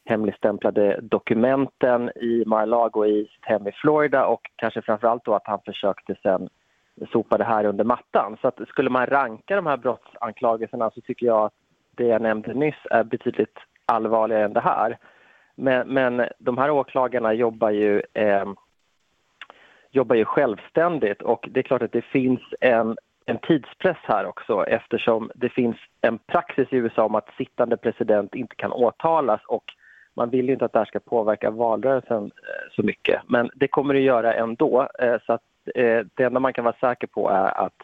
hemligstämplade 0.05 1.01
dokumenten 1.03 2.11
i 2.17 2.45
Mar-a-Lago 2.47 3.07
i 3.07 3.25
sitt 3.25 3.45
hem 3.45 3.69
i 3.69 3.73
Florida 3.73 4.27
och 4.27 4.41
kanske 4.57 4.83
framförallt 4.83 5.25
då 5.25 5.35
att 5.35 5.47
han 5.47 5.61
försökte 5.65 6.15
sen 6.23 6.49
sopa 7.13 7.39
det 7.39 7.45
här 7.45 7.65
under 7.65 7.85
mattan. 7.85 8.37
Så 8.41 8.49
att 8.49 8.69
skulle 8.69 8.91
man 8.91 9.07
ranka 9.07 9.57
de 9.57 9.67
här 9.67 9.77
brottsanklagelserna 9.77 10.91
så 10.91 11.01
tycker 11.01 11.27
jag 11.27 11.45
att 11.45 11.53
det 11.97 12.07
jag 12.07 12.23
nämnde 12.23 12.55
nyss 12.55 12.87
är 12.91 13.05
betydligt 13.05 13.59
allvarligare 13.85 14.45
än 14.45 14.53
det 14.53 14.61
här. 14.61 14.99
Men, 15.55 15.89
men 15.89 16.29
de 16.39 16.59
här 16.59 16.71
åklagarna 16.71 17.33
jobbar 17.35 17.71
ju 17.71 18.03
eh, 18.15 18.45
jobbar 19.93 20.17
ju 20.17 20.25
självständigt 20.25 21.23
och 21.23 21.49
det 21.51 21.61
är 21.61 21.65
klart 21.65 21.83
att 21.83 21.93
det 21.93 22.03
finns 22.03 22.41
en, 22.61 22.97
en 23.27 23.39
tidspress 23.39 23.97
här 24.03 24.27
också 24.27 24.65
eftersom 24.67 25.31
det 25.35 25.49
finns 25.49 25.77
en 26.01 26.19
praxis 26.19 26.69
i 26.71 26.77
USA 26.77 27.05
om 27.05 27.15
att 27.15 27.35
sittande 27.39 27.77
president 27.77 28.35
inte 28.35 28.57
kan 28.57 28.73
åtalas 28.73 29.41
och 29.47 29.65
man 30.17 30.31
vill 30.31 30.47
ju 30.47 30.53
inte 30.53 30.65
att 30.65 30.73
det 30.73 30.79
här 30.79 30.87
ska 30.87 31.01
påverka 31.01 31.51
valrörelsen 31.51 32.25
eh, 32.25 32.75
så 32.77 32.83
mycket. 32.83 33.21
Men 33.27 33.51
det 33.55 33.69
kommer 33.69 33.95
det 33.95 34.01
göra 34.01 34.35
ändå. 34.35 34.89
Eh, 34.99 35.17
så 35.27 35.33
att 35.33 35.43
eh, 35.75 36.01
det 36.15 36.25
enda 36.25 36.41
man 36.41 36.53
kan 36.53 36.65
vara 36.65 36.77
säker 36.81 37.07
på 37.07 37.29
är 37.29 37.65
att 37.65 37.77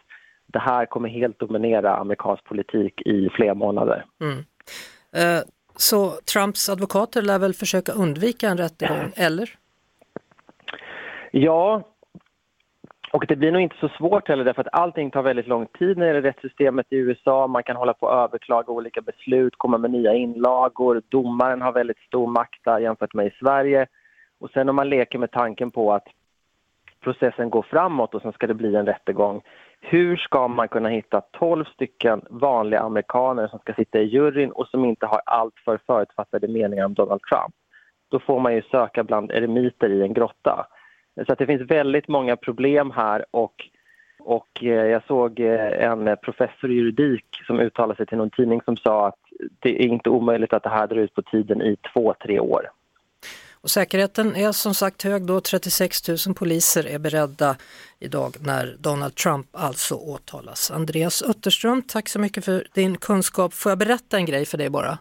det 0.47 0.59
här 0.59 0.87
kommer 0.87 1.09
helt 1.09 1.39
dominera 1.39 1.97
amerikansk 1.97 2.45
politik 2.45 3.03
i 3.07 3.29
flera 3.33 3.55
månader. 3.55 4.05
Mm. 4.21 4.45
Så 5.77 6.11
Trumps 6.11 6.69
advokater 6.69 7.23
lär 7.23 7.39
väl 7.39 7.55
försöka 7.55 7.93
undvika 7.93 8.49
en 8.49 8.57
rättegång, 8.57 9.13
eller? 9.17 9.51
Ja, 11.31 11.83
och 13.19 13.27
det 13.27 13.37
blir 13.37 13.53
nog 13.53 13.63
inte 13.63 13.77
så 13.81 13.89
svårt 13.89 14.29
heller 14.29 14.45
därför 14.45 14.61
att 14.61 14.81
allting 14.81 15.11
tar 15.11 15.23
väldigt 15.23 15.47
lång 15.47 15.67
tid 15.67 15.97
när 15.97 16.07
det 16.07 16.07
gäller 16.07 16.23
rättssystemet 16.23 16.87
i 16.91 16.97
USA. 16.97 17.47
Man 17.47 17.63
kan 17.63 17.77
hålla 17.77 17.95
på 17.95 18.07
och 18.07 18.13
överklaga 18.13 18.73
olika 18.73 19.01
beslut, 19.01 19.55
komma 19.57 19.79
med 19.79 19.91
nya 19.91 20.15
inlagor. 20.15 21.03
Domaren 21.09 21.63
har 21.63 21.73
väldigt 21.73 21.99
stor 21.99 22.27
makt 22.27 22.65
där 22.65 22.79
jämfört 22.79 23.15
med 23.15 23.27
i 23.27 23.31
Sverige. 23.41 23.87
Och 24.41 24.51
sen 24.51 24.69
om 24.69 24.77
man 24.77 24.89
leker 24.89 25.19
med 25.19 25.31
tanken 25.31 25.71
på 25.71 25.93
att 25.93 26.07
processen 27.01 27.51
går 27.51 27.63
framåt 27.63 28.15
och 28.15 28.23
sen 28.23 28.33
ska 28.33 28.47
det 28.47 28.55
bli 28.55 28.77
en 28.77 28.87
rättegång. 28.87 29.43
Hur 29.81 30.17
ska 30.17 30.49
man 30.49 30.69
kunna 30.69 30.89
hitta 30.89 31.21
12 31.21 31.65
stycken 31.65 32.21
vanliga 32.31 32.81
amerikaner 32.81 33.49
som 33.49 33.59
ska 33.59 33.75
sitta 33.75 33.99
i 33.99 34.05
juryn 34.05 34.51
och 34.51 34.69
som 34.69 34.85
inte 34.85 35.07
har 35.07 35.21
alltför 35.25 35.81
förutfattade 35.87 36.49
meningar 36.49 36.85
om 36.85 36.95
Donald 36.95 37.21
Trump? 37.23 37.55
Då 38.11 38.19
får 38.19 38.41
man 38.41 38.55
ju 38.55 38.63
söka 38.63 39.05
bland 39.05 39.31
eremiter 39.31 39.89
i 39.91 40.03
en 40.03 40.15
grotta. 40.15 40.67
Så 41.27 41.33
att 41.33 41.39
det 41.39 41.47
finns 41.47 41.71
väldigt 41.71 42.09
många 42.09 42.37
problem 42.37 42.91
här 42.91 43.25
och, 43.31 43.55
och 44.19 44.49
eh, 44.65 44.69
jag 44.69 45.03
såg 45.07 45.41
eh, 45.41 45.91
en 45.91 46.17
professor 46.23 46.71
i 46.71 46.75
juridik 46.75 47.25
som 47.47 47.61
uttalade 47.61 47.97
sig 47.97 48.07
till 48.07 48.19
någon 48.19 48.31
tidning 48.31 48.61
som 48.65 48.77
sa 48.77 49.09
att 49.09 49.19
det 49.59 49.85
är 49.85 49.87
inte 49.87 50.11
omöjligt 50.11 50.53
att 50.53 50.63
det 50.63 50.69
här 50.69 50.87
drar 50.87 50.97
ut 50.97 51.15
på 51.15 51.23
tiden 51.23 51.63
i 51.63 51.77
två, 51.93 52.15
tre 52.23 52.41
år. 52.41 52.71
Och 53.61 53.71
säkerheten 53.71 54.37
är 54.37 54.53
som 54.53 54.75
sagt 54.75 55.03
hög 55.03 55.27
då, 55.27 55.41
36 55.41 56.09
000 56.09 56.35
poliser 56.35 56.87
är 56.87 56.99
beredda 56.99 57.57
idag 57.99 58.37
när 58.41 58.77
Donald 58.79 59.15
Trump 59.15 59.47
alltså 59.53 59.95
åtalas. 59.95 60.71
Andreas 60.71 61.23
Utterström, 61.23 61.83
tack 61.83 62.09
så 62.09 62.19
mycket 62.19 62.45
för 62.45 62.67
din 62.75 62.97
kunskap. 62.97 63.55
Får 63.55 63.71
jag 63.71 63.79
berätta 63.79 64.17
en 64.17 64.27
grej 64.27 64.47
för 64.47 64.59
dig 64.59 64.71
bara? 64.71 64.99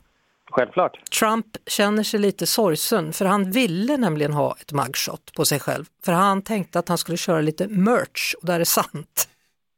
Självklart. 0.57 1.09
Trump 1.19 1.45
känner 1.65 2.03
sig 2.03 2.19
lite 2.19 2.45
sorgsen 2.45 3.13
för 3.13 3.25
han 3.25 3.51
ville 3.51 3.97
nämligen 3.97 4.33
ha 4.33 4.55
ett 4.61 4.73
mugshot 4.73 5.33
på 5.37 5.45
sig 5.45 5.59
själv. 5.59 5.85
För 6.05 6.11
han 6.11 6.41
tänkte 6.41 6.79
att 6.79 6.89
han 6.89 6.97
skulle 6.97 7.17
köra 7.17 7.41
lite 7.41 7.67
merch 7.67 8.33
och 8.33 8.47
det 8.47 8.53
är 8.53 8.63
sant. 8.63 9.29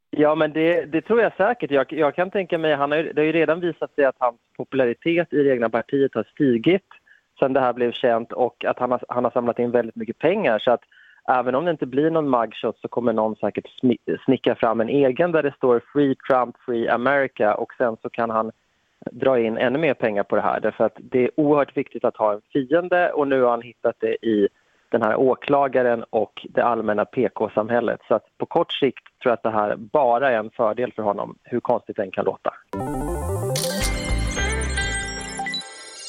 Ja, 0.09 0.35
men 0.35 0.53
det, 0.53 0.85
det 0.85 1.01
tror 1.01 1.21
jag 1.21 1.33
säkert. 1.37 1.71
Jag, 1.71 1.93
jag, 1.93 2.15
kan 2.15 2.31
tänka 2.31 2.57
mig, 2.57 2.75
han 2.75 2.91
har, 2.91 2.97
det 2.97 3.21
har 3.21 3.25
ju 3.25 3.31
redan 3.31 3.59
visat 3.59 3.95
sig 3.95 4.05
att 4.05 4.15
hans 4.19 4.35
popularitet 4.57 5.33
i 5.33 5.43
det 5.43 5.53
egna 5.53 5.69
partiet 5.69 6.15
har 6.15 6.23
stigit 6.23 6.87
sen 7.39 7.53
det 7.53 7.59
här 7.59 7.73
blev 7.73 7.91
känt 7.91 8.31
och 8.31 8.65
att 8.65 8.79
han 8.79 8.91
har, 8.91 9.01
han 9.09 9.23
har 9.23 9.31
samlat 9.31 9.59
in 9.59 9.71
väldigt 9.71 9.95
mycket 9.95 10.17
pengar. 10.17 10.59
Så 10.59 10.71
att 10.71 10.81
även 11.27 11.55
om 11.55 11.65
det 11.65 11.71
inte 11.71 11.85
blir 11.85 12.09
någon 12.09 12.29
mugshot 12.29 12.79
så 12.81 12.87
kommer 12.87 13.13
någon 13.13 13.35
säkert 13.35 13.65
snicka 14.25 14.55
fram 14.55 14.81
en 14.81 14.89
egen 14.89 15.31
där 15.31 15.43
det 15.43 15.55
står 15.55 15.81
Free 15.93 16.15
Trump, 16.15 16.55
Free 16.65 16.89
America 16.89 17.53
och 17.53 17.73
sen 17.77 17.97
så 18.01 18.09
kan 18.09 18.29
han 18.29 18.51
dra 19.11 19.39
in 19.39 19.57
ännu 19.57 19.79
mer 19.79 19.93
pengar 19.93 20.23
på 20.23 20.35
det 20.35 20.41
här 20.41 20.59
därför 20.59 20.83
att 20.83 20.97
det 20.97 21.23
är 21.23 21.39
oerhört 21.39 21.77
viktigt 21.77 22.05
att 22.05 22.17
ha 22.17 22.33
en 22.33 22.41
fiende 22.53 23.11
och 23.11 23.27
nu 23.27 23.41
har 23.41 23.49
han 23.51 23.61
hittat 23.61 23.95
det 23.99 24.25
i 24.25 24.47
den 24.91 25.01
här 25.01 25.15
åklagaren 25.15 26.03
och 26.09 26.45
det 26.49 26.61
allmänna 26.61 27.05
PK-samhället. 27.05 27.99
Så 28.07 28.15
att 28.15 28.37
på 28.37 28.45
kort 28.45 28.71
sikt 28.71 29.03
tror 29.23 29.31
jag 29.31 29.33
att 29.33 29.43
det 29.43 29.49
här 29.49 29.75
bara 29.75 30.31
är 30.31 30.37
en 30.37 30.49
fördel 30.49 30.93
för 30.93 31.03
honom, 31.03 31.37
hur 31.43 31.59
konstigt 31.59 31.95
det 31.95 32.03
än 32.03 32.11
kan 32.11 32.25
låta. 32.25 32.53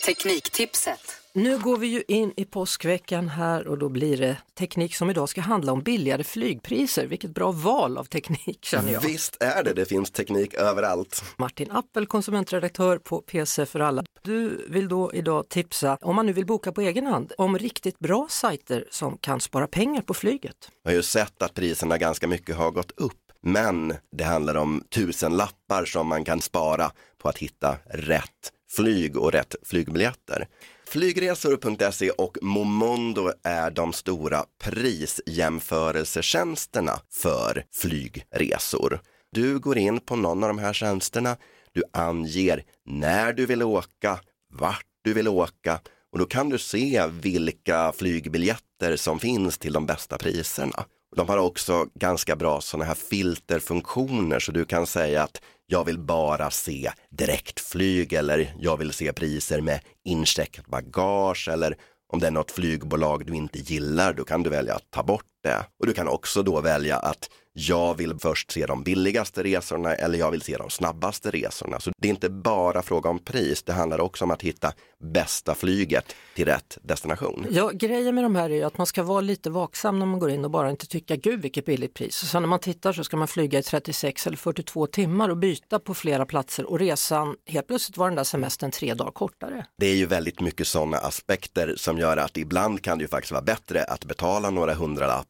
Tekniktipset 0.07 1.20
nu 1.35 1.59
går 1.59 1.77
vi 1.77 1.87
ju 1.87 2.03
in 2.09 2.33
i 2.37 2.45
påskveckan 2.45 3.29
här 3.29 3.67
och 3.67 3.79
då 3.79 3.89
blir 3.89 4.17
det 4.17 4.37
teknik 4.59 4.95
som 4.95 5.11
idag 5.11 5.29
ska 5.29 5.41
handla 5.41 5.73
om 5.73 5.83
billigare 5.83 6.25
flygpriser. 6.25 7.07
Vilket 7.07 7.31
bra 7.31 7.53
val 7.53 7.99
av 7.99 8.05
teknik 8.05 8.65
känner 8.65 8.93
jag. 8.93 9.01
Visst 9.01 9.37
är 9.41 9.65
det, 9.65 9.73
det 9.73 9.85
finns 9.85 10.11
teknik 10.11 10.55
överallt. 10.55 11.25
Martin 11.37 11.71
Appel, 11.71 12.07
konsumentredaktör 12.07 12.99
på 12.99 13.21
PC 13.21 13.67
för 13.67 13.81
alla. 13.81 14.05
Du 14.23 14.67
vill 14.69 14.89
då 14.89 15.11
idag 15.15 15.49
tipsa, 15.49 15.99
om 16.01 16.17
man 16.17 16.27
nu 16.27 16.33
vill 16.33 16.47
boka 16.47 16.73
på 16.73 16.81
egen 16.81 17.07
hand, 17.07 17.33
om 17.39 17.59
riktigt 17.59 17.99
bra 17.99 18.27
sajter 18.31 18.85
som 18.91 19.19
kan 19.19 19.41
spara 19.41 19.67
pengar 19.67 20.03
på 20.03 20.15
flyget. 20.15 20.57
Jag 20.83 20.91
har 20.91 20.97
ju 20.97 21.03
sett 21.03 21.43
att 21.43 21.55
priserna 21.55 21.99
ganska 21.99 22.29
mycket 22.29 22.57
har 22.57 22.71
gått 22.71 22.91
upp. 22.97 23.17
Men 23.43 23.95
det 24.17 24.25
handlar 24.25 24.55
om 24.55 24.85
tusen 24.95 25.37
lappar 25.37 25.85
som 25.85 26.07
man 26.07 26.25
kan 26.25 26.41
spara 26.41 26.91
på 27.19 27.29
att 27.29 27.39
hitta 27.39 27.77
rätt 27.91 28.53
flyg 28.71 29.17
och 29.17 29.33
rätt 29.33 29.55
flygbiljetter. 29.63 30.49
Flygresor.se 30.91 32.11
och 32.11 32.39
Momondo 32.43 33.33
är 33.43 33.71
de 33.71 33.93
stora 33.93 34.45
prisjämförelsetjänsterna 34.63 37.01
för 37.11 37.65
flygresor. 37.73 39.01
Du 39.33 39.59
går 39.59 39.79
in 39.79 40.01
på 40.01 40.17
någon 40.17 40.43
av 40.43 40.49
de 40.49 40.59
här 40.59 40.73
tjänsterna, 40.73 41.37
du 41.73 41.83
anger 41.93 42.65
när 42.87 43.33
du 43.33 43.47
vill 43.47 43.63
åka, 43.63 44.21
vart 44.53 44.87
du 45.03 45.13
vill 45.13 45.29
åka 45.29 45.81
och 46.13 46.19
då 46.19 46.25
kan 46.25 46.49
du 46.49 46.59
se 46.59 47.07
vilka 47.23 47.93
flygbiljetter 47.93 48.97
som 48.97 49.19
finns 49.19 49.59
till 49.59 49.73
de 49.73 49.87
bästa 49.87 50.19
priserna. 50.19 50.85
De 51.17 51.29
har 51.29 51.39
också 51.39 51.87
ganska 51.95 52.37
bra 52.37 52.61
sådana 52.61 52.85
här 52.85 52.95
filterfunktioner 52.95 54.39
så 54.39 54.53
du 54.53 54.65
kan 54.65 54.87
säga 54.87 55.23
att 55.23 55.43
jag 55.67 55.85
vill 55.85 55.99
bara 55.99 56.51
se 56.51 56.91
direktflyg 57.11 58.13
eller 58.13 58.55
jag 58.59 58.77
vill 58.77 58.93
se 58.93 59.13
priser 59.13 59.61
med 59.61 59.81
incheckat 60.05 60.67
bagage 60.67 61.49
eller 61.49 61.77
om 62.13 62.21
det 62.21 62.27
är 62.27 62.31
något 62.31 62.51
flygbolag 62.51 63.27
du 63.27 63.35
inte 63.35 63.59
gillar, 63.59 64.13
då 64.13 64.25
kan 64.25 64.43
du 64.43 64.51
välja 64.51 64.75
att 64.75 64.91
ta 64.91 65.03
bort 65.03 65.25
det. 65.43 65.67
Och 65.81 65.87
du 65.87 65.93
kan 65.93 66.09
också 66.09 66.43
då 66.43 66.61
välja 66.61 66.97
att 66.97 67.29
jag 67.53 67.95
vill 67.95 68.19
först 68.19 68.51
se 68.51 68.67
de 68.67 68.83
billigaste 68.83 69.43
resorna 69.43 69.95
eller 69.95 70.19
jag 70.19 70.31
vill 70.31 70.43
se 70.43 70.57
de 70.57 70.71
snabbaste 70.71 71.31
resorna. 71.31 71.81
Så 71.81 71.91
det 71.99 72.09
är 72.09 72.11
inte 72.11 72.31
bara 72.31 72.83
fråga 72.83 73.11
om 73.11 73.19
pris, 73.19 73.63
det 73.63 73.73
handlar 73.73 74.01
också 74.01 74.25
om 74.25 74.31
att 74.31 74.43
hitta 74.43 74.73
bästa 75.05 75.55
flyget 75.55 76.15
till 76.35 76.45
rätt 76.45 76.79
destination. 76.83 77.47
Ja, 77.51 77.71
grejen 77.75 78.15
med 78.15 78.25
de 78.25 78.37
här 78.37 78.51
är 78.51 78.55
ju 78.55 78.63
att 78.63 78.79
man 78.79 78.87
ska 78.87 79.03
vara 79.03 79.21
lite 79.21 79.51
vaksam 79.51 79.99
när 79.99 80.07
man 80.07 80.19
går 80.19 80.31
in 80.31 80.45
och 80.45 80.51
bara 80.51 80.71
inte 80.71 80.87
tycka 80.87 81.17
gud 81.17 81.43
vilket 81.43 81.67
billigt 81.67 81.95
pris. 81.95 82.17
Så 82.17 82.41
när 82.41 82.47
man 82.47 82.59
tittar 82.59 82.93
så 82.93 83.05
ska 83.05 83.17
man 83.17 83.29
flyga 83.29 83.59
i 83.59 83.63
36 83.63 84.27
eller 84.27 84.37
42 84.37 84.87
timmar 84.87 85.29
och 85.29 85.37
byta 85.37 85.79
på 85.79 85.95
flera 85.95 86.27
platser 86.27 86.71
och 86.71 86.79
resan, 86.79 87.37
helt 87.47 87.67
plötsligt 87.67 87.97
var 87.97 88.07
den 88.07 88.17
där 88.17 88.25
semestern 88.25 88.71
tre 88.71 88.95
dagar 88.95 89.13
kortare. 89.13 89.67
Det 89.79 89.87
är 89.87 89.95
ju 89.95 90.07
väldigt 90.07 90.41
mycket 90.41 90.67
sådana 90.67 90.97
aspekter 90.97 91.75
som 91.77 91.99
gör 91.99 92.17
att 92.17 92.37
ibland 92.37 92.83
kan 92.83 92.99
det 92.99 93.03
ju 93.03 93.09
faktiskt 93.09 93.33
vara 93.33 93.43
bättre 93.43 93.85
att 93.85 94.05
betala 94.05 94.51
några 94.51 94.75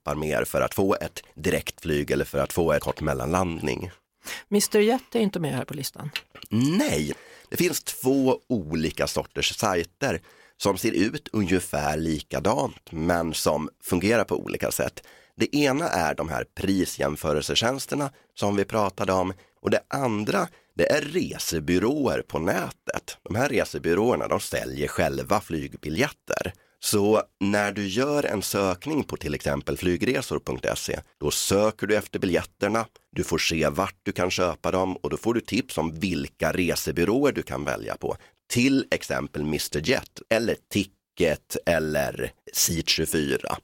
hundralappar 0.04 0.14
mer 0.14 0.44
för 0.44 0.60
att 0.60 0.74
få 0.74 0.96
ett 1.00 1.22
direktflyg 1.34 2.10
eller 2.10 2.24
för 2.24 2.38
att 2.38 2.52
få 2.52 2.72
en 2.72 2.80
kort 2.80 3.00
mellanlandning. 3.00 3.90
Mr 4.50 4.80
Jet 4.80 5.14
är 5.14 5.20
inte 5.20 5.40
med 5.40 5.54
här 5.54 5.64
på 5.64 5.74
listan. 5.74 6.10
Nej, 6.50 7.12
det 7.50 7.56
finns 7.56 7.82
två 7.82 8.40
olika 8.48 9.06
sorters 9.06 9.56
sajter 9.56 10.20
som 10.56 10.78
ser 10.78 10.92
ut 10.92 11.28
ungefär 11.32 11.96
likadant 11.96 12.92
men 12.92 13.34
som 13.34 13.68
fungerar 13.82 14.24
på 14.24 14.36
olika 14.36 14.70
sätt. 14.70 15.02
Det 15.36 15.56
ena 15.56 15.88
är 15.88 16.14
de 16.14 16.28
här 16.28 16.44
prisjämförelsetjänsterna 16.54 18.10
som 18.34 18.56
vi 18.56 18.64
pratade 18.64 19.12
om 19.12 19.32
och 19.62 19.70
det 19.70 19.80
andra 19.88 20.48
det 20.76 20.92
är 20.92 21.00
resebyråer 21.00 22.22
på 22.22 22.38
nätet. 22.38 23.18
De 23.22 23.34
här 23.34 23.48
resebyråerna 23.48 24.28
de 24.28 24.40
säljer 24.40 24.88
själva 24.88 25.40
flygbiljetter. 25.40 26.52
Så 26.82 27.22
när 27.40 27.72
du 27.72 27.88
gör 27.88 28.24
en 28.24 28.42
sökning 28.42 29.04
på 29.04 29.16
till 29.16 29.34
exempel 29.34 29.76
flygresor.se, 29.76 31.00
då 31.20 31.30
söker 31.30 31.86
du 31.86 31.96
efter 31.96 32.18
biljetterna, 32.18 32.86
du 33.12 33.24
får 33.24 33.38
se 33.38 33.68
vart 33.68 33.96
du 34.02 34.12
kan 34.12 34.30
köpa 34.30 34.70
dem 34.70 34.96
och 34.96 35.10
då 35.10 35.16
får 35.16 35.34
du 35.34 35.40
tips 35.40 35.78
om 35.78 35.94
vilka 35.94 36.52
resebyråer 36.52 37.32
du 37.32 37.42
kan 37.42 37.64
välja 37.64 37.96
på. 37.96 38.16
Till 38.50 38.86
exempel 38.90 39.42
Mr 39.42 39.88
Jet 39.88 40.22
eller 40.30 40.56
Ticket 40.72 41.56
eller 41.66 42.32
Seat24. 42.54 43.56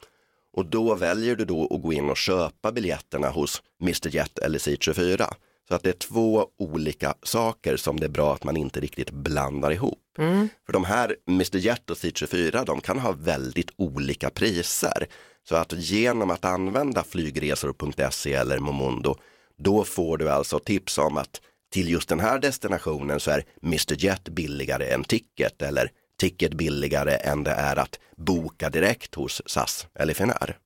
Och 0.53 0.67
då 0.67 0.95
väljer 0.95 1.37
du 1.37 1.45
då 1.45 1.75
att 1.75 1.83
gå 1.83 1.93
in 1.93 2.11
och 2.11 2.17
köpa 2.17 2.73
biljetterna 2.73 3.29
hos 3.29 3.63
Mr 3.83 4.09
Jet 4.15 4.39
eller 4.39 4.59
Seat24. 4.59 5.35
Så 5.69 5.75
att 5.75 5.83
det 5.83 5.89
är 5.89 5.99
två 6.09 6.47
olika 6.59 7.15
saker 7.23 7.77
som 7.77 8.01
det 8.01 8.07
är 8.07 8.11
bra 8.11 8.35
att 8.35 8.45
man 8.45 8.57
inte 8.57 8.81
riktigt 8.81 9.11
blandar 9.11 9.71
ihop. 9.71 10.06
Mm. 10.19 10.49
För 10.67 10.73
de 10.73 10.85
här 10.85 11.17
Mr 11.29 11.57
Jet 11.57 11.91
och 11.91 11.97
Seat24, 11.97 12.65
de 12.65 12.81
kan 12.81 12.99
ha 12.99 13.13
väldigt 13.13 13.71
olika 13.77 14.31
priser. 14.31 15.07
Så 15.49 15.57
att 15.57 15.73
genom 15.73 16.31
att 16.31 16.45
använda 16.45 17.05
flygresor.se 17.05 18.35
eller 18.35 18.59
Momondo, 18.59 19.17
då 19.59 19.85
får 19.85 20.19
du 20.19 20.31
alltså 20.31 20.59
tips 20.59 20.99
om 20.99 21.17
att 21.17 21.41
till 21.73 21.91
just 21.91 22.09
den 22.09 22.21
här 22.21 22.39
destinationen 22.39 23.21
så 23.21 23.31
är 23.31 23.45
Mr 23.63 24.05
Jet 24.05 24.29
billigare 24.29 24.91
än 24.91 25.05
Ticket 25.05 25.63
eller 25.63 25.91
Ticket 26.19 26.55
billigare 26.55 27.17
än 27.17 27.45
det 27.45 27.51
är 27.51 27.77
att 27.77 27.99
boka 28.17 28.71
direkt 28.71 29.15
hos 29.15 29.43
SAS 29.47 29.87
eller 29.95 30.15
Finnair. 30.15 30.57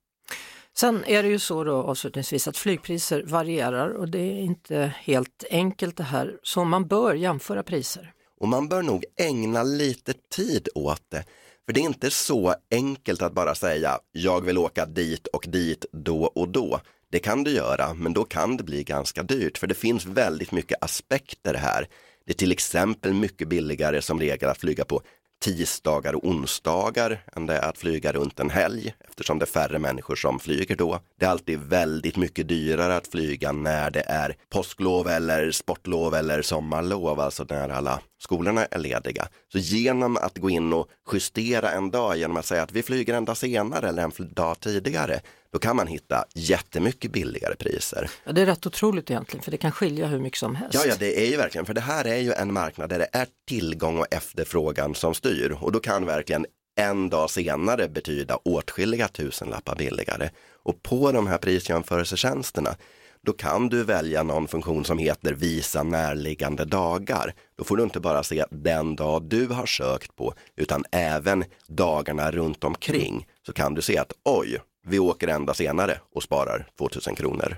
Sen 0.77 1.05
är 1.05 1.23
det 1.23 1.29
ju 1.29 1.39
så 1.39 1.65
då 1.65 1.83
avslutningsvis 1.83 2.49
att 2.49 2.57
flygpriser 2.57 3.23
varierar 3.27 3.89
och 3.89 4.09
det 4.09 4.19
är 4.19 4.41
inte 4.41 4.95
helt 4.99 5.45
enkelt 5.51 5.97
det 5.97 6.03
här, 6.03 6.39
så 6.43 6.65
man 6.65 6.89
bör 6.89 7.15
jämföra 7.15 7.63
priser. 7.63 8.13
Och 8.41 8.49
man 8.49 8.69
bör 8.69 8.83
nog 8.83 9.05
ägna 9.17 9.63
lite 9.63 10.13
tid 10.35 10.69
åt 10.75 11.03
det. 11.09 11.25
För 11.67 11.73
det 11.73 11.81
är 11.81 11.85
inte 11.85 12.11
så 12.11 12.55
enkelt 12.71 13.23
att 13.23 13.35
bara 13.35 13.55
säga 13.55 13.99
jag 14.13 14.41
vill 14.45 14.59
åka 14.59 14.87
dit 14.87 15.27
och 15.27 15.45
dit 15.49 15.85
då 15.93 16.25
och 16.25 16.49
då. 16.49 16.81
Det 17.11 17.19
kan 17.19 17.45
du 17.45 17.51
göra, 17.51 17.95
men 17.95 18.13
då 18.13 18.25
kan 18.25 18.57
det 18.57 18.65
bli 18.65 18.85
ganska 18.85 19.23
dyrt 19.23 19.59
för 19.59 19.67
det 19.67 19.75
finns 19.75 20.07
väldigt 20.07 20.53
mycket 20.53 20.85
aspekter 20.85 21.55
här. 21.55 21.89
Det 22.27 22.33
är 22.33 22.37
till 22.37 22.53
exempel 22.53 23.15
mycket 23.15 23.49
billigare 23.49 24.03
som 24.03 24.21
regel 24.21 24.49
att 24.49 24.59
flyga 24.59 24.85
på 24.85 25.03
tisdagar 25.41 26.15
och 26.15 26.25
onsdagar 26.25 27.23
än 27.37 27.47
det 27.47 27.57
är 27.57 27.69
att 27.69 27.79
flyga 27.79 28.13
runt 28.13 28.41
en 28.41 28.51
helg 28.51 28.95
eftersom 29.09 29.39
det 29.39 29.45
är 29.45 29.47
färre 29.47 29.79
människor 29.79 30.17
som 30.17 30.41
flyger 30.41 30.77
då. 30.77 31.01
Det 31.19 31.27
är 31.27 31.31
alltid 31.31 31.59
väldigt 31.59 32.17
mycket 32.17 32.49
dyrare 32.49 32.97
att 32.97 33.09
flyga 33.09 33.53
när 33.53 33.91
det 33.91 34.05
är 34.07 34.37
påsklov 34.49 35.09
eller 35.09 35.51
sportlov 35.51 36.15
eller 36.15 36.43
sommarlov, 36.43 37.21
alltså 37.21 37.47
när 37.49 37.69
alla 37.69 38.01
skolorna 38.19 38.65
är 38.65 38.79
lediga. 38.79 39.29
Så 39.53 39.59
genom 39.59 40.17
att 40.17 40.39
gå 40.39 40.51
in 40.51 40.73
och 40.73 40.89
justera 41.13 41.71
en 41.71 41.91
dag 41.91 42.17
genom 42.17 42.37
att 42.37 42.47
säga 42.47 42.63
att 42.63 42.73
vi 42.73 42.83
flyger 42.83 43.15
en 43.15 43.25
dag 43.25 43.37
senare 43.37 43.89
eller 43.89 44.03
en 44.03 44.13
dag 44.19 44.61
tidigare, 44.61 45.21
då 45.53 45.59
kan 45.59 45.77
man 45.77 45.87
hitta 45.87 46.25
jättemycket 46.35 47.13
billigare 47.13 47.55
priser. 47.57 48.11
Ja, 48.25 48.33
det 48.33 48.43
är 48.43 48.47
rätt 48.47 48.67
otroligt 48.67 49.11
egentligen 49.11 49.43
för 49.43 49.51
det 49.51 49.57
kan 49.57 49.73
skilja 49.73 50.07
hur 50.07 50.21
mycket 50.21 50.39
som 50.39 50.55
helst. 50.55 50.75
Ja, 50.75 50.85
ja, 50.87 50.95
det 50.99 51.27
är 51.27 51.31
ju 51.31 51.37
verkligen, 51.37 51.67
för 51.67 51.75
det 51.75 51.81
här 51.81 52.05
är 52.05 52.19
ju 52.19 52.33
en 52.33 52.53
marknad 52.53 52.89
där 52.91 52.99
det 52.99 53.09
är 53.13 53.27
tillgång 53.49 53.99
och 53.99 54.07
efterfrågan 54.11 54.95
som 54.95 55.15
styr 55.15 55.57
och 55.61 55.73
då 55.73 55.81
kan 55.81 56.07
verkligen 56.07 56.47
en 56.77 57.11
dag 57.11 57.31
senare 57.31 57.89
betyda 57.89 58.37
åtskilliga 58.37 59.09
tusenlappar 59.09 59.77
billigare. 59.77 60.31
Och 60.63 60.83
på 60.83 61.13
de 61.13 61.27
här 61.27 61.39
prisjämförelsetjänsterna, 61.39 62.77
då 63.23 63.33
kan 63.33 63.69
du 63.69 63.85
välja 63.85 64.23
någon 64.23 64.49
funktion 64.49 64.85
som 64.85 64.99
heter 64.99 65.35
visa 65.35 65.83
närliggande 65.83 66.65
dagar. 66.65 67.35
Då 67.59 67.65
får 67.65 67.77
du 67.77 67.83
inte 67.83 68.01
bara 68.01 68.23
se 68.23 68.45
den 68.51 68.97
dag 68.97 69.23
du 69.23 69.47
har 69.47 69.67
sökt 69.67 70.17
på, 70.17 70.35
utan 70.57 70.85
även 70.93 71.45
dagarna 71.67 72.31
runt 72.31 72.65
omkring. 72.65 73.27
Så 73.47 73.53
kan 73.53 73.75
du 73.75 73.83
se 73.83 73.99
att 73.99 74.13
oj, 74.25 74.59
vi 74.87 74.99
åker 74.99 75.29
en 75.29 75.47
dag 75.47 75.57
senare 75.57 76.01
och 76.15 76.23
sparar 76.23 76.69
2000 76.79 77.15
kronor. 77.15 77.57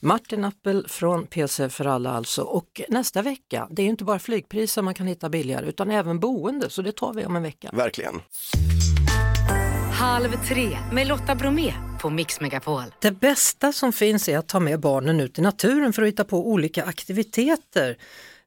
Martin 0.00 0.44
Appel 0.44 0.88
från 0.88 1.26
PC 1.26 1.68
för 1.68 1.84
alla 1.84 2.10
alltså 2.10 2.42
och 2.42 2.80
nästa 2.88 3.22
vecka, 3.22 3.68
det 3.70 3.82
är 3.82 3.86
inte 3.86 4.04
bara 4.04 4.18
flygpriser 4.18 4.82
man 4.82 4.94
kan 4.94 5.06
hitta 5.06 5.28
billigare 5.28 5.66
utan 5.66 5.90
även 5.90 6.20
boende 6.20 6.70
så 6.70 6.82
det 6.82 6.92
tar 6.92 7.12
vi 7.12 7.26
om 7.26 7.36
en 7.36 7.42
vecka. 7.42 7.70
Verkligen. 7.72 8.20
Halv 9.92 10.46
tre 10.48 10.78
med 10.92 11.06
Lotta 11.06 11.34
Bromé 11.34 11.72
på 12.00 12.10
Mix 12.10 12.40
Megapol. 12.40 12.82
Det 13.00 13.10
bästa 13.10 13.72
som 13.72 13.92
finns 13.92 14.28
är 14.28 14.38
att 14.38 14.48
ta 14.48 14.60
med 14.60 14.80
barnen 14.80 15.20
ut 15.20 15.38
i 15.38 15.42
naturen 15.42 15.92
för 15.92 16.02
att 16.02 16.08
hitta 16.08 16.24
på 16.24 16.50
olika 16.50 16.84
aktiviteter 16.84 17.96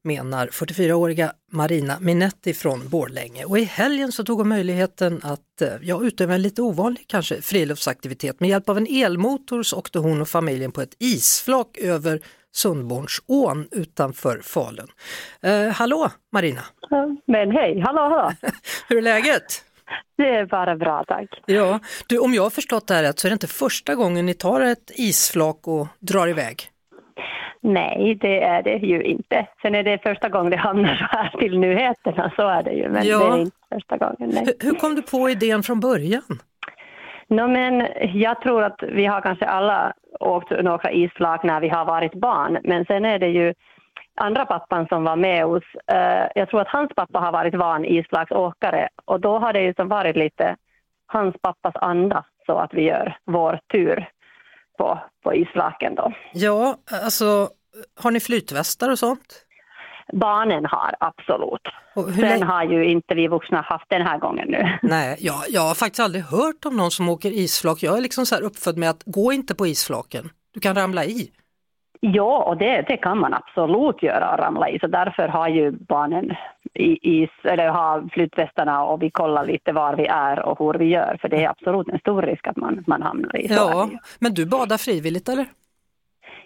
menar 0.03 0.47
44-åriga 0.47 1.31
Marina 1.51 1.97
Minetti 1.99 2.53
från 2.53 2.89
Borlänge. 2.89 3.45
Och 3.45 3.59
i 3.59 3.63
helgen 3.63 4.11
så 4.11 4.23
tog 4.23 4.37
hon 4.37 4.47
möjligheten 4.47 5.21
att 5.23 5.61
eh, 5.61 5.69
ja, 5.81 6.03
utöva 6.03 6.33
en 6.35 6.41
lite 6.41 6.61
ovanlig 6.61 7.05
kanske 7.07 7.41
friluftsaktivitet. 7.41 8.39
Med 8.39 8.49
hjälp 8.49 8.69
av 8.69 8.77
en 8.77 8.87
elmotor 8.87 9.63
så 9.63 9.77
åkte 9.77 9.99
hon 9.99 10.21
och 10.21 10.27
familjen 10.27 10.71
på 10.71 10.81
ett 10.81 10.95
isflak 10.99 11.77
över 11.77 12.19
Sundbornsån 12.55 13.67
utanför 13.71 14.41
Falun. 14.43 14.87
Eh, 15.41 15.67
hallå 15.67 16.11
Marina! 16.33 16.61
Men 17.27 17.51
hej, 17.51 17.79
hallå 17.79 18.01
hallå! 18.01 18.33
Hur 18.89 18.97
är 18.97 19.01
läget? 19.01 19.63
Det 20.17 20.35
är 20.35 20.45
bara 20.45 20.75
bra 20.75 21.03
tack. 21.07 21.29
Ja, 21.45 21.79
du, 22.07 22.19
om 22.19 22.33
jag 22.33 22.43
har 22.43 22.49
förstått 22.49 22.87
det 22.87 22.93
här 22.93 23.03
rätt 23.03 23.19
så 23.19 23.27
är 23.27 23.29
det 23.29 23.33
inte 23.33 23.47
första 23.47 23.95
gången 23.95 24.25
ni 24.25 24.33
tar 24.33 24.61
ett 24.61 24.91
isflak 24.95 25.67
och 25.67 25.87
drar 25.99 26.27
iväg? 26.27 26.71
Nej, 27.61 28.15
det 28.21 28.43
är 28.43 28.63
det 28.63 28.75
ju 28.77 29.01
inte. 29.03 29.47
Sen 29.61 29.75
är 29.75 29.83
det 29.83 30.03
första 30.03 30.29
gången 30.29 30.51
det 30.51 30.57
hamnar 30.57 30.95
så 30.95 31.17
här 31.17 31.29
till 31.39 31.59
nyheterna, 31.59 32.31
så 32.35 32.47
är 32.47 32.63
det 32.63 32.71
ju. 32.71 32.89
Men 32.89 33.05
Ja. 33.07 33.19
det 33.19 33.25
är 33.25 33.37
inte 33.41 33.57
första 33.73 33.97
gången. 33.97 34.29
Nej. 34.33 34.45
Hur, 34.59 34.73
kom 34.73 34.95
du 34.95 35.01
på 35.01 35.29
idén 35.29 35.63
från 35.63 35.79
början? 35.79 36.21
No, 37.29 37.47
men 37.47 37.87
jag 38.13 38.41
tror 38.41 38.63
att 38.63 38.83
vi 38.91 39.05
har 39.05 39.21
kanske 39.21 39.45
alla 39.45 39.93
åkt 40.19 40.51
några 40.63 40.91
isflak 40.91 41.43
när 41.43 41.59
vi 41.61 41.69
har 41.69 41.85
varit 41.85 42.13
barn, 42.13 42.57
men 42.63 42.85
sen 42.85 43.05
är 43.05 43.19
det 43.19 43.27
ju 43.27 43.53
andra 44.15 44.45
pappan 44.45 44.87
som 44.87 45.03
var 45.03 45.15
med 45.15 45.45
oss. 45.45 45.63
eh, 45.91 46.27
jag 46.35 46.49
tror 46.49 46.61
att 46.61 46.67
hans 46.67 46.89
pappa 46.95 47.19
har 47.19 47.31
varit 47.31 47.55
van 47.55 47.85
isflaksåkare 47.85 48.87
och 49.05 49.19
då 49.19 49.39
har 49.39 49.53
det 49.53 49.61
ju 49.61 49.73
som 49.73 49.87
varit 49.87 50.15
lite 50.15 50.55
hans 51.07 51.35
pappas 51.41 51.75
anda 51.75 52.23
så 52.45 52.57
att 52.57 52.73
vi 52.73 52.81
gör 52.81 53.17
vår 53.25 53.59
tur 53.71 54.09
på, 54.77 54.99
på 55.23 55.35
isflaken 55.35 55.95
då. 55.95 56.13
Ja, 56.33 56.77
alltså 57.03 57.49
har 57.99 58.11
ni 58.11 58.19
flytvästar 58.19 58.89
och 58.89 58.99
sånt? 58.99 59.43
Barnen 60.13 60.65
har 60.65 60.95
absolut. 60.99 61.61
Länge- 62.17 62.45
har 62.45 62.63
ju 62.63 62.85
inte 62.89 63.15
vi 63.15 63.27
vuxna 63.27 63.61
haft 63.61 63.85
den 63.89 64.01
här 64.01 64.17
gången 64.17 64.47
nu. 64.47 64.77
Nej, 64.81 65.17
jag, 65.19 65.35
jag 65.49 65.61
har 65.61 65.75
faktiskt 65.75 65.99
aldrig 65.99 66.23
hört 66.23 66.65
om 66.65 66.77
någon 66.77 66.91
som 66.91 67.09
åker 67.09 67.31
isflak. 67.31 67.83
Jag 67.83 67.97
är 67.97 68.01
liksom 68.01 68.25
så 68.25 68.35
här 68.35 68.41
uppfödd 68.41 68.77
med 68.77 68.89
att 68.89 69.03
gå 69.05 69.31
inte 69.33 69.55
på 69.55 69.67
isflaken, 69.67 70.29
du 70.53 70.59
kan 70.59 70.75
ramla 70.75 71.05
i. 71.05 71.31
Ja, 71.99 72.43
och 72.43 72.57
det, 72.57 72.81
det 72.87 72.97
kan 72.97 73.17
man 73.17 73.33
absolut 73.33 74.03
göra 74.03 74.37
ramla 74.37 74.69
i. 74.69 74.79
Så 74.79 74.87
därför 74.87 75.27
har 75.27 75.47
ju 75.47 75.71
barnen 75.71 76.31
i, 76.73 77.21
is, 77.23 77.29
eller 77.43 77.67
har 77.67 78.09
flytvästarna 78.13 78.83
och 78.83 79.01
vi 79.01 79.09
kollar 79.11 79.45
lite 79.45 79.71
var 79.71 79.95
vi 79.95 80.05
är 80.05 80.39
och 80.39 80.59
hur 80.59 80.73
vi 80.73 80.85
gör. 80.85 81.17
För 81.21 81.29
det 81.29 81.43
är 81.43 81.49
absolut 81.49 81.89
en 81.89 81.99
stor 81.99 82.21
risk 82.21 82.47
att 82.47 82.57
man, 82.57 82.83
man 82.87 83.01
hamnar 83.01 83.37
i. 83.37 83.47
Så 83.47 83.53
Ja, 83.53 83.89
men 84.19 84.33
du 84.33 84.45
badar 84.45 84.77
frivilligt 84.77 85.29
eller? 85.29 85.45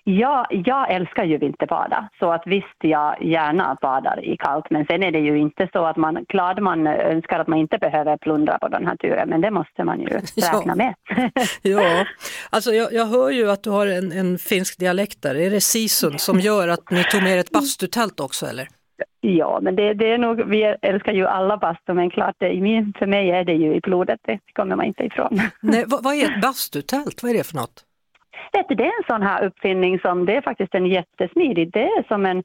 Ja, 0.04 0.46
jag 0.50 0.92
älskar 0.92 1.24
ju 1.24 1.38
vinterbada. 1.38 2.10
Så 2.20 2.32
att 2.32 2.44
visst, 2.46 2.78
jag 2.82 3.24
gärna 3.24 3.78
badar 3.82 4.26
i 4.26 4.38
kallt. 4.38 4.66
Men 4.70 4.86
sen 4.86 5.04
är 5.04 5.12
det 5.12 5.20
ju 5.20 5.38
inte 5.38 5.70
så 5.74 5.86
att 5.86 5.98
man, 5.98 6.26
klart 6.30 6.60
man 6.60 6.88
önskar 6.88 7.40
att 7.40 7.48
man 7.48 7.60
inte 7.60 7.78
behöver 7.78 8.18
plundra 8.18 8.60
på 8.60 8.68
den 8.68 8.88
här 8.88 8.96
turen. 8.96 9.30
Men 9.30 9.42
det 9.42 9.52
måste 9.52 9.84
man 9.84 10.00
ju 10.00 10.06
räkna 10.36 10.62
Ja. 10.66 10.76
med. 10.76 10.94
Ja, 11.62 12.06
alltså 12.50 12.72
jag, 12.72 12.94
jag 12.94 13.06
hör 13.06 13.30
ju 13.30 13.52
att 13.52 13.64
du 13.64 13.70
har 13.70 13.88
en, 13.88 14.12
en 14.12 14.38
finsk 14.38 14.80
dialekt 14.80 15.22
där. 15.22 15.36
Är 15.36 15.50
det 15.50 15.62
sisun 15.62 16.20
som 16.20 16.40
gör 16.40 16.68
att 16.68 16.92
ni 16.92 17.04
tog 17.04 17.24
med 17.24 17.32
er 17.36 17.40
ett 17.40 17.52
bastutält 17.52 18.20
också 18.20 18.46
eller? 18.46 18.68
Ja, 19.22 19.60
men 19.62 19.76
det, 19.76 19.94
det 19.94 20.12
är 20.12 20.18
nog, 20.18 20.50
vi 20.50 20.64
älskar 20.82 21.12
ju 21.14 21.28
alla 21.28 21.58
bastu, 21.58 21.94
men 21.94 22.10
klart, 22.10 22.36
det, 22.40 22.48
för 23.00 23.06
mig 23.06 23.30
är 23.32 23.44
det 23.44 23.54
ju 23.54 23.76
i 23.76 23.80
blodet, 23.80 24.20
det 24.26 24.40
kommer 24.54 24.76
man 24.76 24.86
inte 24.86 25.04
ifrån. 25.04 25.42
Nej, 25.62 25.84
vad, 25.88 26.04
vad 26.04 26.14
är 26.16 26.26
ett 26.26 26.42
bastutält? 26.42 27.24
Vad 27.24 27.32
är 27.32 27.38
det 27.38 27.44
för 27.48 27.56
något? 27.56 27.84
Vet 28.52 28.70
du, 28.70 28.76
det 28.76 28.84
är 28.84 28.88
en 28.88 29.16
sån 29.16 29.22
här 29.22 29.46
uppfinning 29.46 30.00
som, 30.00 30.26
det 30.26 30.36
är 30.36 30.42
faktiskt 30.42 30.76
en 30.76 30.86
jättesmidig, 30.86 31.74
det 31.74 31.84
är 31.84 32.08
som 32.08 32.26
en, 32.26 32.44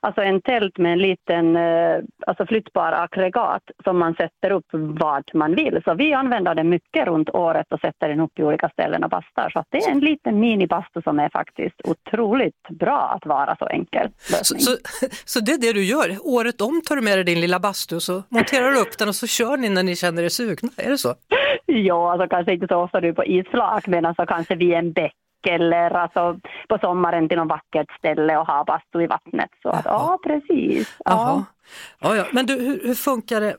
alltså 0.00 0.22
en 0.22 0.42
tält 0.42 0.78
med 0.78 0.92
en 0.92 0.98
liten 0.98 1.56
eh, 1.56 1.98
alltså 2.26 2.46
flyttbar 2.46 2.92
aggregat 2.92 3.62
som 3.84 3.98
man 3.98 4.14
sätter 4.14 4.50
upp 4.50 4.66
vad 4.72 5.24
man 5.34 5.54
vill. 5.54 5.80
Så 5.84 5.94
vi 5.94 6.12
använder 6.12 6.54
den 6.54 6.68
mycket 6.68 7.06
runt 7.06 7.30
året 7.30 7.72
och 7.72 7.80
sätter 7.80 8.08
den 8.08 8.20
upp 8.20 8.38
i 8.38 8.42
olika 8.42 8.68
ställen 8.68 9.04
och 9.04 9.10
bastar. 9.10 9.50
Så 9.50 9.64
det 9.68 9.78
är 9.78 9.90
en 9.90 10.00
liten 10.00 10.40
minibastu 10.40 11.02
som 11.02 11.18
är 11.18 11.28
faktiskt 11.28 11.80
otroligt 11.84 12.68
bra 12.68 13.00
att 13.16 13.26
vara 13.26 13.56
så 13.56 13.66
enkel 13.66 14.08
Så, 14.18 14.54
så, 14.58 14.76
så 15.24 15.40
det 15.40 15.52
är 15.52 15.58
det 15.58 15.72
du 15.72 15.84
gör, 15.84 16.16
året 16.24 16.60
om 16.60 16.80
tar 16.88 16.96
du 16.96 17.02
med 17.02 17.16
dig 17.16 17.24
din 17.24 17.40
lilla 17.40 17.60
bastu 17.60 18.00
så 18.00 18.22
monterar 18.28 18.70
du 18.70 18.80
upp 18.80 18.98
den 18.98 19.08
och 19.08 19.14
så 19.14 19.26
kör 19.26 19.56
ni 19.56 19.68
när 19.68 19.82
ni 19.82 19.96
känner 19.96 20.22
er 20.22 20.28
sugna, 20.28 20.70
är 20.76 20.90
det 20.90 20.98
så? 20.98 21.14
Ja, 21.72 22.12
alltså 22.12 22.28
kanske 22.28 22.52
inte 22.52 22.66
så 22.68 22.76
ofta 22.76 23.00
du 23.00 23.14
på 23.14 23.24
isflak, 23.24 23.86
men 23.86 24.06
alltså 24.06 24.26
kanske 24.26 24.54
vid 24.54 24.72
en 24.72 24.92
bäck 24.92 25.14
eller 25.46 25.90
alltså 25.90 26.38
på 26.68 26.78
sommaren 26.78 27.28
till 27.28 27.38
något 27.38 27.48
vackert 27.48 27.98
ställe 27.98 28.36
och 28.36 28.46
ha 28.46 28.64
bastu 28.64 29.02
i 29.02 29.06
vattnet. 29.06 29.50
Så 29.62 29.68
att, 29.68 29.84
ja, 29.84 30.18
precis. 30.26 30.96
Ja. 31.04 31.44
Ja, 32.00 32.16
ja. 32.16 32.24
Men 32.32 32.46
du, 32.46 32.54
hur, 32.54 32.80
hur 32.86 32.94
funkar 32.94 33.40
det? 33.40 33.56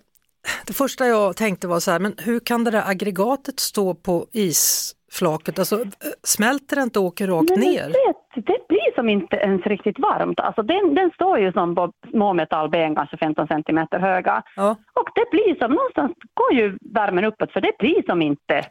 Det 0.68 0.74
första 0.74 1.06
jag 1.08 1.38
tänkte 1.38 1.68
var 1.68 1.80
så 1.80 1.92
här, 1.92 2.00
men 2.00 2.16
hur 2.18 2.40
kan 2.40 2.64
det 2.64 2.72
där 2.72 2.90
aggregatet 2.90 3.60
stå 3.60 3.94
på 3.96 4.26
isflaket? 4.32 5.60
Alltså, 5.60 5.76
eh, 5.82 5.88
smälter 6.24 6.76
det 6.76 6.82
inte 6.82 7.00
och 7.00 7.06
åker 7.06 7.28
rakt 7.28 7.50
Men 7.50 7.60
ner? 7.60 7.88
vet, 7.88 8.46
det 8.46 8.68
blir 8.68 8.96
som 8.96 9.10
inte 9.10 9.36
ens 9.36 9.62
riktigt 9.66 10.00
varmt. 10.00 10.40
Alltså 10.40 10.62
den, 10.64 10.96
den 10.96 11.12
står 11.12 11.40
ju 11.40 11.52
som 11.52 11.76
på 11.76 11.92
små 12.12 12.34
metallben, 12.34 12.96
kanske 12.96 13.18
15 13.18 13.48
centimeter 13.48 14.00
höga. 14.00 14.44
Ja. 14.56 14.70
Och 14.94 15.10
det 15.16 15.26
blir 15.32 15.56
som, 15.60 15.72
någonstans 15.72 16.12
går 16.34 16.54
ju 16.54 16.78
värmen 16.94 17.26
uppåt, 17.26 17.52
för 17.52 17.62
det 17.62 17.72
blir 17.80 18.04
som 18.06 18.22
inte 18.22 18.66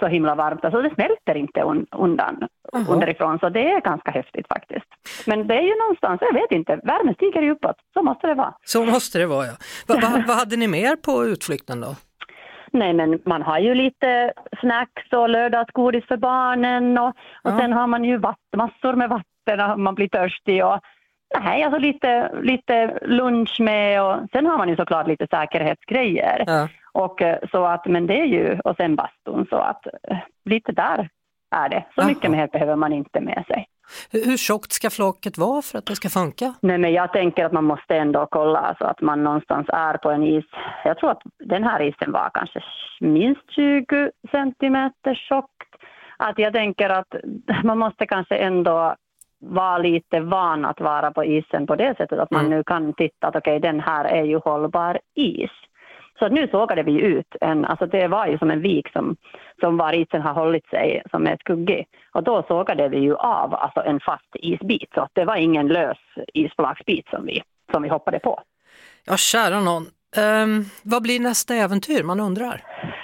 så 0.00 0.06
himla 0.06 0.34
varmt. 0.34 0.64
Alltså 0.64 0.82
det 0.82 0.94
smälter 0.94 1.34
inte 1.34 1.60
un, 1.60 1.86
undan 1.96 2.48
Jaha. 2.72 2.84
underifrån, 2.88 3.38
så 3.38 3.48
det 3.48 3.70
är 3.72 3.80
ganska 3.80 4.10
häftigt 4.10 4.46
faktiskt. 4.48 4.86
Men 5.26 5.46
det 5.46 5.54
är 5.54 5.62
ju 5.62 5.78
någonstans, 5.78 6.20
jag 6.20 6.32
vet 6.40 6.52
inte, 6.52 6.76
värmen 6.84 7.14
stiger 7.14 7.42
ju 7.42 7.50
uppåt, 7.50 7.76
så 7.94 8.02
måste 8.02 8.26
det 8.26 8.34
vara. 8.34 8.54
Så 8.64 8.84
måste 8.84 9.18
det 9.18 9.26
vara 9.26 9.46
ja. 9.46 9.52
Va, 9.88 9.94
va, 10.02 10.22
vad 10.28 10.36
hade 10.36 10.56
ni 10.56 10.68
mer 10.68 10.96
på 10.96 11.24
utflykten 11.24 11.80
då? 11.80 11.94
Nej, 12.72 12.92
men 12.92 13.20
man 13.26 13.42
har 13.42 13.58
ju 13.58 13.74
lite 13.74 14.32
snacks 14.60 15.12
och 15.12 15.28
lördagsgodis 15.28 16.04
för 16.08 16.16
barnen 16.16 16.98
och, 16.98 17.08
och 17.08 17.14
Ja. 17.42 17.58
sen 17.58 17.72
har 17.72 17.86
man 17.86 18.04
ju 18.04 18.16
vatten, 18.18 18.56
massor 18.56 18.92
med 18.94 19.08
vatten 19.08 19.70
om 19.70 19.82
man 19.82 19.94
blir 19.94 20.08
törstig 20.08 20.64
och 20.64 20.78
nej, 21.40 21.62
alltså 21.62 21.78
lite, 21.78 22.30
lite 22.42 22.98
lunch 23.02 23.60
med 23.60 24.02
och 24.02 24.16
sen 24.32 24.46
har 24.46 24.58
man 24.58 24.68
ju 24.68 24.76
såklart 24.76 25.06
lite 25.06 25.26
säkerhetsgrejer. 25.30 26.44
Ja. 26.46 26.68
Och 26.92 27.22
eh, 27.22 27.38
så 27.50 27.64
att, 27.64 27.86
men 27.86 28.06
det 28.06 28.20
är 28.20 28.24
ju, 28.26 28.60
och 28.64 28.76
sen 28.76 28.96
bastun 28.96 29.46
så 29.50 29.56
att 29.56 29.86
eh, 29.86 30.16
lite 30.44 30.72
där 30.72 31.08
är 31.56 31.68
det. 31.68 31.84
Så 31.94 32.00
Jaha. 32.00 32.06
mycket 32.06 32.30
mer 32.30 32.46
behöver 32.48 32.76
man 32.76 32.92
inte 32.92 33.20
med 33.20 33.44
sig. 33.46 33.66
Hur, 34.12 34.24
hur 34.26 34.36
tjockt 34.36 34.72
ska 34.72 34.90
flaket 34.90 35.38
vara 35.38 35.62
för 35.62 35.78
att 35.78 35.86
det 35.86 35.96
ska 35.96 36.08
funka? 36.08 36.54
Nej, 36.62 36.78
men 36.78 36.92
jag 36.92 37.12
tänker 37.12 37.44
att 37.44 37.52
man 37.52 37.64
måste 37.64 37.96
ändå 37.96 38.26
kolla 38.30 38.74
så 38.78 38.84
att 38.84 39.00
man 39.00 39.24
någonstans 39.24 39.66
är 39.68 39.94
på 39.98 40.10
en 40.10 40.22
is. 40.22 40.44
Jag 40.84 40.98
tror 40.98 41.10
att 41.10 41.22
den 41.38 41.64
här 41.64 41.82
isen 41.82 42.12
var 42.12 42.30
kanske 42.34 42.60
minst 43.00 43.50
20 43.54 44.10
centimeter 44.30 45.14
tjockt. 45.14 45.74
Att 46.16 46.38
jag 46.38 46.52
tänker 46.52 46.90
att 46.90 47.14
man 47.64 47.78
måste 47.78 48.06
kanske 48.06 48.36
ändå 48.36 48.94
vara 49.42 49.78
lite 49.78 50.20
van 50.20 50.64
att 50.64 50.80
vara 50.80 51.10
på 51.10 51.24
isen 51.24 51.66
på 51.66 51.76
det 51.76 51.94
sättet 51.96 52.18
att 52.18 52.30
man 52.30 52.40
Mm. 52.46 52.50
nu 52.58 52.64
kan 52.64 52.92
titta 52.94 53.26
att 53.26 53.36
okej, 53.36 53.60
den 53.60 53.80
här 53.80 54.04
är 54.04 54.24
ju 54.24 54.38
hållbar 54.38 54.98
is. 55.14 55.50
Så 56.20 56.28
nu 56.28 56.48
sågade 56.48 56.82
vi 56.82 56.92
ut 57.00 57.36
en, 57.40 57.64
alltså 57.64 57.86
det 57.86 58.08
var 58.08 58.26
ju 58.26 58.38
som 58.38 58.50
en 58.50 58.60
vik 58.62 58.92
som, 58.92 59.16
som 59.60 59.76
var 59.76 59.92
isen 59.92 60.22
har 60.22 60.32
hållit 60.34 60.66
sig 60.66 61.02
som 61.10 61.26
är 61.26 61.36
skuggig. 61.40 61.86
Och 62.12 62.22
då 62.22 62.42
sågade 62.48 62.88
vi 62.88 62.98
ju 62.98 63.14
av 63.16 63.54
alltså 63.54 63.80
en 63.80 64.00
fast 64.00 64.30
isbit, 64.34 64.90
så 64.94 65.00
att 65.00 65.10
det 65.12 65.24
var 65.24 65.36
ingen 65.36 65.68
lös 65.68 65.98
isflaksbit 66.34 67.08
som 67.08 67.26
vi, 67.26 67.42
som 67.72 67.82
vi 67.82 67.88
hoppade 67.88 68.18
på. 68.18 68.40
Ja, 69.06 69.16
kära 69.16 69.60
någon. 69.60 69.86
Ehm, 70.16 70.64
vad 70.82 71.02
blir 71.02 71.20
nästa 71.20 71.54
äventyr? 71.54 72.02
Man 72.02 72.20
undrar. 72.20 72.62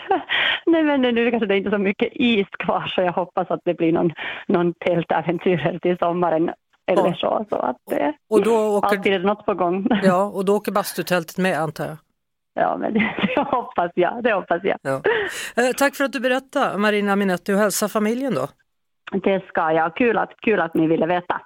Nej 0.67 0.83
men 0.83 1.01
nu 1.03 1.31
kanske 1.31 1.47
det 1.47 1.55
är 1.55 1.59
inte 1.59 1.71
så 1.71 1.79
mycket 1.79 2.09
is 2.13 2.47
kvar 2.59 2.93
så 2.95 3.01
jag 3.01 3.13
hoppas 3.13 3.51
att 3.51 3.61
det 3.65 3.75
blir 3.75 3.93
någon, 3.93 4.13
någon 4.49 4.75
tältäventyr 4.75 5.79
till 5.83 5.99
sommaren 5.99 6.51
eller 6.87 7.07
Ja. 7.09 7.15
så. 7.15 7.47
så 7.51 7.57
att 7.57 7.77
det, 7.91 8.13
Och 8.31 8.43
då 8.43 8.77
åker, 8.77 8.89
alltid 8.97 9.13
är 9.13 9.19
det 9.19 9.27
något 9.27 9.47
på 9.47 9.55
gång. 9.55 9.87
ja, 10.03 10.25
och 10.25 10.45
då 10.45 10.57
åker 10.57 10.73
bastutältet 10.73 11.39
med 11.39 11.59
antar 11.59 11.85
jag. 11.87 11.97
Ja 12.57 12.77
men 12.77 12.95
det, 12.95 13.01
det 13.37 13.43
hoppas 13.43 13.91
jag, 13.95 14.23
det 14.23 14.33
hoppas 14.33 14.61
jag. 14.65 14.79
Ja. 14.83 15.03
Eh, 15.57 15.71
tack 15.77 15.95
för 15.95 16.05
att 16.05 16.13
du 16.13 16.21
berättade 16.21 16.79
Marina 16.79 17.17
Minetti 17.17 17.53
och 17.53 17.59
hälsa 17.59 17.89
familjen 17.89 18.35
då. 18.35 18.49
Det 19.13 19.45
ska 19.49 19.73
jag. 19.73 19.97
Kul 19.97 20.19
att, 20.19 20.31
kul 20.41 20.61
att 20.61 20.75
ni 20.75 20.87
ville 20.87 21.07
veta. 21.07 21.41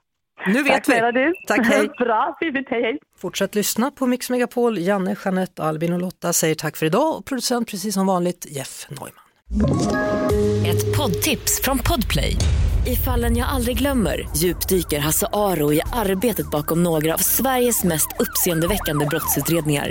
Nu 0.47 0.63
vet 0.63 0.85
Tack 0.85 0.89
vi. 0.89 1.13
du. 1.13 1.35
Tack, 1.47 1.67
hej. 1.67 1.89
Bra, 1.99 2.37
fint, 2.41 2.67
hej 2.71 2.83
hej. 2.83 2.99
Fortsätt 3.19 3.55
lyssna 3.55 3.91
på 3.91 4.07
Mix 4.07 4.31
Megapol. 4.31 4.79
Janne, 4.79 5.17
Jeanette, 5.25 5.63
Albin 5.63 5.93
och 5.93 6.01
Lotta 6.01 6.33
säger 6.33 6.55
tack 6.55 6.77
för 6.77 6.87
idag 6.87 7.17
och 7.19 7.25
producent 7.27 7.71
precis 7.71 7.95
som 7.95 8.07
vanligt 8.07 8.47
Jeff 8.57 8.87
Neumann. 8.91 9.13
Ett 10.67 10.97
poddtips 10.97 11.63
från 11.65 11.79
Podplay. 11.79 12.37
I 12.87 12.97
fallen 12.97 13.37
jag 13.37 13.49
aldrig 13.49 13.79
glömmer 13.79 14.29
djupdyker 14.37 14.99
Hasse 15.01 15.27
Aro 15.33 15.73
i 15.73 15.81
arbetet 15.93 16.51
bakom 16.51 16.83
några 16.83 17.15
av 17.15 17.19
Sveriges 17.19 17.85
mest 17.85 18.09
uppseendeväckande 18.19 19.07
brottsutredningar. 19.07 19.91